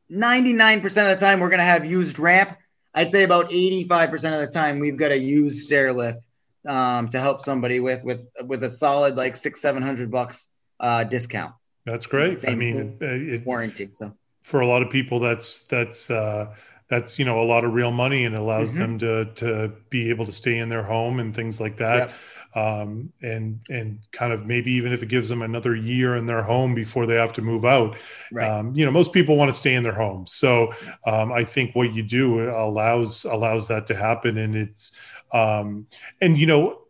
ninety-nine 0.08 0.80
percent 0.80 1.08
of 1.08 1.16
the 1.16 1.24
time 1.24 1.38
we're 1.38 1.50
gonna 1.50 1.62
have 1.62 1.84
used 1.84 2.18
ramp. 2.18 2.56
I'd 2.92 3.12
say 3.12 3.22
about 3.22 3.52
eighty-five 3.52 4.10
percent 4.10 4.34
of 4.34 4.40
the 4.40 4.52
time 4.52 4.80
we've 4.80 4.96
got 4.96 5.12
a 5.12 5.18
used 5.18 5.66
stair 5.66 5.92
lift 5.92 6.18
um, 6.66 7.08
to 7.10 7.20
help 7.20 7.44
somebody 7.44 7.78
with 7.78 8.02
with 8.02 8.26
with 8.44 8.64
a 8.64 8.72
solid 8.72 9.14
like 9.14 9.36
six 9.36 9.60
seven 9.60 9.82
hundred 9.82 10.10
bucks 10.10 10.48
uh, 10.80 11.04
discount. 11.04 11.54
That's 11.84 12.08
great. 12.08 12.48
I 12.48 12.54
mean, 12.56 12.98
it, 13.00 13.46
warranty. 13.46 13.90
So 14.00 14.12
for 14.42 14.60
a 14.60 14.66
lot 14.66 14.82
of 14.82 14.90
people, 14.90 15.20
that's 15.20 15.68
that's 15.68 16.10
uh, 16.10 16.54
that's 16.88 17.18
you 17.18 17.24
know 17.24 17.40
a 17.40 17.44
lot 17.44 17.64
of 17.64 17.72
real 17.72 17.90
money 17.90 18.24
and 18.24 18.36
allows 18.36 18.70
mm-hmm. 18.70 18.80
them 18.80 18.98
to 18.98 19.24
to 19.34 19.72
be 19.90 20.10
able 20.10 20.26
to 20.26 20.32
stay 20.32 20.58
in 20.58 20.68
their 20.68 20.82
home 20.82 21.20
and 21.20 21.34
things 21.34 21.60
like 21.60 21.76
that. 21.78 22.08
Yep. 22.08 22.14
Um, 22.54 23.12
and 23.20 23.60
and 23.68 23.98
kind 24.12 24.32
of 24.32 24.46
maybe 24.46 24.72
even 24.72 24.92
if 24.92 25.02
it 25.02 25.10
gives 25.10 25.28
them 25.28 25.42
another 25.42 25.74
year 25.74 26.16
in 26.16 26.24
their 26.24 26.42
home 26.42 26.74
before 26.74 27.04
they 27.04 27.16
have 27.16 27.34
to 27.34 27.42
move 27.42 27.66
out. 27.66 27.98
Right. 28.32 28.48
Um, 28.48 28.74
you 28.74 28.84
know, 28.84 28.90
most 28.90 29.12
people 29.12 29.36
want 29.36 29.50
to 29.50 29.52
stay 29.52 29.74
in 29.74 29.82
their 29.82 29.94
home, 29.94 30.26
so 30.26 30.72
um, 31.06 31.32
I 31.32 31.44
think 31.44 31.74
what 31.74 31.92
you 31.92 32.02
do 32.02 32.48
allows 32.48 33.24
allows 33.24 33.68
that 33.68 33.86
to 33.88 33.96
happen, 33.96 34.38
and 34.38 34.54
it's 34.54 34.92
um, 35.32 35.86
and 36.22 36.36
you 36.38 36.46
know, 36.46 36.82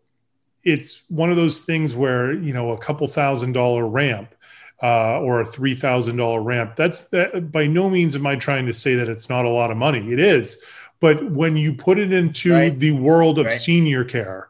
it's 0.63 1.03
one 1.09 1.31
of 1.31 1.37
those 1.37 1.61
things 1.61 1.97
where 1.97 2.33
you 2.33 2.53
know 2.53 2.71
a 2.71 2.79
couple 2.79 3.09
thousand 3.09 3.53
dollar 3.53 3.87
ramp 3.89 4.35
uh, 4.83 5.21
or 5.21 5.41
a 5.41 5.47
three 5.47 5.75
thousand 5.75 6.17
dollar 6.17 6.41
ramp. 6.41 6.77
That's 6.77 7.09
that. 7.09 7.51
By 7.51 7.67
no 7.67 7.89
means 7.89 8.15
am 8.15 8.27
I 8.27 8.37
trying 8.37 8.67
to 8.67 8.75
say 8.75 8.95
that 8.97 9.09
it's 9.09 9.29
not 9.29 9.45
a 9.45 9.51
lot 9.51 9.71
of 9.71 9.77
money. 9.77 10.13
It 10.13 10.21
is, 10.21 10.63
but 11.01 11.31
when 11.31 11.57
you 11.57 11.75
put 11.75 11.99
it 11.99 12.13
into 12.13 12.53
right. 12.53 12.75
the 12.75 12.93
world 12.93 13.39
of 13.39 13.47
right. 13.47 13.59
senior 13.59 14.05
care, 14.05 14.49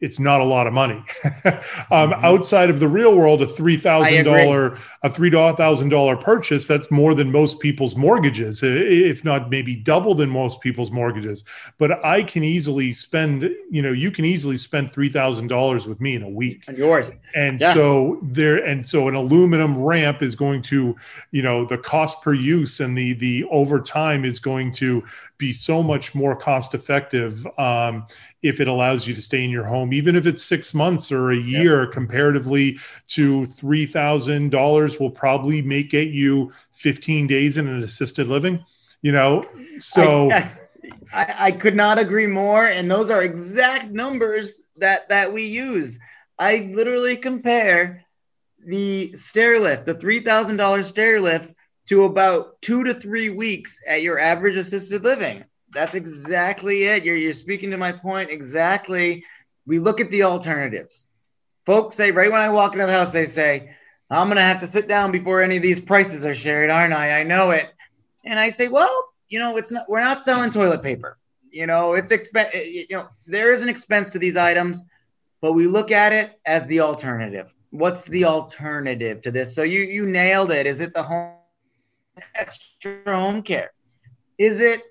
it's 0.00 0.20
not 0.20 0.40
a 0.40 0.44
lot 0.44 0.66
of 0.66 0.72
money. 0.72 0.94
um, 1.24 2.10
mm-hmm. 2.10 2.24
Outside 2.24 2.68
of 2.68 2.80
the 2.80 2.88
real 2.88 3.16
world, 3.16 3.40
a 3.40 3.46
three 3.46 3.78
thousand 3.78 4.24
dollar 4.24 4.78
a 5.02 5.10
three 5.10 5.30
thousand 5.30 5.88
dollar 5.88 6.16
purchase 6.16 6.66
that's 6.66 6.90
more 6.90 7.14
than 7.14 7.32
most 7.32 7.60
people's 7.60 7.96
mortgages, 7.96 8.60
if 8.62 9.24
not 9.24 9.50
maybe 9.50 9.74
double 9.74 10.14
than 10.14 10.28
most 10.28 10.60
people's 10.60 10.90
mortgages. 10.90 11.44
But 11.78 12.04
I 12.04 12.22
can 12.22 12.44
easily 12.44 12.92
spend, 12.92 13.48
you 13.70 13.80
know, 13.80 13.92
you 13.92 14.10
can 14.10 14.24
easily 14.24 14.58
spend 14.58 14.92
three 14.92 15.08
thousand 15.08 15.46
dollars 15.48 15.86
with 15.86 16.00
me 16.00 16.14
in 16.14 16.22
a 16.22 16.28
week. 16.28 16.64
And 16.68 16.76
yours. 16.76 17.12
And 17.34 17.60
yeah. 17.60 17.72
so 17.72 18.18
there, 18.22 18.56
and 18.64 18.84
so 18.84 19.08
an 19.08 19.14
aluminum 19.14 19.78
ramp 19.78 20.22
is 20.22 20.34
going 20.34 20.62
to, 20.62 20.94
you 21.30 21.42
know, 21.42 21.64
the 21.64 21.78
cost 21.78 22.20
per 22.20 22.34
use 22.34 22.80
and 22.80 22.96
the 22.96 23.14
the 23.14 23.44
overtime 23.44 24.24
is 24.24 24.38
going 24.38 24.72
to 24.72 25.04
be 25.38 25.52
so 25.52 25.82
much 25.82 26.14
more 26.14 26.34
cost 26.34 26.74
effective 26.74 27.46
um, 27.58 28.06
if 28.46 28.60
it 28.60 28.68
allows 28.68 29.06
you 29.06 29.14
to 29.14 29.22
stay 29.22 29.44
in 29.44 29.50
your 29.50 29.64
home, 29.64 29.92
even 29.92 30.16
if 30.16 30.26
it's 30.26 30.42
six 30.42 30.74
months 30.74 31.10
or 31.10 31.30
a 31.30 31.36
year, 31.36 31.84
yep. 31.84 31.92
comparatively 31.92 32.78
to 33.08 33.46
three 33.46 33.86
thousand 33.86 34.50
dollars 34.50 34.98
will 34.98 35.10
probably 35.10 35.62
make 35.62 35.94
it 35.94 36.08
you 36.08 36.52
fifteen 36.72 37.26
days 37.26 37.56
in 37.56 37.66
an 37.66 37.82
assisted 37.82 38.28
living. 38.28 38.64
You 39.02 39.12
know, 39.12 39.42
so. 39.78 40.30
I, 40.30 40.50
I, 41.12 41.34
I 41.38 41.52
could 41.52 41.76
not 41.76 41.98
agree 41.98 42.26
more, 42.26 42.66
and 42.66 42.90
those 42.90 43.10
are 43.10 43.22
exact 43.22 43.90
numbers 43.90 44.60
that 44.76 45.08
that 45.08 45.32
we 45.32 45.44
use. 45.44 45.98
I 46.38 46.70
literally 46.74 47.16
compare 47.16 48.04
the 48.64 49.16
stair 49.16 49.60
lift, 49.60 49.86
the 49.86 49.94
three 49.94 50.20
thousand 50.20 50.56
dollars 50.56 50.88
stair 50.88 51.20
lift, 51.20 51.52
to 51.88 52.04
about 52.04 52.60
two 52.62 52.84
to 52.84 52.94
three 52.94 53.30
weeks 53.30 53.78
at 53.86 54.02
your 54.02 54.18
average 54.18 54.56
assisted 54.56 55.04
living. 55.04 55.44
That's 55.76 55.94
exactly 55.94 56.84
it. 56.84 57.04
You're, 57.04 57.16
you're 57.16 57.34
speaking 57.34 57.70
to 57.72 57.76
my 57.76 57.92
point 57.92 58.30
exactly. 58.30 59.24
we 59.66 59.78
look 59.78 60.00
at 60.00 60.10
the 60.10 60.22
alternatives. 60.22 61.06
Folks 61.66 61.96
say 61.96 62.12
right 62.12 62.32
when 62.32 62.40
I 62.40 62.48
walk 62.48 62.72
into 62.72 62.86
the 62.86 62.92
house, 62.92 63.12
they 63.12 63.26
say, 63.26 63.76
I'm 64.08 64.28
gonna 64.28 64.40
have 64.40 64.60
to 64.60 64.66
sit 64.66 64.88
down 64.88 65.12
before 65.12 65.42
any 65.42 65.56
of 65.56 65.62
these 65.62 65.78
prices 65.78 66.24
are 66.24 66.34
shared, 66.34 66.70
aren't 66.70 66.94
I? 66.94 67.20
I 67.20 67.22
know 67.24 67.50
it. 67.50 67.66
And 68.24 68.40
I 68.40 68.50
say, 68.50 68.68
well, 68.68 69.12
you 69.28 69.38
know, 69.38 69.58
it's 69.58 69.70
not 69.70 69.86
we're 69.86 70.02
not 70.02 70.22
selling 70.22 70.50
toilet 70.50 70.82
paper. 70.82 71.18
You 71.50 71.66
know, 71.66 71.92
it's 71.92 72.10
expense 72.10 72.54
you 72.54 72.86
know, 72.90 73.08
there 73.26 73.52
is 73.52 73.60
an 73.60 73.68
expense 73.68 74.10
to 74.10 74.18
these 74.18 74.38
items, 74.38 74.82
but 75.42 75.52
we 75.52 75.66
look 75.66 75.90
at 75.90 76.14
it 76.14 76.40
as 76.46 76.66
the 76.68 76.80
alternative. 76.80 77.54
What's 77.68 78.04
the 78.04 78.24
alternative 78.24 79.20
to 79.22 79.30
this? 79.30 79.54
So 79.54 79.62
you 79.62 79.80
you 79.80 80.06
nailed 80.06 80.52
it. 80.52 80.66
Is 80.66 80.80
it 80.80 80.94
the 80.94 81.02
home 81.02 81.34
extra 82.34 83.02
home 83.04 83.42
care? 83.42 83.72
Is 84.38 84.60
it 84.62 84.82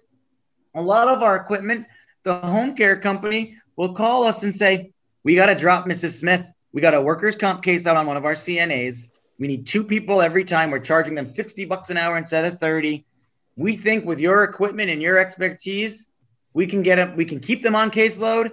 a 0.75 0.81
lot 0.81 1.07
of 1.07 1.23
our 1.23 1.35
equipment? 1.35 1.87
The 2.23 2.35
home 2.35 2.75
care 2.75 2.99
company 2.99 3.57
will 3.75 3.93
call 3.93 4.25
us 4.25 4.43
and 4.43 4.55
say, 4.55 4.91
We 5.23 5.35
got 5.35 5.47
to 5.47 5.55
drop 5.55 5.85
Mrs. 5.85 6.19
Smith. 6.19 6.45
We 6.73 6.81
got 6.81 6.93
a 6.93 7.01
workers' 7.01 7.35
comp 7.35 7.63
case 7.63 7.87
out 7.87 7.95
on 7.95 8.05
one 8.05 8.17
of 8.17 8.25
our 8.25 8.33
CNAs. 8.33 9.09
We 9.39 9.47
need 9.47 9.65
two 9.65 9.83
people 9.83 10.21
every 10.21 10.45
time. 10.45 10.71
We're 10.71 10.79
charging 10.79 11.15
them 11.15 11.27
60 11.27 11.65
bucks 11.65 11.89
an 11.89 11.97
hour 11.97 12.17
instead 12.17 12.45
of 12.45 12.59
30. 12.59 13.05
We 13.57 13.77
think 13.77 14.05
with 14.05 14.19
your 14.19 14.43
equipment 14.43 14.89
and 14.89 15.01
your 15.01 15.17
expertise, 15.17 16.07
we 16.53 16.67
can 16.67 16.83
get 16.83 16.95
them, 16.97 17.15
we 17.15 17.25
can 17.25 17.39
keep 17.39 17.63
them 17.63 17.75
on 17.75 17.91
caseload 17.91 18.51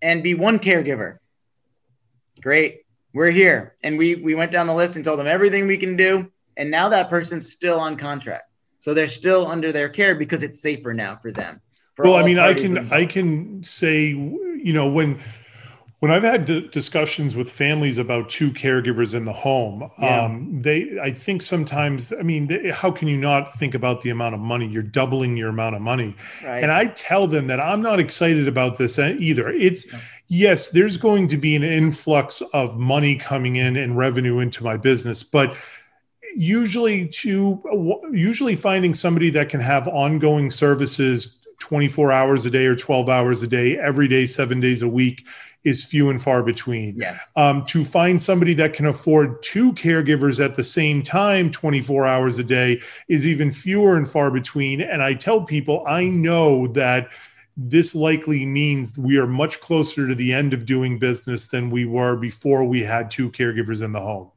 and 0.00 0.22
be 0.22 0.34
one 0.34 0.58
caregiver. 0.58 1.18
Great. 2.40 2.82
We're 3.12 3.30
here. 3.30 3.74
And 3.82 3.98
we 3.98 4.16
we 4.16 4.34
went 4.34 4.52
down 4.52 4.66
the 4.66 4.74
list 4.74 4.96
and 4.96 5.04
told 5.04 5.18
them 5.18 5.26
everything 5.26 5.66
we 5.66 5.78
can 5.78 5.96
do. 5.96 6.30
And 6.56 6.70
now 6.70 6.90
that 6.90 7.10
person's 7.10 7.50
still 7.50 7.80
on 7.80 7.96
contract. 7.96 8.47
So 8.78 8.94
they're 8.94 9.08
still 9.08 9.46
under 9.46 9.72
their 9.72 9.88
care 9.88 10.14
because 10.14 10.42
it's 10.42 10.60
safer 10.60 10.94
now 10.94 11.16
for 11.16 11.32
them. 11.32 11.60
For 11.94 12.04
well, 12.04 12.16
I 12.16 12.22
mean, 12.22 12.38
I 12.38 12.54
can 12.54 12.76
involved. 12.76 12.92
I 12.92 13.06
can 13.06 13.64
say, 13.64 14.06
you 14.06 14.72
know, 14.72 14.88
when 14.88 15.20
when 16.00 16.12
I've 16.12 16.22
had 16.22 16.44
d- 16.44 16.68
discussions 16.70 17.34
with 17.34 17.50
families 17.50 17.98
about 17.98 18.28
two 18.28 18.52
caregivers 18.52 19.14
in 19.14 19.24
the 19.24 19.32
home, 19.32 19.90
yeah. 19.98 20.22
um, 20.22 20.62
they 20.62 20.96
I 21.02 21.10
think 21.10 21.42
sometimes 21.42 22.12
I 22.12 22.22
mean, 22.22 22.46
they, 22.46 22.70
how 22.70 22.92
can 22.92 23.08
you 23.08 23.16
not 23.16 23.52
think 23.54 23.74
about 23.74 24.02
the 24.02 24.10
amount 24.10 24.36
of 24.36 24.40
money 24.40 24.68
you're 24.68 24.82
doubling 24.82 25.36
your 25.36 25.48
amount 25.48 25.74
of 25.74 25.82
money? 25.82 26.14
Right. 26.44 26.62
And 26.62 26.70
I 26.70 26.86
tell 26.86 27.26
them 27.26 27.48
that 27.48 27.58
I'm 27.58 27.82
not 27.82 27.98
excited 27.98 28.46
about 28.46 28.78
this 28.78 28.96
either. 28.98 29.48
It's 29.48 29.86
yes, 30.28 30.68
there's 30.68 30.98
going 30.98 31.26
to 31.28 31.36
be 31.36 31.56
an 31.56 31.64
influx 31.64 32.42
of 32.52 32.78
money 32.78 33.16
coming 33.16 33.56
in 33.56 33.76
and 33.76 33.98
revenue 33.98 34.38
into 34.38 34.62
my 34.62 34.76
business, 34.76 35.24
but 35.24 35.56
usually 36.38 37.08
to 37.08 37.60
usually 38.12 38.54
finding 38.54 38.94
somebody 38.94 39.28
that 39.30 39.48
can 39.48 39.58
have 39.60 39.88
ongoing 39.88 40.50
services 40.52 41.36
24 41.58 42.12
hours 42.12 42.46
a 42.46 42.50
day 42.50 42.66
or 42.66 42.76
12 42.76 43.08
hours 43.08 43.42
a 43.42 43.48
day 43.48 43.76
every 43.76 44.06
day 44.06 44.24
7 44.24 44.60
days 44.60 44.82
a 44.82 44.88
week 44.88 45.26
is 45.64 45.82
few 45.82 46.10
and 46.10 46.22
far 46.22 46.44
between. 46.44 46.96
Yes. 46.96 47.32
Um, 47.34 47.66
to 47.66 47.84
find 47.84 48.22
somebody 48.22 48.54
that 48.54 48.72
can 48.72 48.86
afford 48.86 49.42
two 49.42 49.72
caregivers 49.72 50.42
at 50.42 50.54
the 50.54 50.62
same 50.62 51.02
time, 51.02 51.50
24 51.50 52.06
hours 52.06 52.38
a 52.38 52.44
day, 52.44 52.80
is 53.08 53.26
even 53.26 53.50
fewer 53.50 53.96
and 53.96 54.08
far 54.08 54.30
between. 54.30 54.80
And 54.80 55.02
I 55.02 55.14
tell 55.14 55.42
people, 55.42 55.84
I 55.88 56.04
know 56.04 56.68
that 56.68 57.08
this 57.60 57.92
likely 57.92 58.46
means 58.46 58.96
we 58.96 59.16
are 59.16 59.26
much 59.26 59.60
closer 59.60 60.06
to 60.06 60.14
the 60.14 60.32
end 60.32 60.54
of 60.54 60.64
doing 60.64 60.96
business 60.96 61.46
than 61.46 61.70
we 61.70 61.84
were 61.84 62.14
before 62.14 62.64
we 62.64 62.84
had 62.84 63.10
two 63.10 63.30
caregivers 63.32 63.82
in 63.82 63.90
the 63.90 64.00
home. 64.00 64.30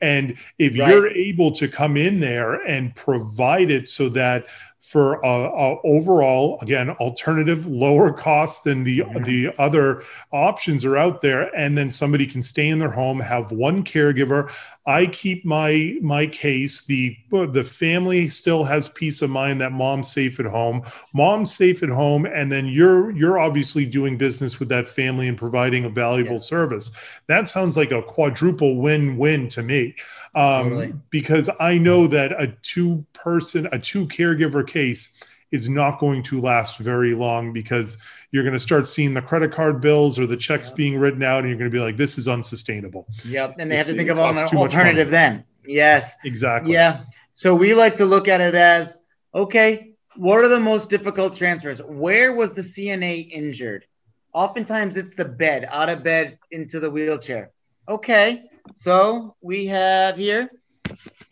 And 0.00 0.36
if 0.58 0.78
right. 0.78 0.88
you're 0.88 1.08
able 1.08 1.52
to 1.52 1.68
come 1.68 1.96
in 1.96 2.20
there 2.20 2.54
and 2.54 2.94
provide 2.94 3.70
it 3.70 3.88
so 3.88 4.08
that 4.10 4.46
for 4.80 5.14
a, 5.24 5.28
a, 5.28 5.76
overall 5.84 6.58
again 6.62 6.90
alternative 6.90 7.66
lower 7.66 8.12
cost 8.12 8.64
than 8.64 8.84
the 8.84 9.00
mm-hmm. 9.00 9.22
the 9.24 9.50
other 9.58 10.02
options 10.32 10.84
are 10.84 10.96
out 10.96 11.20
there. 11.20 11.54
And 11.56 11.76
then 11.76 11.90
somebody 11.90 12.26
can 12.26 12.42
stay 12.42 12.68
in 12.68 12.78
their 12.78 12.90
home 12.90 13.18
have 13.20 13.50
one 13.50 13.82
caregiver. 13.82 14.52
I 14.86 15.06
keep 15.06 15.44
my 15.44 15.96
my 16.00 16.26
case. 16.26 16.82
The 16.82 17.16
the 17.30 17.64
family 17.64 18.28
still 18.28 18.64
has 18.64 18.88
peace 18.88 19.20
of 19.20 19.30
mind 19.30 19.60
that 19.60 19.72
mom's 19.72 20.10
safe 20.10 20.38
at 20.38 20.46
home. 20.46 20.82
Mom's 21.12 21.54
safe 21.54 21.82
at 21.82 21.88
home 21.88 22.24
and 22.24 22.50
then 22.50 22.66
you're 22.66 23.10
you're 23.10 23.38
obviously 23.38 23.84
doing 23.84 24.16
business 24.16 24.60
with 24.60 24.68
that 24.68 24.86
family 24.86 25.28
and 25.28 25.36
providing 25.36 25.84
a 25.84 25.90
valuable 25.90 26.32
yeah. 26.32 26.38
service. 26.38 26.92
That 27.26 27.48
sounds 27.48 27.76
like 27.76 27.90
a 27.90 28.02
quadruple 28.02 28.76
win-win 28.76 29.48
to 29.50 29.62
me 29.62 29.96
um, 30.34 30.64
totally. 30.64 30.94
because 31.10 31.50
I 31.60 31.78
know 31.78 32.06
that 32.08 32.32
a 32.32 32.48
two 32.62 33.04
person, 33.12 33.68
a 33.72 33.78
two 33.78 34.06
caregiver 34.06 34.66
case 34.66 35.12
is 35.50 35.68
not 35.68 35.98
going 35.98 36.22
to 36.24 36.40
last 36.40 36.78
very 36.78 37.14
long 37.14 37.52
because 37.52 37.96
you're 38.30 38.42
going 38.42 38.54
to 38.54 38.60
start 38.60 38.86
seeing 38.86 39.14
the 39.14 39.22
credit 39.22 39.52
card 39.52 39.80
bills 39.80 40.18
or 40.18 40.26
the 40.26 40.36
checks 40.36 40.68
yep. 40.68 40.76
being 40.76 40.98
written 40.98 41.22
out 41.22 41.40
and 41.40 41.48
you're 41.48 41.58
going 41.58 41.70
to 41.70 41.74
be 41.74 41.82
like, 41.82 41.96
this 41.96 42.18
is 42.18 42.28
unsustainable. 42.28 43.06
Yep. 43.24 43.56
And 43.58 43.70
they 43.70 43.76
have 43.76 43.86
to 43.86 43.96
think 43.96 44.10
of 44.10 44.18
an 44.18 44.36
alternative 44.54 45.10
then. 45.10 45.44
Yes. 45.64 46.16
Exactly. 46.24 46.72
Yeah. 46.72 47.00
So 47.32 47.54
we 47.54 47.74
like 47.74 47.96
to 47.96 48.04
look 48.04 48.28
at 48.28 48.40
it 48.40 48.54
as 48.54 48.98
okay, 49.34 49.92
what 50.16 50.42
are 50.42 50.48
the 50.48 50.60
most 50.60 50.90
difficult 50.90 51.34
transfers? 51.34 51.80
Where 51.80 52.34
was 52.34 52.52
the 52.52 52.62
CNA 52.62 53.30
injured? 53.30 53.86
Oftentimes 54.32 54.96
it's 54.96 55.14
the 55.14 55.24
bed, 55.24 55.66
out 55.70 55.88
of 55.88 56.02
bed 56.02 56.38
into 56.50 56.80
the 56.80 56.90
wheelchair. 56.90 57.52
Okay, 57.88 58.44
so 58.74 59.36
we 59.40 59.66
have 59.66 60.16
here 60.16 60.50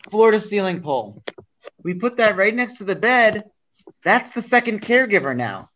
floor 0.09 0.31
to 0.31 0.39
ceiling 0.39 0.81
pole. 0.81 1.23
We 1.83 1.93
put 1.93 2.17
that 2.17 2.37
right 2.37 2.53
next 2.53 2.77
to 2.77 2.83
the 2.83 2.95
bed. 2.95 3.45
That's 4.03 4.31
the 4.31 4.41
second 4.41 4.81
caregiver 4.81 5.35
now. 5.35 5.69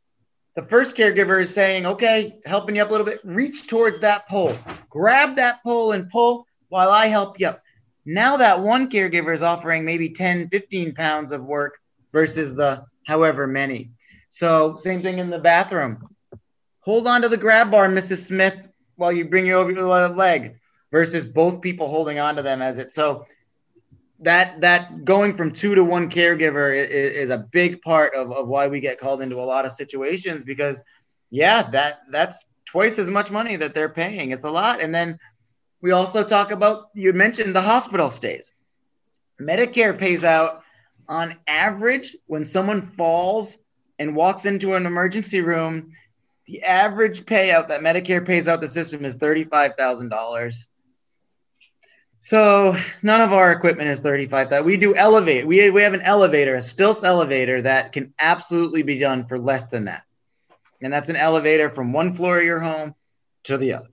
The 0.56 0.64
first 0.64 0.98
caregiver 0.98 1.42
is 1.42 1.54
saying, 1.54 1.86
okay, 1.86 2.36
helping 2.46 2.76
you 2.76 2.82
up 2.82 2.90
a 2.90 2.92
little 2.92 3.06
bit, 3.06 3.22
reach 3.24 3.68
towards 3.68 4.02
that 4.02 4.28
pole, 4.28 4.58
grab 4.90 5.38
that 5.38 5.64
pole 5.64 5.94
and 5.94 6.10
pull 6.10 6.46
while 6.70 6.90
I 6.92 7.08
help 7.08 7.40
you 7.40 7.48
up. 7.48 7.62
Now 8.06 8.38
that 8.38 8.62
one 8.62 8.90
caregiver 8.90 9.34
is 9.34 9.44
offering 9.44 9.86
maybe 9.86 10.10
10, 10.10 10.50
15 10.50 10.94
pounds 10.94 11.32
of 11.32 11.44
work 11.44 11.78
versus 12.12 12.56
the 12.56 12.86
however 13.06 13.48
many. 13.48 13.92
So, 14.30 14.78
same 14.78 15.02
thing 15.02 15.20
in 15.20 15.30
the 15.30 15.40
bathroom. 15.40 16.08
Hold 16.82 17.08
on 17.08 17.22
to 17.22 17.30
the 17.30 17.38
grab 17.38 17.70
bar, 17.72 17.88
Mrs. 17.90 18.26
Smith, 18.28 18.56
while 18.96 19.12
you 19.12 19.26
bring 19.26 19.46
you 19.46 19.56
over 19.56 19.72
your 19.72 20.10
leg 20.10 20.61
versus 20.92 21.26
both 21.26 21.62
people 21.62 21.88
holding 21.88 22.20
on 22.20 22.36
to 22.36 22.42
them 22.42 22.62
as 22.62 22.78
it. 22.78 22.92
So 22.92 23.26
that 24.20 24.62
that 24.62 25.04
going 25.04 25.36
from 25.36 25.52
two 25.52 25.76
to 25.76 25.84
one 25.84 26.10
caregiver 26.10 26.78
is, 26.78 27.24
is, 27.24 27.30
a 27.30 27.38
big 27.38 27.82
part 27.82 28.14
of, 28.14 28.32
of 28.32 28.48
why 28.48 28.68
we 28.68 28.80
get 28.80 29.00
called 29.00 29.22
into 29.22 29.38
a 29.38 29.42
lot 29.42 29.66
of 29.66 29.74
situations 29.74 30.44
because 30.44 30.84
yeah 31.32 31.64
that 31.72 32.02
that's 32.12 32.46
twice 32.66 33.00
as 33.00 33.10
much 33.10 33.32
money 33.32 33.56
that 33.56 33.74
they're 33.74 33.90
paying. 33.90 34.32
It's 34.32 34.46
a 34.46 34.50
lot. 34.50 34.82
And 34.82 34.94
then 34.94 35.18
we 35.82 35.92
also 35.92 36.24
talk 36.24 36.52
about 36.52 36.90
you 36.94 37.14
mentioned 37.14 37.56
the 37.56 37.62
hospital 37.62 38.10
stays. 38.10 38.52
Medicare 39.40 39.98
pays 39.98 40.24
out 40.24 40.62
on 41.08 41.38
average 41.48 42.16
when 42.28 42.46
someone 42.46 42.92
falls 42.96 43.58
and 43.98 44.16
walks 44.16 44.46
into 44.46 44.76
an 44.76 44.86
emergency 44.86 45.42
room 45.42 45.94
the 46.48 46.64
average 46.64 47.26
payout 47.26 47.70
that 47.70 47.82
medicare 47.82 48.26
pays 48.26 48.48
out 48.48 48.62
the 48.62 48.68
system 48.68 49.06
is 49.06 49.18
$35000 49.18 50.68
so 52.22 52.78
none 53.02 53.20
of 53.20 53.34
our 53.34 53.52
equipment 53.52 53.90
is 53.90 54.02
35 54.02 54.52
that 54.52 54.64
we 54.64 54.78
do 54.78 54.96
elevate. 54.96 55.46
We, 55.46 55.72
we 55.72 55.82
have 55.82 55.96
an 55.96 56.02
elevator, 56.02 56.56
a 56.56 56.60
Stiltz 56.60 57.04
elevator 57.04 57.64
that 57.64 57.94
can 57.94 58.14
absolutely 58.20 58.84
be 58.84 59.00
done 59.00 59.26
for 59.26 59.40
less 59.40 59.68
than 59.68 59.86
that. 59.86 60.04
And 60.82 60.94
that's 60.94 61.10
an 61.10 61.16
elevator 61.16 61.72
from 61.72 61.94
one 61.94 62.16
floor 62.16 62.40
of 62.40 62.46
your 62.46 62.60
home 62.60 62.94
to 63.46 63.58
the 63.58 63.74
other. 63.74 63.88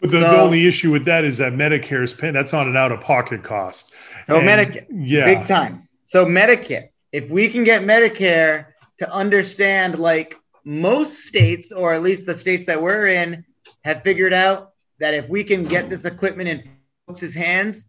But 0.00 0.10
the, 0.10 0.20
so, 0.20 0.30
the 0.30 0.40
only 0.40 0.66
issue 0.66 0.90
with 0.90 1.04
that 1.04 1.24
is 1.24 1.38
that 1.38 1.52
Medicare 1.52 2.02
is 2.02 2.14
paying. 2.14 2.32
That's 2.32 2.52
not 2.52 2.66
an 2.66 2.76
out 2.76 2.90
of 2.90 3.02
pocket 3.02 3.44
cost. 3.44 3.92
So 4.26 4.40
Medicare, 4.40 4.86
yeah, 4.90 5.24
big 5.24 5.46
time. 5.46 5.88
So 6.04 6.24
Medicare, 6.24 6.88
if 7.12 7.28
we 7.28 7.48
can 7.48 7.64
get 7.64 7.82
Medicare 7.82 8.66
to 8.98 9.12
understand, 9.12 9.98
like 9.98 10.36
most 10.64 11.24
states, 11.24 11.72
or 11.72 11.92
at 11.92 12.02
least 12.02 12.26
the 12.26 12.34
states 12.34 12.66
that 12.66 12.80
we're 12.80 13.08
in, 13.08 13.44
have 13.82 14.02
figured 14.02 14.32
out 14.32 14.72
that 15.00 15.14
if 15.14 15.28
we 15.28 15.44
can 15.44 15.66
get 15.66 15.90
this 15.90 16.04
equipment 16.04 16.48
in 16.48 16.77
folks' 17.08 17.34
hands 17.34 17.88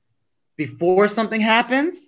before 0.55 1.07
something 1.07 1.41
happens, 1.41 2.07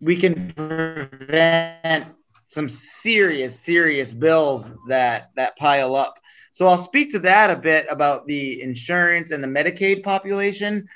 we 0.00 0.16
can 0.16 0.52
prevent 0.52 2.08
some 2.48 2.68
serious, 2.68 3.58
serious 3.58 4.12
bills 4.12 4.72
that 4.88 5.30
that 5.36 5.56
pile 5.56 5.94
up. 5.94 6.18
So 6.52 6.66
I'll 6.66 6.78
speak 6.78 7.12
to 7.12 7.18
that 7.20 7.50
a 7.50 7.56
bit 7.56 7.86
about 7.88 8.26
the 8.26 8.60
insurance 8.62 9.30
and 9.30 9.42
the 9.42 9.48
Medicaid 9.48 10.02
population. 10.02 10.88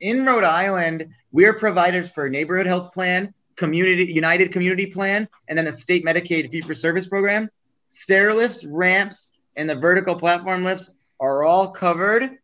In 0.00 0.24
Rhode 0.24 0.44
Island, 0.44 1.08
we're 1.32 1.54
providers 1.54 2.10
for 2.10 2.28
neighborhood 2.28 2.66
health 2.66 2.92
plan, 2.92 3.34
community 3.56 4.12
United 4.12 4.52
Community 4.52 4.86
Plan, 4.86 5.28
and 5.48 5.58
then 5.58 5.64
the 5.64 5.72
state 5.72 6.04
Medicaid 6.04 6.50
fee 6.50 6.62
for 6.62 6.74
service 6.74 7.06
program. 7.06 7.50
Stair 7.90 8.34
lifts, 8.34 8.64
ramps, 8.64 9.32
and 9.56 9.68
the 9.68 9.74
vertical 9.74 10.16
platform 10.16 10.64
lifts 10.64 10.90
are 11.20 11.42
all 11.42 11.70
covered 11.70 12.38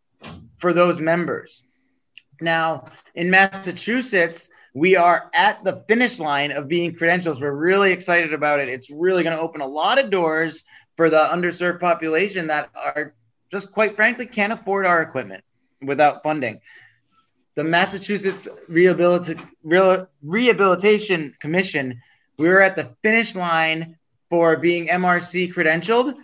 for 0.59 0.73
those 0.73 0.99
members. 0.99 1.63
Now, 2.41 2.91
in 3.15 3.31
Massachusetts, 3.31 4.49
we 4.75 4.97
are 4.97 5.31
at 5.35 5.63
the 5.63 5.85
finish 5.87 6.19
line 6.19 6.51
of 6.51 6.69
being 6.69 6.95
credentials. 6.95 7.41
We're 7.41 7.53
really 7.53 7.93
excited 7.93 8.35
about 8.35 8.61
it. 8.61 8.69
It's 8.69 8.91
really 8.91 9.23
going 9.23 9.37
to 9.37 9.43
open 9.43 9.61
a 9.61 9.67
lot 9.67 9.99
of 9.99 10.11
doors 10.11 10.65
for 10.97 11.11
the 11.11 11.19
underserved 11.19 11.81
population 11.81 12.49
that 12.49 12.71
are 12.75 13.15
just 13.51 13.73
quite 13.73 13.97
frankly 13.97 14.27
can't 14.27 14.53
afford 14.53 14.85
our 14.85 15.01
equipment 15.01 15.45
without 15.81 16.23
funding. 16.23 16.61
The 17.55 17.65
Massachusetts 17.65 18.49
Rehabilita- 18.69 20.09
Rehabilitation 20.23 21.37
Commission, 21.39 22.03
we 22.37 22.49
were 22.49 22.61
at 22.61 22.75
the 22.75 22.97
finish 23.03 23.37
line 23.37 23.97
for 24.29 24.57
being 24.57 24.89
MRC 24.89 25.55
credentialed. 25.55 26.15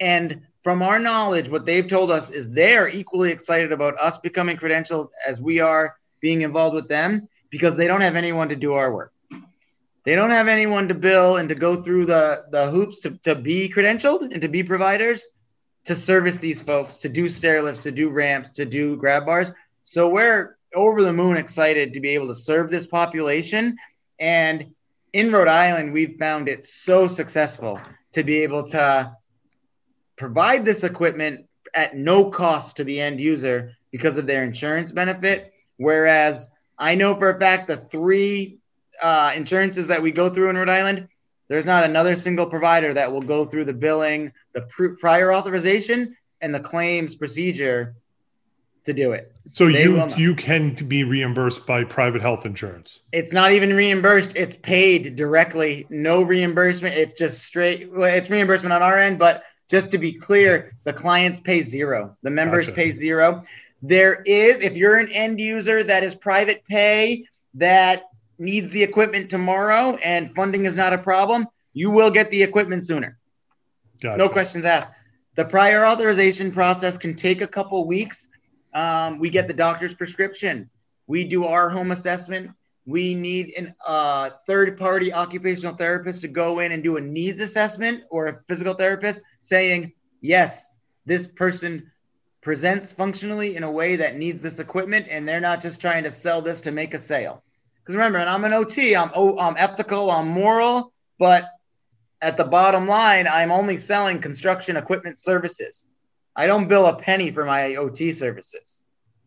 And 0.00 0.42
from 0.62 0.82
our 0.82 0.98
knowledge, 0.98 1.48
what 1.48 1.66
they've 1.66 1.88
told 1.88 2.10
us 2.10 2.30
is 2.30 2.50
they 2.50 2.76
are 2.76 2.88
equally 2.88 3.30
excited 3.30 3.72
about 3.72 3.98
us 3.98 4.18
becoming 4.18 4.56
credentialed 4.56 5.08
as 5.26 5.40
we 5.40 5.60
are 5.60 5.96
being 6.20 6.42
involved 6.42 6.74
with 6.74 6.88
them 6.88 7.28
because 7.50 7.76
they 7.76 7.86
don't 7.86 8.00
have 8.00 8.16
anyone 8.16 8.48
to 8.48 8.56
do 8.56 8.74
our 8.74 8.92
work. 8.92 9.12
They 10.04 10.14
don't 10.14 10.30
have 10.30 10.48
anyone 10.48 10.88
to 10.88 10.94
bill 10.94 11.36
and 11.36 11.48
to 11.48 11.54
go 11.54 11.82
through 11.82 12.06
the, 12.06 12.44
the 12.50 12.70
hoops 12.70 13.00
to, 13.00 13.10
to 13.24 13.34
be 13.34 13.68
credentialed 13.68 14.32
and 14.32 14.40
to 14.40 14.48
be 14.48 14.62
providers 14.62 15.24
to 15.84 15.96
service 15.96 16.36
these 16.36 16.60
folks, 16.60 16.98
to 16.98 17.08
do 17.08 17.28
stair 17.28 17.62
lifts, 17.62 17.82
to 17.82 17.92
do 17.92 18.10
ramps, 18.10 18.50
to 18.50 18.64
do 18.64 18.96
grab 18.96 19.26
bars. 19.26 19.50
So 19.82 20.08
we're 20.08 20.56
over 20.74 21.02
the 21.02 21.12
moon 21.12 21.36
excited 21.36 21.94
to 21.94 22.00
be 22.00 22.10
able 22.10 22.28
to 22.28 22.34
serve 22.34 22.70
this 22.70 22.86
population. 22.86 23.76
And 24.18 24.74
in 25.12 25.32
Rhode 25.32 25.48
Island, 25.48 25.92
we've 25.92 26.16
found 26.18 26.48
it 26.48 26.66
so 26.66 27.08
successful 27.08 27.80
to 28.12 28.22
be 28.22 28.42
able 28.42 28.68
to 28.68 29.16
provide 30.16 30.64
this 30.64 30.84
equipment 30.84 31.46
at 31.74 31.96
no 31.96 32.30
cost 32.30 32.76
to 32.76 32.84
the 32.84 33.00
end 33.00 33.20
user 33.20 33.72
because 33.90 34.18
of 34.18 34.26
their 34.26 34.44
insurance 34.44 34.92
benefit. 34.92 35.52
Whereas 35.76 36.46
I 36.78 36.94
know 36.94 37.14
for 37.14 37.30
a 37.30 37.38
fact 37.38 37.68
the 37.68 37.76
three 37.76 38.58
uh, 39.00 39.32
insurances 39.34 39.88
that 39.88 40.02
we 40.02 40.12
go 40.12 40.30
through 40.30 40.50
in 40.50 40.56
Rhode 40.56 40.68
Island, 40.68 41.08
there's 41.48 41.66
not 41.66 41.84
another 41.84 42.16
single 42.16 42.46
provider 42.46 42.94
that 42.94 43.12
will 43.12 43.20
go 43.22 43.44
through 43.44 43.66
the 43.66 43.72
billing, 43.72 44.32
the 44.54 44.62
pr- 44.62 44.94
prior 45.00 45.32
authorization, 45.32 46.16
and 46.40 46.54
the 46.54 46.60
claims 46.60 47.14
procedure 47.14 47.94
to 48.84 48.92
do 48.92 49.12
it. 49.12 49.32
So 49.50 49.70
they 49.70 49.84
you 49.84 50.08
you 50.16 50.34
can 50.34 50.74
be 50.74 51.04
reimbursed 51.04 51.66
by 51.66 51.84
private 51.84 52.22
health 52.22 52.46
insurance. 52.46 53.00
It's 53.12 53.32
not 53.32 53.52
even 53.52 53.74
reimbursed; 53.74 54.32
it's 54.34 54.56
paid 54.56 55.16
directly. 55.16 55.86
No 55.90 56.22
reimbursement. 56.22 56.94
It's 56.94 57.14
just 57.14 57.42
straight. 57.42 57.92
Well, 57.92 58.12
it's 58.12 58.30
reimbursement 58.30 58.72
on 58.72 58.82
our 58.82 58.98
end, 58.98 59.18
but 59.18 59.42
just 59.70 59.90
to 59.92 59.98
be 59.98 60.12
clear, 60.12 60.74
the 60.84 60.92
clients 60.92 61.40
pay 61.40 61.62
zero. 61.62 62.16
The 62.22 62.30
members 62.30 62.66
gotcha. 62.66 62.76
pay 62.76 62.92
zero. 62.92 63.44
There 63.82 64.22
is, 64.22 64.60
if 64.62 64.74
you're 64.74 64.96
an 64.96 65.10
end 65.10 65.40
user 65.40 65.82
that 65.84 66.04
is 66.04 66.14
private 66.14 66.64
pay 66.68 67.24
that 67.54 68.04
needs 68.38 68.70
the 68.70 68.82
equipment 68.82 69.30
tomorrow 69.30 69.96
and 69.96 70.34
funding 70.34 70.66
is 70.66 70.76
not 70.76 70.92
a 70.92 70.98
problem, 70.98 71.48
you 71.72 71.90
will 71.90 72.10
get 72.10 72.30
the 72.30 72.42
equipment 72.42 72.86
sooner. 72.86 73.18
Gotcha. 74.00 74.18
No 74.18 74.28
questions 74.28 74.64
asked. 74.64 74.90
The 75.36 75.44
prior 75.44 75.86
authorization 75.86 76.52
process 76.52 76.98
can 76.98 77.14
take 77.14 77.40
a 77.40 77.46
couple 77.46 77.86
weeks. 77.86 78.28
Um, 78.74 79.18
we 79.18 79.30
get 79.30 79.48
the 79.48 79.54
doctor's 79.54 79.94
prescription. 79.94 80.70
We 81.06 81.24
do 81.24 81.46
our 81.46 81.70
home 81.70 81.90
assessment. 81.90 82.50
We 82.84 83.14
need 83.14 83.54
a 83.56 83.88
uh, 83.88 84.30
third 84.46 84.78
party 84.78 85.12
occupational 85.12 85.76
therapist 85.76 86.22
to 86.22 86.28
go 86.28 86.58
in 86.58 86.72
and 86.72 86.82
do 86.82 86.96
a 86.96 87.00
needs 87.00 87.40
assessment 87.40 88.02
or 88.10 88.26
a 88.26 88.40
physical 88.48 88.74
therapist 88.74 89.22
saying, 89.42 89.92
yes, 90.20 90.70
this 91.04 91.26
person 91.26 91.92
presents 92.40 92.90
functionally 92.90 93.56
in 93.56 93.62
a 93.62 93.70
way 93.70 93.96
that 93.96 94.16
needs 94.16 94.42
this 94.42 94.58
equipment 94.58 95.06
and 95.10 95.28
they're 95.28 95.40
not 95.40 95.60
just 95.60 95.80
trying 95.80 96.04
to 96.04 96.10
sell 96.10 96.42
this 96.42 96.62
to 96.62 96.72
make 96.72 96.94
a 96.94 96.98
sale. 96.98 97.42
Because 97.80 97.96
remember, 97.96 98.18
and 98.18 98.30
I'm 98.30 98.44
an 98.44 98.52
OT, 98.52 98.96
I'm, 98.96 99.10
oh, 99.14 99.38
I'm 99.38 99.56
ethical, 99.58 100.10
I'm 100.10 100.28
moral, 100.28 100.92
but 101.18 101.44
at 102.20 102.36
the 102.36 102.44
bottom 102.44 102.86
line, 102.86 103.26
I'm 103.26 103.52
only 103.52 103.76
selling 103.76 104.20
construction 104.20 104.76
equipment 104.76 105.18
services. 105.18 105.86
I 106.34 106.46
don't 106.46 106.68
bill 106.68 106.86
a 106.86 106.96
penny 106.96 107.30
for 107.30 107.44
my 107.44 107.74
OT 107.74 108.12
services. 108.12 108.82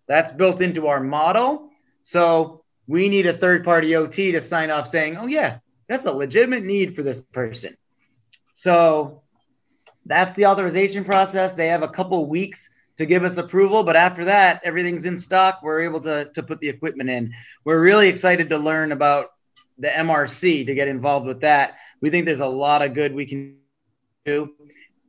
That's 0.08 0.32
built 0.32 0.62
into 0.62 0.88
our 0.88 1.02
model. 1.02 1.70
So 2.04 2.64
we 2.88 3.10
need 3.10 3.26
a 3.26 3.38
third 3.38 3.66
party 3.66 3.96
OT 3.96 4.32
to 4.32 4.42
sign 4.42 4.72
off 4.72 4.88
saying, 4.88 5.18
oh, 5.18 5.28
yeah, 5.28 5.60
that's 5.88 6.06
a 6.06 6.12
legitimate 6.12 6.64
need 6.64 6.96
for 6.96 7.04
this 7.04 7.20
person. 7.20 7.76
So 8.54 9.24
that's 10.06 10.36
the 10.36 10.46
authorization 10.46 11.04
process. 11.04 11.56
They 11.56 11.68
have 11.68 11.82
a 11.82 11.90
couple 11.90 12.28
weeks 12.28 12.70
to 12.98 13.06
give 13.06 13.24
us 13.24 13.38
approval. 13.38 13.84
But 13.84 13.96
after 13.96 14.26
that, 14.26 14.62
everything's 14.64 15.06
in 15.06 15.18
stock. 15.18 15.60
We're 15.64 15.82
able 15.82 16.02
to, 16.02 16.32
to 16.34 16.44
put 16.44 16.60
the 16.60 16.70
equipment 16.70 17.10
in. 17.10 17.34
We're 17.64 17.82
really 17.82 18.08
excited 18.08 18.50
to 18.50 18.58
learn 18.58 18.92
about 18.92 19.32
the 19.78 19.90
MRC 19.90 20.66
to 20.68 20.76
get 20.76 20.88
involved 20.88 21.28
with 21.28 21.42
that. 21.42 21.76
We 22.02 22.10
think 22.10 22.26
there's 22.26 22.40
a 22.40 22.46
lot 22.46 22.82
of 22.82 22.94
good 22.94 23.14
we 23.14 23.26
can 23.26 23.58
do. 24.26 24.54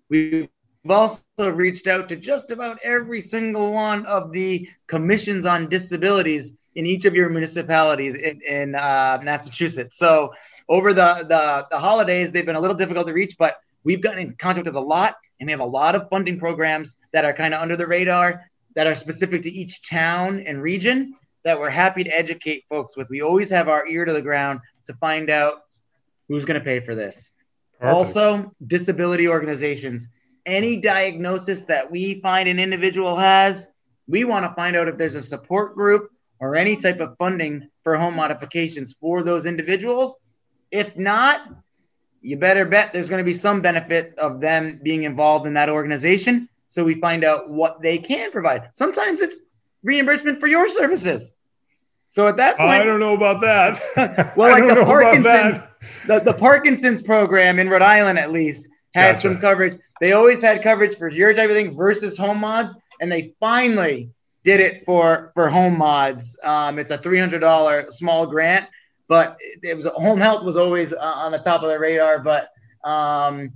We've 0.08 0.48
also 0.88 1.22
reached 1.38 1.86
out 1.86 2.08
to 2.08 2.16
just 2.16 2.50
about 2.50 2.78
every 2.82 3.20
single 3.20 3.72
one 3.72 4.06
of 4.06 4.32
the 4.32 4.68
commissions 4.88 5.46
on 5.46 5.68
disabilities 5.68 6.52
in 6.74 6.86
each 6.86 7.04
of 7.04 7.14
your 7.14 7.28
municipalities 7.28 8.14
in, 8.16 8.40
in 8.42 8.74
uh, 8.74 9.18
Massachusetts. 9.22 9.98
So 9.98 10.32
over 10.68 10.92
the, 10.92 11.24
the, 11.28 11.66
the 11.70 11.78
holidays, 11.78 12.32
they've 12.32 12.44
been 12.44 12.56
a 12.56 12.60
little 12.60 12.76
difficult 12.76 13.06
to 13.06 13.12
reach, 13.12 13.36
but 13.38 13.56
we've 13.86 14.02
gotten 14.02 14.18
in 14.18 14.34
contact 14.34 14.66
with 14.66 14.74
a 14.74 14.80
lot 14.80 15.16
and 15.38 15.46
we 15.46 15.52
have 15.52 15.60
a 15.60 15.64
lot 15.64 15.94
of 15.94 16.10
funding 16.10 16.38
programs 16.38 16.96
that 17.12 17.24
are 17.24 17.32
kind 17.32 17.54
of 17.54 17.62
under 17.62 17.76
the 17.76 17.86
radar 17.86 18.50
that 18.74 18.86
are 18.86 18.96
specific 18.96 19.42
to 19.42 19.50
each 19.50 19.88
town 19.88 20.42
and 20.46 20.60
region 20.60 21.14
that 21.44 21.58
we're 21.58 21.70
happy 21.70 22.02
to 22.02 22.10
educate 22.10 22.64
folks 22.68 22.96
with. 22.96 23.08
We 23.08 23.22
always 23.22 23.48
have 23.50 23.68
our 23.68 23.86
ear 23.86 24.04
to 24.04 24.12
the 24.12 24.20
ground 24.20 24.60
to 24.86 24.94
find 24.94 25.30
out 25.30 25.62
who's 26.28 26.44
going 26.44 26.58
to 26.58 26.64
pay 26.64 26.80
for 26.80 26.96
this. 26.96 27.30
Perfect. 27.78 27.96
Also, 27.96 28.52
disability 28.66 29.28
organizations. 29.28 30.08
Any 30.44 30.78
diagnosis 30.78 31.64
that 31.64 31.90
we 31.90 32.20
find 32.20 32.48
an 32.48 32.58
individual 32.58 33.16
has, 33.16 33.68
we 34.08 34.24
want 34.24 34.44
to 34.44 34.54
find 34.54 34.74
out 34.74 34.88
if 34.88 34.98
there's 34.98 35.14
a 35.14 35.22
support 35.22 35.76
group 35.76 36.10
or 36.40 36.56
any 36.56 36.76
type 36.76 36.98
of 36.98 37.16
funding 37.18 37.68
for 37.84 37.96
home 37.96 38.16
modifications 38.16 38.96
for 39.00 39.22
those 39.22 39.46
individuals. 39.46 40.16
If 40.72 40.96
not, 40.96 41.42
you 42.20 42.36
better 42.36 42.64
bet 42.64 42.92
there's 42.92 43.08
going 43.08 43.24
to 43.24 43.24
be 43.24 43.34
some 43.34 43.60
benefit 43.60 44.14
of 44.18 44.40
them 44.40 44.80
being 44.82 45.04
involved 45.04 45.46
in 45.46 45.54
that 45.54 45.68
organization. 45.68 46.48
So 46.68 46.84
we 46.84 47.00
find 47.00 47.24
out 47.24 47.48
what 47.48 47.80
they 47.80 47.98
can 47.98 48.30
provide. 48.32 48.70
Sometimes 48.74 49.20
it's 49.20 49.38
reimbursement 49.82 50.40
for 50.40 50.46
your 50.46 50.68
services. 50.68 51.32
So 52.08 52.26
at 52.28 52.36
that 52.38 52.56
point, 52.56 52.70
I 52.70 52.84
don't 52.84 53.00
know 53.00 53.14
about 53.14 53.40
that. 53.42 53.80
well, 54.36 54.50
like 54.50 54.76
the 54.76 54.84
Parkinson's, 54.84 55.62
the, 56.06 56.20
the 56.20 56.32
Parkinson's 56.32 57.02
program 57.02 57.58
in 57.58 57.68
Rhode 57.68 57.82
Island, 57.82 58.18
at 58.18 58.32
least, 58.32 58.68
had 58.94 59.12
gotcha. 59.12 59.28
some 59.28 59.40
coverage. 59.40 59.78
They 60.00 60.12
always 60.12 60.42
had 60.42 60.62
coverage 60.62 60.96
for 60.96 61.08
your 61.08 61.32
type 61.34 61.48
of 61.48 61.56
thing 61.56 61.76
versus 61.76 62.16
home 62.16 62.38
mods, 62.38 62.74
and 63.00 63.10
they 63.10 63.34
finally 63.40 64.10
did 64.44 64.60
it 64.60 64.84
for 64.84 65.32
for 65.34 65.48
home 65.48 65.78
mods. 65.78 66.38
Um, 66.42 66.78
it's 66.78 66.90
a 66.90 66.98
three 66.98 67.18
hundred 67.18 67.40
dollar 67.40 67.86
small 67.90 68.26
grant 68.26 68.68
but 69.08 69.38
it 69.62 69.76
was 69.76 69.86
home 69.86 70.20
health 70.20 70.44
was 70.44 70.56
always 70.56 70.92
uh, 70.92 70.98
on 70.98 71.32
the 71.32 71.38
top 71.38 71.62
of 71.62 71.68
the 71.68 71.78
radar. 71.78 72.18
But 72.18 72.50
um, 72.84 73.52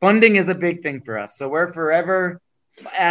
funding 0.00 0.36
is 0.36 0.48
a 0.48 0.54
big 0.54 0.82
thing 0.82 1.00
for 1.00 1.18
us, 1.18 1.36
so 1.36 1.48
we're 1.48 1.72
forever. 1.72 2.40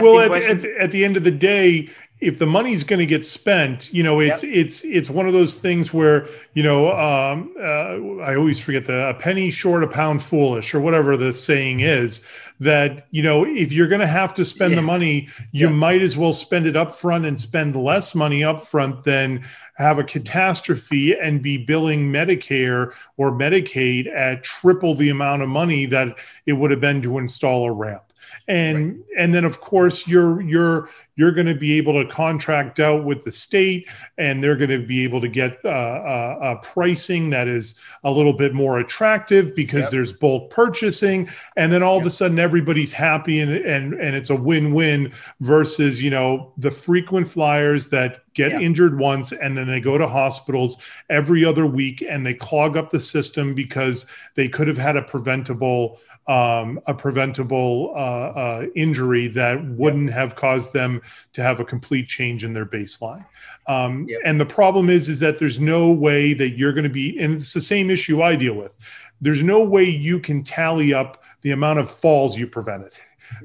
well, 0.02 0.20
at, 0.20 0.44
at, 0.44 0.66
at, 0.66 0.92
the 0.92 1.06
end 1.06 1.16
of 1.16 1.24
the 1.24 1.32
day, 1.32 1.90
if 2.24 2.40
the 2.40 2.46
money's 2.46 2.84
going 2.84 3.00
to 3.00 3.06
get 3.06 3.26
spent, 3.26 3.94
you 3.94 4.02
know, 4.02 4.20
it's 4.20 4.44
yep. 4.44 4.54
it's 4.54 4.84
it's 4.86 5.10
one 5.10 5.28
of 5.28 5.34
those 5.34 5.56
things 5.56 5.94
where 5.94 6.28
you 6.54 6.64
know 6.64 6.92
um, 6.92 7.54
uh, 7.60 8.24
I 8.24 8.36
always 8.36 8.60
forget 8.60 8.86
the 8.86 9.10
a 9.10 9.14
penny 9.14 9.52
short, 9.52 9.84
a 9.84 9.88
pound 9.88 10.24
foolish, 10.24 10.74
or 10.74 10.80
whatever 10.80 11.18
the 11.18 11.34
saying 11.34 11.82
is. 11.82 12.26
That 12.60 13.08
you 13.12 13.24
know, 13.24 13.46
if 13.46 13.74
you're 13.74 13.88
going 13.88 14.02
to 14.02 14.08
have 14.08 14.34
to 14.36 14.46
spend 14.46 14.72
yeah. 14.72 14.78
the 14.78 14.84
money, 14.84 15.28
you 15.52 15.68
yep. 15.68 15.76
might 15.76 16.02
as 16.02 16.18
well 16.18 16.32
spend 16.32 16.66
it 16.66 16.78
up 16.78 16.94
front 16.94 17.26
and 17.26 17.40
spend 17.40 17.76
less 17.76 18.16
money 18.16 18.44
up 18.44 18.62
front 18.62 19.04
than 19.04 19.44
have 19.74 20.00
a 20.00 20.04
catastrophe 20.04 21.18
and 21.18 21.42
be 21.42 21.58
billing 21.58 22.12
Medicare 22.12 22.94
or 23.18 23.32
Medicaid 23.32 24.08
at 24.14 24.44
triple 24.44 24.96
the 24.96 25.10
amount 25.10 25.42
of 25.42 25.50
money 25.50 25.86
that 25.88 26.16
it 26.46 26.54
would 26.54 26.72
have 26.72 26.82
been 26.82 27.02
to 27.02 27.18
install 27.18 27.66
a 27.66 27.72
ramp 27.72 28.13
and 28.48 28.88
right. 28.88 28.98
and 29.18 29.34
then 29.34 29.46
of 29.46 29.62
course 29.62 30.08
you're 30.08 30.42
you're 30.42 30.90
you're 31.16 31.32
going 31.32 31.48
to 31.48 31.56
be 31.56 31.74
able 31.74 31.94
to 32.02 32.10
contract 32.10 32.80
out 32.80 33.04
with 33.06 33.24
the 33.24 33.32
state 33.32 33.88
and 34.18 34.44
they're 34.44 34.56
going 34.56 34.70
to 34.70 34.84
be 34.84 35.04
able 35.04 35.22
to 35.22 35.28
get 35.28 35.60
uh, 35.64 35.70
uh, 35.70 36.40
uh, 36.42 36.56
pricing 36.62 37.30
that 37.30 37.48
is 37.48 37.76
a 38.04 38.12
little 38.12 38.34
bit 38.34 38.54
more 38.54 38.80
attractive 38.80 39.56
because 39.56 39.84
yep. 39.84 39.92
there's 39.92 40.12
bulk 40.12 40.50
purchasing 40.50 41.30
and 41.56 41.72
then 41.72 41.84
all 41.84 41.96
yep. 41.96 42.02
of 42.02 42.08
a 42.08 42.10
sudden 42.10 42.40
everybody's 42.40 42.92
happy 42.92 43.40
and, 43.40 43.52
and 43.52 43.94
and 43.94 44.16
it's 44.16 44.30
a 44.30 44.36
win-win 44.36 45.12
versus 45.40 46.02
you 46.02 46.10
know 46.10 46.52
the 46.58 46.72
frequent 46.72 47.28
flyers 47.28 47.90
that 47.90 48.24
get 48.34 48.52
yep. 48.52 48.62
injured 48.62 48.98
once 48.98 49.32
and 49.32 49.56
then 49.56 49.68
they 49.68 49.80
go 49.80 49.98
to 49.98 50.08
hospitals 50.08 50.78
every 51.10 51.46
other 51.46 51.68
week 51.68 52.04
and 52.08 52.26
they 52.26 52.34
clog 52.34 52.76
up 52.76 52.90
the 52.90 53.00
system 53.00 53.54
because 53.54 54.06
they 54.36 54.48
could 54.50 54.68
have 54.68 54.78
had 54.78 54.98
a 54.98 55.02
preventable 55.02 56.00
um, 56.28 56.80
a 56.88 56.94
preventable 56.94 57.92
uh, 57.96 57.98
uh, 57.98 58.66
injury 58.76 59.28
that 59.28 59.64
wouldn't 59.66 60.08
yep. 60.08 60.16
have 60.16 60.36
caused 60.36 60.74
them 60.74 61.02
to 61.34 61.42
have 61.42 61.60
a 61.60 61.66
complete 61.66 62.08
change 62.08 62.44
in 62.44 62.54
their 62.54 62.66
baseline. 62.66 63.26
Um, 63.68 64.06
yep. 64.08 64.22
And 64.26 64.40
the 64.40 64.46
problem 64.46 64.90
is, 64.90 65.10
is 65.10 65.20
that 65.20 65.40
there's 65.40 65.60
no 65.60 65.92
way 65.92 66.34
that 66.34 66.52
you're 66.52 66.74
going 66.74 66.84
to 66.84 66.90
be, 66.90 67.20
and 67.20 67.34
it's 67.34 67.54
the 67.54 67.62
same 67.62 67.90
issue 67.90 68.22
I 68.22 68.36
deal 68.36 68.56
with. 68.56 68.76
There's 69.22 69.44
no 69.44 69.64
way 69.64 69.84
you 69.84 70.20
can 70.20 70.44
tally 70.44 70.94
up 70.94 71.24
the 71.42 71.52
amount 71.52 71.80
of 71.80 71.90
falls 71.90 72.38
you 72.38 72.48
prevented. 72.48 72.94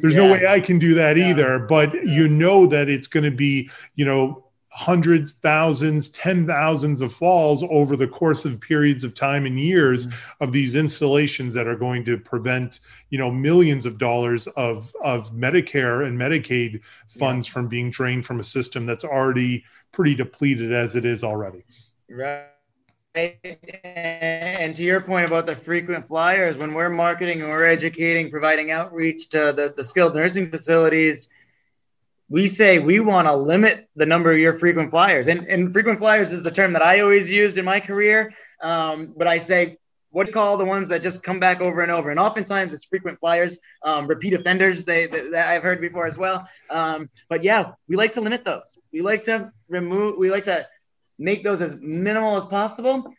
there's 0.00 0.14
yeah. 0.14 0.26
no 0.26 0.32
way 0.32 0.46
I 0.46 0.60
can 0.60 0.78
do 0.78 0.94
that 0.94 1.16
yeah. 1.16 1.30
either. 1.30 1.58
But 1.58 1.94
yeah. 1.94 2.02
you 2.02 2.28
know 2.28 2.66
that 2.66 2.88
it's 2.88 3.06
going 3.06 3.24
to 3.24 3.36
be, 3.36 3.70
you 3.96 4.04
know, 4.04 4.44
hundreds, 4.78 5.32
thousands, 5.32 6.08
ten 6.10 6.46
thousands 6.46 7.00
of 7.00 7.12
falls 7.12 7.64
over 7.68 7.96
the 7.96 8.06
course 8.06 8.44
of 8.44 8.60
periods 8.60 9.02
of 9.02 9.12
time 9.12 9.44
and 9.44 9.58
years 9.58 10.06
mm-hmm. 10.06 10.44
of 10.44 10.52
these 10.52 10.76
installations 10.76 11.52
that 11.52 11.66
are 11.66 11.74
going 11.74 12.04
to 12.04 12.16
prevent, 12.16 12.78
you 13.10 13.18
know, 13.18 13.28
millions 13.28 13.86
of 13.86 13.98
dollars 13.98 14.46
of 14.48 14.94
of 15.02 15.32
Medicare 15.32 16.06
and 16.06 16.16
Medicaid 16.16 16.80
funds 17.08 17.44
from 17.44 17.66
being 17.66 17.90
drained 17.90 18.24
from 18.24 18.38
a 18.38 18.44
system 18.44 18.86
that's 18.86 19.04
already 19.04 19.64
pretty 19.90 20.14
depleted 20.14 20.72
as 20.72 20.94
it 20.94 21.04
is 21.04 21.24
already. 21.24 21.64
Right. 22.08 22.46
And 23.82 24.76
to 24.76 24.82
your 24.84 25.00
point 25.00 25.26
about 25.26 25.46
the 25.46 25.56
frequent 25.56 26.06
flyers, 26.06 26.56
when 26.56 26.72
we're 26.72 26.88
marketing 26.88 27.40
and 27.40 27.50
we're 27.50 27.66
educating, 27.66 28.30
providing 28.30 28.70
outreach 28.70 29.30
to 29.30 29.52
the, 29.56 29.74
the 29.76 29.82
skilled 29.82 30.14
nursing 30.14 30.50
facilities, 30.50 31.28
we 32.28 32.48
say 32.48 32.78
we 32.78 33.00
want 33.00 33.26
to 33.26 33.34
limit 33.34 33.88
the 33.96 34.06
number 34.06 34.32
of 34.32 34.38
your 34.38 34.58
frequent 34.58 34.90
flyers. 34.90 35.28
And, 35.28 35.46
and 35.46 35.72
frequent 35.72 35.98
flyers 35.98 36.30
is 36.30 36.42
the 36.42 36.50
term 36.50 36.74
that 36.74 36.82
I 36.82 37.00
always 37.00 37.30
used 37.30 37.56
in 37.56 37.64
my 37.64 37.80
career. 37.80 38.34
Um, 38.62 39.14
but 39.16 39.26
I 39.26 39.38
say, 39.38 39.78
what 40.10 40.24
do 40.24 40.30
you 40.30 40.34
call 40.34 40.56
the 40.56 40.64
ones 40.64 40.88
that 40.88 41.02
just 41.02 41.22
come 41.22 41.38
back 41.38 41.60
over 41.60 41.80
and 41.80 41.92
over? 41.92 42.10
And 42.10 42.18
oftentimes 42.18 42.74
it's 42.74 42.84
frequent 42.84 43.20
flyers, 43.20 43.58
um, 43.82 44.06
repeat 44.06 44.34
offenders, 44.34 44.84
they, 44.84 45.06
that 45.06 45.48
I've 45.48 45.62
heard 45.62 45.80
before 45.80 46.06
as 46.06 46.18
well. 46.18 46.48
Um, 46.70 47.10
but 47.28 47.44
yeah, 47.44 47.72
we 47.88 47.96
like 47.96 48.14
to 48.14 48.20
limit 48.20 48.44
those. 48.44 48.76
We 48.92 49.00
like 49.02 49.24
to 49.24 49.52
remove, 49.68 50.16
we 50.18 50.30
like 50.30 50.44
to 50.46 50.66
make 51.18 51.44
those 51.44 51.60
as 51.60 51.76
minimal 51.80 52.36
as 52.36 52.46
possible. 52.46 53.12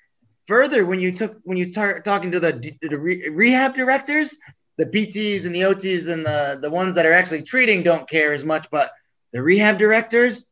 Further, 0.47 0.83
when 0.85 0.99
you 0.99 1.11
took 1.11 1.37
when 1.43 1.57
you 1.57 1.69
start 1.69 2.03
talking 2.03 2.31
to 2.31 2.39
the, 2.39 2.75
the 2.81 2.97
re- 2.97 3.29
rehab 3.29 3.75
directors, 3.75 4.35
the 4.77 4.85
PTs 4.85 5.45
and 5.45 5.53
the 5.53 5.61
OTs 5.61 6.07
and 6.07 6.25
the 6.25 6.57
the 6.59 6.71
ones 6.71 6.95
that 6.95 7.05
are 7.05 7.13
actually 7.13 7.43
treating 7.43 7.83
don't 7.83 8.09
care 8.09 8.33
as 8.33 8.43
much, 8.43 8.67
but 8.71 8.91
the 9.31 9.41
rehab 9.41 9.77
directors, 9.77 10.45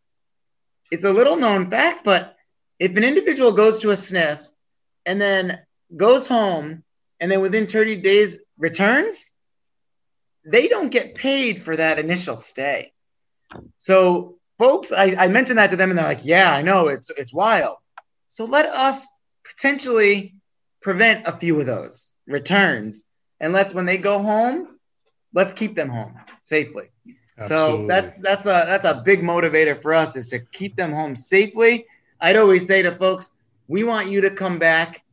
it's 0.91 1.03
a 1.03 1.11
little 1.11 1.35
known 1.35 1.69
fact, 1.69 2.03
but 2.03 2.35
if 2.79 2.95
an 2.95 3.03
individual 3.03 3.53
goes 3.53 3.79
to 3.79 3.91
a 3.91 3.97
sniff 3.97 4.39
and 5.05 5.19
then 5.19 5.59
goes 5.95 6.27
home 6.27 6.83
and 7.19 7.31
then 7.31 7.41
within 7.41 7.67
30 7.67 7.97
days 7.97 8.39
returns, 8.57 9.31
they 10.45 10.67
don't 10.67 10.89
get 10.89 11.15
paid 11.15 11.63
for 11.63 11.75
that 11.75 11.99
initial 11.99 12.37
stay. 12.37 12.93
So 13.77 14.37
folks, 14.57 14.91
I, 14.91 15.15
I 15.17 15.27
mentioned 15.27 15.57
that 15.57 15.71
to 15.71 15.75
them 15.75 15.89
and 15.89 15.97
they're 15.97 16.05
like, 16.05 16.25
yeah, 16.25 16.53
I 16.53 16.61
know 16.61 16.87
it's 16.87 17.09
it's 17.09 17.33
wild. 17.33 17.77
So 18.27 18.45
let 18.45 18.65
us 18.65 19.05
potentially 19.45 20.35
prevent 20.81 21.27
a 21.27 21.37
few 21.37 21.59
of 21.59 21.65
those 21.65 22.11
returns. 22.27 23.03
And 23.39 23.53
let's 23.53 23.73
when 23.73 23.85
they 23.85 23.97
go 23.97 24.19
home, 24.21 24.77
let's 25.33 25.53
keep 25.53 25.75
them 25.75 25.89
home 25.89 26.15
safely. 26.43 26.89
Absolutely. 27.37 27.83
So 27.83 27.87
that's 27.87 28.19
that's 28.19 28.45
a 28.45 28.63
that's 28.65 28.85
a 28.85 29.01
big 29.05 29.21
motivator 29.21 29.79
for 29.81 29.93
us 29.93 30.15
is 30.15 30.29
to 30.29 30.39
keep 30.39 30.75
them 30.75 30.91
home 30.91 31.15
safely. 31.15 31.85
I'd 32.19 32.35
always 32.35 32.65
say 32.65 32.81
to 32.81 32.95
folks, 32.95 33.29
we 33.67 33.83
want 33.83 34.09
you 34.09 34.21
to 34.21 34.31
come 34.31 34.57
back 34.57 35.03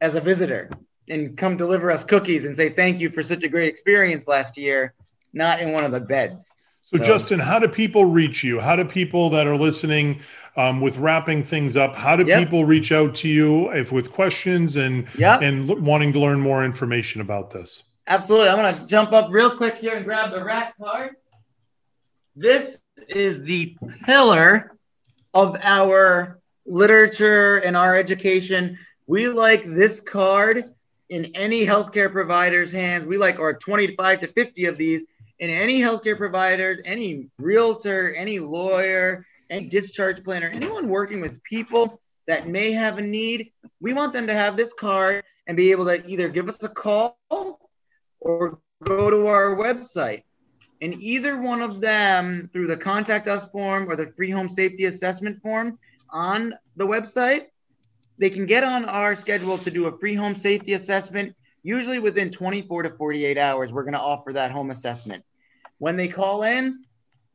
as 0.00 0.14
a 0.14 0.20
visitor 0.20 0.70
and 1.08 1.36
come 1.36 1.56
deliver 1.56 1.90
us 1.90 2.04
cookies 2.04 2.44
and 2.44 2.56
say 2.56 2.70
thank 2.70 3.00
you 3.00 3.10
for 3.10 3.22
such 3.22 3.44
a 3.44 3.48
great 3.48 3.68
experience 3.68 4.26
last 4.26 4.56
year, 4.56 4.94
not 5.32 5.60
in 5.60 5.72
one 5.72 5.84
of 5.84 5.92
the 5.92 6.00
beds. 6.00 6.54
So, 6.82 6.98
so, 6.98 7.04
Justin, 7.04 7.40
how 7.40 7.58
do 7.58 7.66
people 7.66 8.04
reach 8.04 8.44
you? 8.44 8.60
How 8.60 8.76
do 8.76 8.84
people 8.84 9.28
that 9.30 9.48
are 9.48 9.56
listening 9.56 10.20
um, 10.56 10.80
with 10.80 10.98
wrapping 10.98 11.42
things 11.42 11.76
up? 11.76 11.96
How 11.96 12.14
do 12.14 12.24
yep. 12.24 12.38
people 12.38 12.64
reach 12.64 12.92
out 12.92 13.14
to 13.16 13.28
you 13.28 13.72
if 13.72 13.90
with 13.90 14.12
questions 14.12 14.76
and 14.76 15.06
yep. 15.18 15.42
and 15.42 15.68
l- 15.68 15.80
wanting 15.80 16.12
to 16.12 16.20
learn 16.20 16.40
more 16.40 16.64
information 16.64 17.20
about 17.20 17.50
this? 17.50 17.82
Absolutely. 18.06 18.48
I'm 18.48 18.58
going 18.58 18.82
to 18.82 18.86
jump 18.86 19.12
up 19.12 19.30
real 19.30 19.56
quick 19.56 19.74
here 19.74 19.96
and 19.96 20.04
grab 20.04 20.30
the 20.30 20.44
rack 20.44 20.78
card. 20.78 21.16
This 22.38 22.82
is 23.08 23.42
the 23.42 23.78
pillar 24.04 24.76
of 25.32 25.56
our 25.62 26.38
literature 26.66 27.56
and 27.56 27.74
our 27.74 27.96
education. 27.96 28.78
We 29.06 29.28
like 29.28 29.64
this 29.64 30.02
card 30.02 30.64
in 31.08 31.34
any 31.34 31.64
healthcare 31.64 32.12
provider's 32.12 32.70
hands. 32.70 33.06
We 33.06 33.16
like 33.16 33.38
our 33.38 33.54
25 33.54 34.20
to 34.20 34.26
50 34.28 34.66
of 34.66 34.76
these 34.76 35.06
in 35.38 35.48
any 35.48 35.80
healthcare 35.80 36.18
provider, 36.18 36.76
any 36.84 37.30
realtor, 37.38 38.14
any 38.14 38.38
lawyer, 38.38 39.24
any 39.48 39.70
discharge 39.70 40.22
planner, 40.22 40.50
anyone 40.50 40.90
working 40.90 41.22
with 41.22 41.42
people 41.42 42.02
that 42.26 42.48
may 42.48 42.72
have 42.72 42.98
a 42.98 43.02
need, 43.02 43.50
we 43.80 43.94
want 43.94 44.12
them 44.12 44.26
to 44.26 44.34
have 44.34 44.58
this 44.58 44.74
card 44.74 45.24
and 45.46 45.56
be 45.56 45.70
able 45.70 45.86
to 45.86 46.04
either 46.06 46.28
give 46.28 46.50
us 46.50 46.62
a 46.62 46.68
call 46.68 47.18
or 48.20 48.58
go 48.84 49.08
to 49.08 49.26
our 49.26 49.56
website. 49.56 50.24
And 50.80 50.94
either 51.02 51.40
one 51.40 51.62
of 51.62 51.80
them, 51.80 52.50
through 52.52 52.66
the 52.66 52.76
contact 52.76 53.28
us 53.28 53.44
form 53.50 53.90
or 53.90 53.96
the 53.96 54.12
free 54.16 54.30
home 54.30 54.50
safety 54.50 54.84
assessment 54.84 55.40
form 55.42 55.78
on 56.10 56.54
the 56.76 56.86
website, 56.86 57.46
they 58.18 58.30
can 58.30 58.46
get 58.46 58.64
on 58.64 58.84
our 58.84 59.16
schedule 59.16 59.58
to 59.58 59.70
do 59.70 59.86
a 59.86 59.98
free 59.98 60.14
home 60.14 60.34
safety 60.34 60.74
assessment 60.74 61.34
Usually 61.66 61.98
within 61.98 62.30
24 62.30 62.84
to 62.84 62.90
48 62.90 63.36
hours, 63.36 63.72
we're 63.72 63.82
going 63.82 63.94
to 63.94 63.98
offer 63.98 64.34
that 64.34 64.52
home 64.52 64.70
assessment. 64.70 65.24
When 65.78 65.96
they 65.96 66.06
call 66.06 66.44
in, 66.44 66.84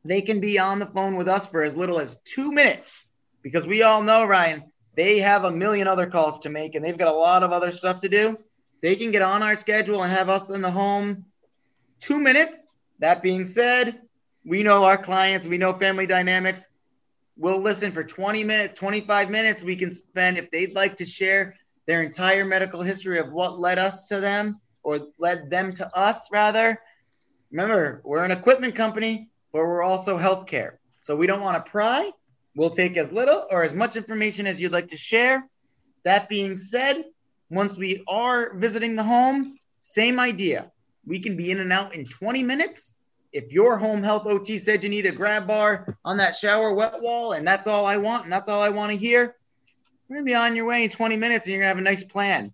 they 0.06 0.22
can 0.22 0.40
be 0.40 0.58
on 0.58 0.78
the 0.78 0.86
phone 0.86 1.16
with 1.16 1.28
us 1.28 1.46
for 1.46 1.62
as 1.62 1.76
little 1.76 2.00
as 2.00 2.16
two 2.24 2.50
minutes 2.50 3.06
because 3.42 3.66
we 3.66 3.82
all 3.82 4.02
know, 4.02 4.24
Ryan, 4.24 4.72
they 4.96 5.18
have 5.18 5.44
a 5.44 5.50
million 5.50 5.86
other 5.86 6.06
calls 6.06 6.38
to 6.40 6.48
make 6.48 6.74
and 6.74 6.82
they've 6.82 6.96
got 6.96 7.08
a 7.08 7.12
lot 7.12 7.42
of 7.42 7.52
other 7.52 7.72
stuff 7.72 8.00
to 8.00 8.08
do. 8.08 8.38
They 8.80 8.96
can 8.96 9.10
get 9.10 9.20
on 9.20 9.42
our 9.42 9.58
schedule 9.58 10.02
and 10.02 10.10
have 10.10 10.30
us 10.30 10.48
in 10.48 10.62
the 10.62 10.70
home 10.70 11.26
two 12.00 12.18
minutes. 12.18 12.66
That 13.02 13.20
being 13.20 13.44
said, 13.46 14.00
we 14.44 14.62
know 14.62 14.84
our 14.84 14.96
clients, 14.96 15.44
we 15.44 15.58
know 15.58 15.76
family 15.76 16.06
dynamics. 16.06 16.64
We'll 17.36 17.60
listen 17.60 17.90
for 17.90 18.04
20 18.04 18.44
minutes, 18.44 18.78
25 18.78 19.28
minutes. 19.28 19.64
We 19.64 19.74
can 19.74 19.90
spend, 19.90 20.38
if 20.38 20.52
they'd 20.52 20.72
like 20.72 20.98
to 20.98 21.04
share 21.04 21.56
their 21.88 22.04
entire 22.04 22.44
medical 22.44 22.80
history 22.80 23.18
of 23.18 23.32
what 23.32 23.58
led 23.58 23.80
us 23.80 24.06
to 24.06 24.20
them 24.20 24.60
or 24.84 25.08
led 25.18 25.50
them 25.50 25.72
to 25.74 25.96
us, 25.96 26.30
rather. 26.30 26.78
Remember, 27.50 28.02
we're 28.04 28.24
an 28.24 28.30
equipment 28.30 28.76
company, 28.76 29.30
but 29.52 29.58
we're 29.58 29.82
also 29.82 30.16
healthcare. 30.16 30.74
So 31.00 31.16
we 31.16 31.26
don't 31.26 31.42
want 31.42 31.64
to 31.64 31.68
pry. 31.68 32.12
We'll 32.54 32.70
take 32.70 32.96
as 32.96 33.10
little 33.10 33.48
or 33.50 33.64
as 33.64 33.72
much 33.72 33.96
information 33.96 34.46
as 34.46 34.60
you'd 34.60 34.70
like 34.70 34.90
to 34.90 34.96
share. 34.96 35.48
That 36.04 36.28
being 36.28 36.56
said, 36.56 37.02
once 37.50 37.76
we 37.76 38.04
are 38.06 38.54
visiting 38.54 38.94
the 38.94 39.02
home, 39.02 39.58
same 39.80 40.20
idea. 40.20 40.70
We 41.06 41.20
can 41.20 41.36
be 41.36 41.50
in 41.50 41.60
and 41.60 41.72
out 41.72 41.94
in 41.94 42.06
20 42.06 42.42
minutes. 42.42 42.94
If 43.32 43.50
your 43.50 43.78
home 43.78 44.02
health 44.02 44.26
OT 44.26 44.58
said 44.58 44.82
you 44.82 44.90
need 44.90 45.06
a 45.06 45.12
grab 45.12 45.46
bar 45.46 45.96
on 46.04 46.18
that 46.18 46.36
shower 46.36 46.74
wet 46.74 47.00
wall, 47.00 47.32
and 47.32 47.46
that's 47.46 47.66
all 47.66 47.86
I 47.86 47.96
want, 47.96 48.24
and 48.24 48.32
that's 48.32 48.48
all 48.48 48.62
I 48.62 48.68
want 48.68 48.92
to 48.92 48.98
hear, 48.98 49.34
we're 50.08 50.16
going 50.16 50.26
to 50.26 50.30
be 50.30 50.34
on 50.34 50.54
your 50.54 50.66
way 50.66 50.84
in 50.84 50.90
20 50.90 51.16
minutes 51.16 51.46
and 51.46 51.52
you're 51.52 51.62
going 51.62 51.74
to 51.74 51.76
have 51.76 51.78
a 51.78 51.90
nice 51.90 52.04
plan. 52.04 52.52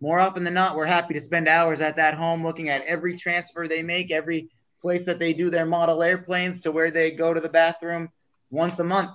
More 0.00 0.20
often 0.20 0.44
than 0.44 0.54
not, 0.54 0.76
we're 0.76 0.86
happy 0.86 1.14
to 1.14 1.20
spend 1.20 1.48
hours 1.48 1.80
at 1.80 1.96
that 1.96 2.14
home 2.14 2.44
looking 2.44 2.68
at 2.68 2.84
every 2.84 3.16
transfer 3.16 3.66
they 3.66 3.82
make, 3.82 4.10
every 4.10 4.50
place 4.80 5.06
that 5.06 5.18
they 5.18 5.32
do 5.32 5.50
their 5.50 5.66
model 5.66 6.02
airplanes 6.02 6.60
to 6.62 6.72
where 6.72 6.90
they 6.90 7.12
go 7.12 7.32
to 7.32 7.40
the 7.40 7.48
bathroom 7.48 8.10
once 8.50 8.78
a 8.80 8.84
month. 8.84 9.12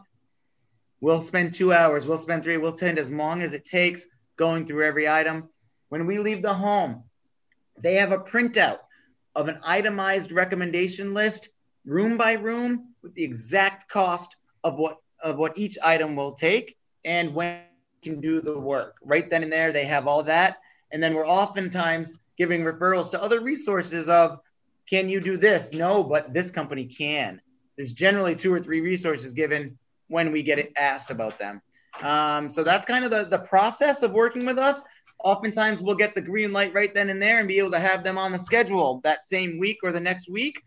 We'll 0.99 1.21
spend 1.21 1.53
two 1.53 1.71
hours, 1.71 2.07
we'll 2.07 2.17
spend 2.17 2.43
three, 2.43 2.57
we'll 2.57 2.75
spend 2.75 2.97
as 2.97 3.11
long 3.11 3.41
as 3.41 3.53
it 3.53 3.65
takes 3.65 4.07
going 4.35 4.65
through 4.65 4.85
every 4.85 5.07
item. 5.07 5.49
When 5.89 6.07
we 6.07 6.19
leave 6.19 6.41
the 6.41 6.53
home, 6.53 7.03
they 7.81 7.95
have 7.95 8.11
a 8.11 8.17
printout 8.17 8.79
of 9.35 9.47
an 9.47 9.59
itemized 9.63 10.31
recommendation 10.31 11.13
list, 11.13 11.49
room 11.85 12.17
by 12.17 12.33
room, 12.33 12.93
with 13.03 13.13
the 13.13 13.23
exact 13.23 13.89
cost 13.89 14.35
of 14.63 14.79
what 14.79 14.97
of 15.23 15.37
what 15.37 15.57
each 15.57 15.77
item 15.83 16.15
will 16.15 16.33
take 16.33 16.77
and 17.03 17.33
when 17.33 17.61
can 18.03 18.21
do 18.21 18.41
the 18.41 18.57
work. 18.57 18.95
Right 19.03 19.29
then 19.29 19.43
and 19.43 19.51
there, 19.51 19.73
they 19.73 19.85
have 19.85 20.07
all 20.07 20.23
that. 20.23 20.57
And 20.91 21.01
then 21.01 21.15
we're 21.15 21.27
oftentimes 21.27 22.19
giving 22.37 22.61
referrals 22.61 23.11
to 23.11 23.21
other 23.21 23.41
resources 23.41 24.09
of, 24.09 24.39
can 24.89 25.09
you 25.09 25.19
do 25.19 25.37
this? 25.37 25.73
No, 25.73 26.03
but 26.03 26.33
this 26.33 26.51
company 26.51 26.85
can. 26.85 27.41
There's 27.75 27.93
generally 27.93 28.35
two 28.35 28.53
or 28.53 28.59
three 28.59 28.81
resources 28.81 29.33
given 29.33 29.77
when 30.07 30.31
we 30.31 30.43
get 30.43 30.71
asked 30.77 31.09
about 31.09 31.39
them. 31.39 31.61
Um, 32.01 32.51
so 32.51 32.63
that's 32.63 32.85
kind 32.85 33.03
of 33.03 33.11
the, 33.11 33.25
the 33.25 33.39
process 33.39 34.03
of 34.03 34.11
working 34.11 34.45
with 34.45 34.57
us. 34.57 34.81
Oftentimes 35.23 35.81
we'll 35.81 35.95
get 35.95 36.13
the 36.15 36.21
green 36.21 36.53
light 36.53 36.73
right 36.73 36.93
then 36.93 37.09
and 37.09 37.21
there 37.21 37.39
and 37.39 37.47
be 37.47 37.59
able 37.59 37.71
to 37.71 37.79
have 37.79 38.03
them 38.03 38.17
on 38.17 38.31
the 38.31 38.39
schedule 38.39 39.01
that 39.03 39.25
same 39.25 39.57
week 39.59 39.79
or 39.83 39.91
the 39.91 39.99
next 39.99 40.29
week. 40.29 40.61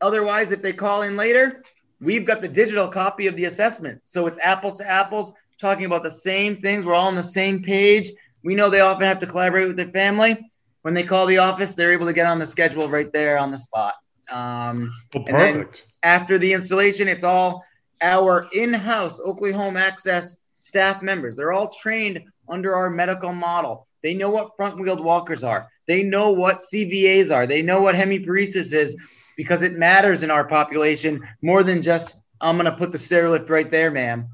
Otherwise, 0.00 0.52
if 0.52 0.60
they 0.60 0.72
call 0.72 1.02
in 1.02 1.16
later, 1.16 1.62
we've 2.00 2.26
got 2.26 2.42
the 2.42 2.48
digital 2.48 2.88
copy 2.88 3.26
of 3.26 3.36
the 3.36 3.46
assessment. 3.46 4.02
So 4.04 4.26
it's 4.26 4.38
apples 4.42 4.78
to 4.78 4.88
apples, 4.88 5.32
talking 5.58 5.86
about 5.86 6.02
the 6.02 6.10
same 6.10 6.56
things. 6.60 6.84
We're 6.84 6.94
all 6.94 7.08
on 7.08 7.14
the 7.14 7.22
same 7.22 7.62
page. 7.62 8.10
We 8.44 8.54
know 8.54 8.68
they 8.68 8.80
often 8.80 9.06
have 9.06 9.20
to 9.20 9.26
collaborate 9.26 9.68
with 9.68 9.76
their 9.76 9.90
family. 9.90 10.50
When 10.82 10.94
they 10.94 11.02
call 11.02 11.26
the 11.26 11.38
office, 11.38 11.74
they're 11.74 11.92
able 11.92 12.06
to 12.06 12.12
get 12.12 12.26
on 12.26 12.38
the 12.38 12.46
schedule 12.46 12.88
right 12.88 13.12
there 13.12 13.38
on 13.38 13.50
the 13.50 13.58
spot. 13.58 13.94
Um, 14.30 14.92
well, 15.14 15.24
perfect. 15.24 15.86
After 16.02 16.38
the 16.38 16.52
installation, 16.52 17.08
it's 17.08 17.24
all 17.24 17.64
our 18.00 18.48
in 18.52 18.72
house 18.72 19.18
Oakley 19.24 19.52
Home 19.52 19.76
Access 19.76 20.36
staff 20.54 21.02
members. 21.02 21.34
They're 21.36 21.52
all 21.52 21.68
trained 21.68 22.22
under 22.48 22.74
our 22.74 22.90
medical 22.90 23.32
model. 23.32 23.86
They 24.02 24.14
know 24.14 24.30
what 24.30 24.56
front 24.56 24.78
wheeled 24.78 25.02
walkers 25.02 25.42
are. 25.42 25.68
They 25.86 26.02
know 26.02 26.30
what 26.30 26.58
CVAs 26.58 27.34
are. 27.34 27.46
They 27.46 27.62
know 27.62 27.80
what 27.80 27.94
hemiparesis 27.94 28.72
is 28.72 28.96
because 29.36 29.62
it 29.62 29.74
matters 29.74 30.22
in 30.22 30.30
our 30.30 30.44
population 30.44 31.26
more 31.42 31.62
than 31.62 31.82
just 31.82 32.16
I'm 32.40 32.56
going 32.56 32.70
to 32.70 32.76
put 32.76 32.92
the 32.92 32.98
stair 32.98 33.30
lift 33.30 33.48
right 33.50 33.70
there, 33.70 33.90
ma'am. 33.90 34.28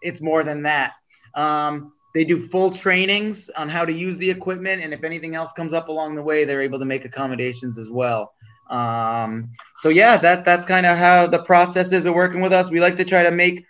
It's 0.00 0.20
more 0.20 0.44
than 0.44 0.62
that. 0.62 0.92
Um, 1.34 1.92
they 2.14 2.24
do 2.24 2.38
full 2.38 2.70
trainings 2.70 3.50
on 3.50 3.68
how 3.68 3.84
to 3.84 3.92
use 3.92 4.16
the 4.18 4.30
equipment, 4.30 4.82
and 4.82 4.92
if 4.92 5.04
anything 5.04 5.34
else 5.34 5.52
comes 5.52 5.72
up 5.72 5.88
along 5.88 6.14
the 6.14 6.22
way, 6.22 6.44
they're 6.44 6.62
able 6.62 6.78
to 6.78 6.84
make 6.84 7.04
accommodations 7.04 7.78
as 7.78 7.90
well. 7.90 8.32
Um, 8.70 9.50
so 9.78 9.88
yeah, 9.88 10.16
that 10.18 10.44
that's 10.44 10.66
kind 10.66 10.86
of 10.86 10.98
how 10.98 11.26
the 11.26 11.42
processes 11.42 12.06
are 12.06 12.14
working 12.14 12.40
with 12.40 12.52
us. 12.52 12.70
We 12.70 12.80
like 12.80 12.96
to 12.96 13.04
try 13.04 13.24
to 13.24 13.30
make 13.30 13.64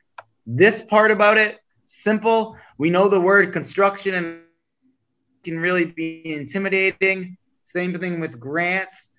this 0.46 0.82
part 0.82 1.10
about 1.10 1.38
it 1.38 1.58
simple. 1.86 2.56
We 2.78 2.90
know 2.90 3.08
the 3.08 3.20
word 3.20 3.52
construction 3.52 4.14
and 4.14 4.42
can 5.44 5.58
really 5.58 5.84
be 5.84 6.22
intimidating. 6.24 7.36
Same 7.64 7.98
thing 7.98 8.20
with 8.20 8.38
grants. 8.38 9.10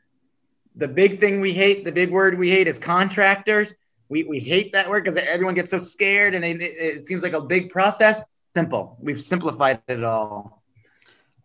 The 0.75 0.87
big 0.87 1.19
thing 1.19 1.41
we 1.41 1.53
hate, 1.53 1.83
the 1.83 1.91
big 1.91 2.09
word 2.09 2.37
we 2.37 2.49
hate 2.49 2.67
is 2.67 2.79
contractors. 2.79 3.73
We, 4.07 4.23
we 4.23 4.39
hate 4.39 4.73
that 4.73 4.89
word 4.89 5.03
because 5.03 5.19
everyone 5.19 5.55
gets 5.55 5.71
so 5.71 5.77
scared 5.77 6.33
and 6.33 6.43
they, 6.43 6.53
it 6.53 7.05
seems 7.05 7.21
like 7.21 7.33
a 7.33 7.41
big 7.41 7.69
process. 7.69 8.23
Simple. 8.55 8.97
We've 8.99 9.21
simplified 9.21 9.81
it 9.87 10.03
all. 10.03 10.63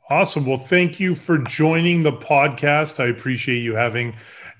Awesome. 0.08 0.46
Well, 0.46 0.58
thank 0.58 1.00
you 1.00 1.14
for 1.14 1.38
joining 1.38 2.02
the 2.02 2.12
podcast. 2.12 3.00
I 3.00 3.08
appreciate 3.08 3.60
you 3.60 3.74
having 3.74 4.14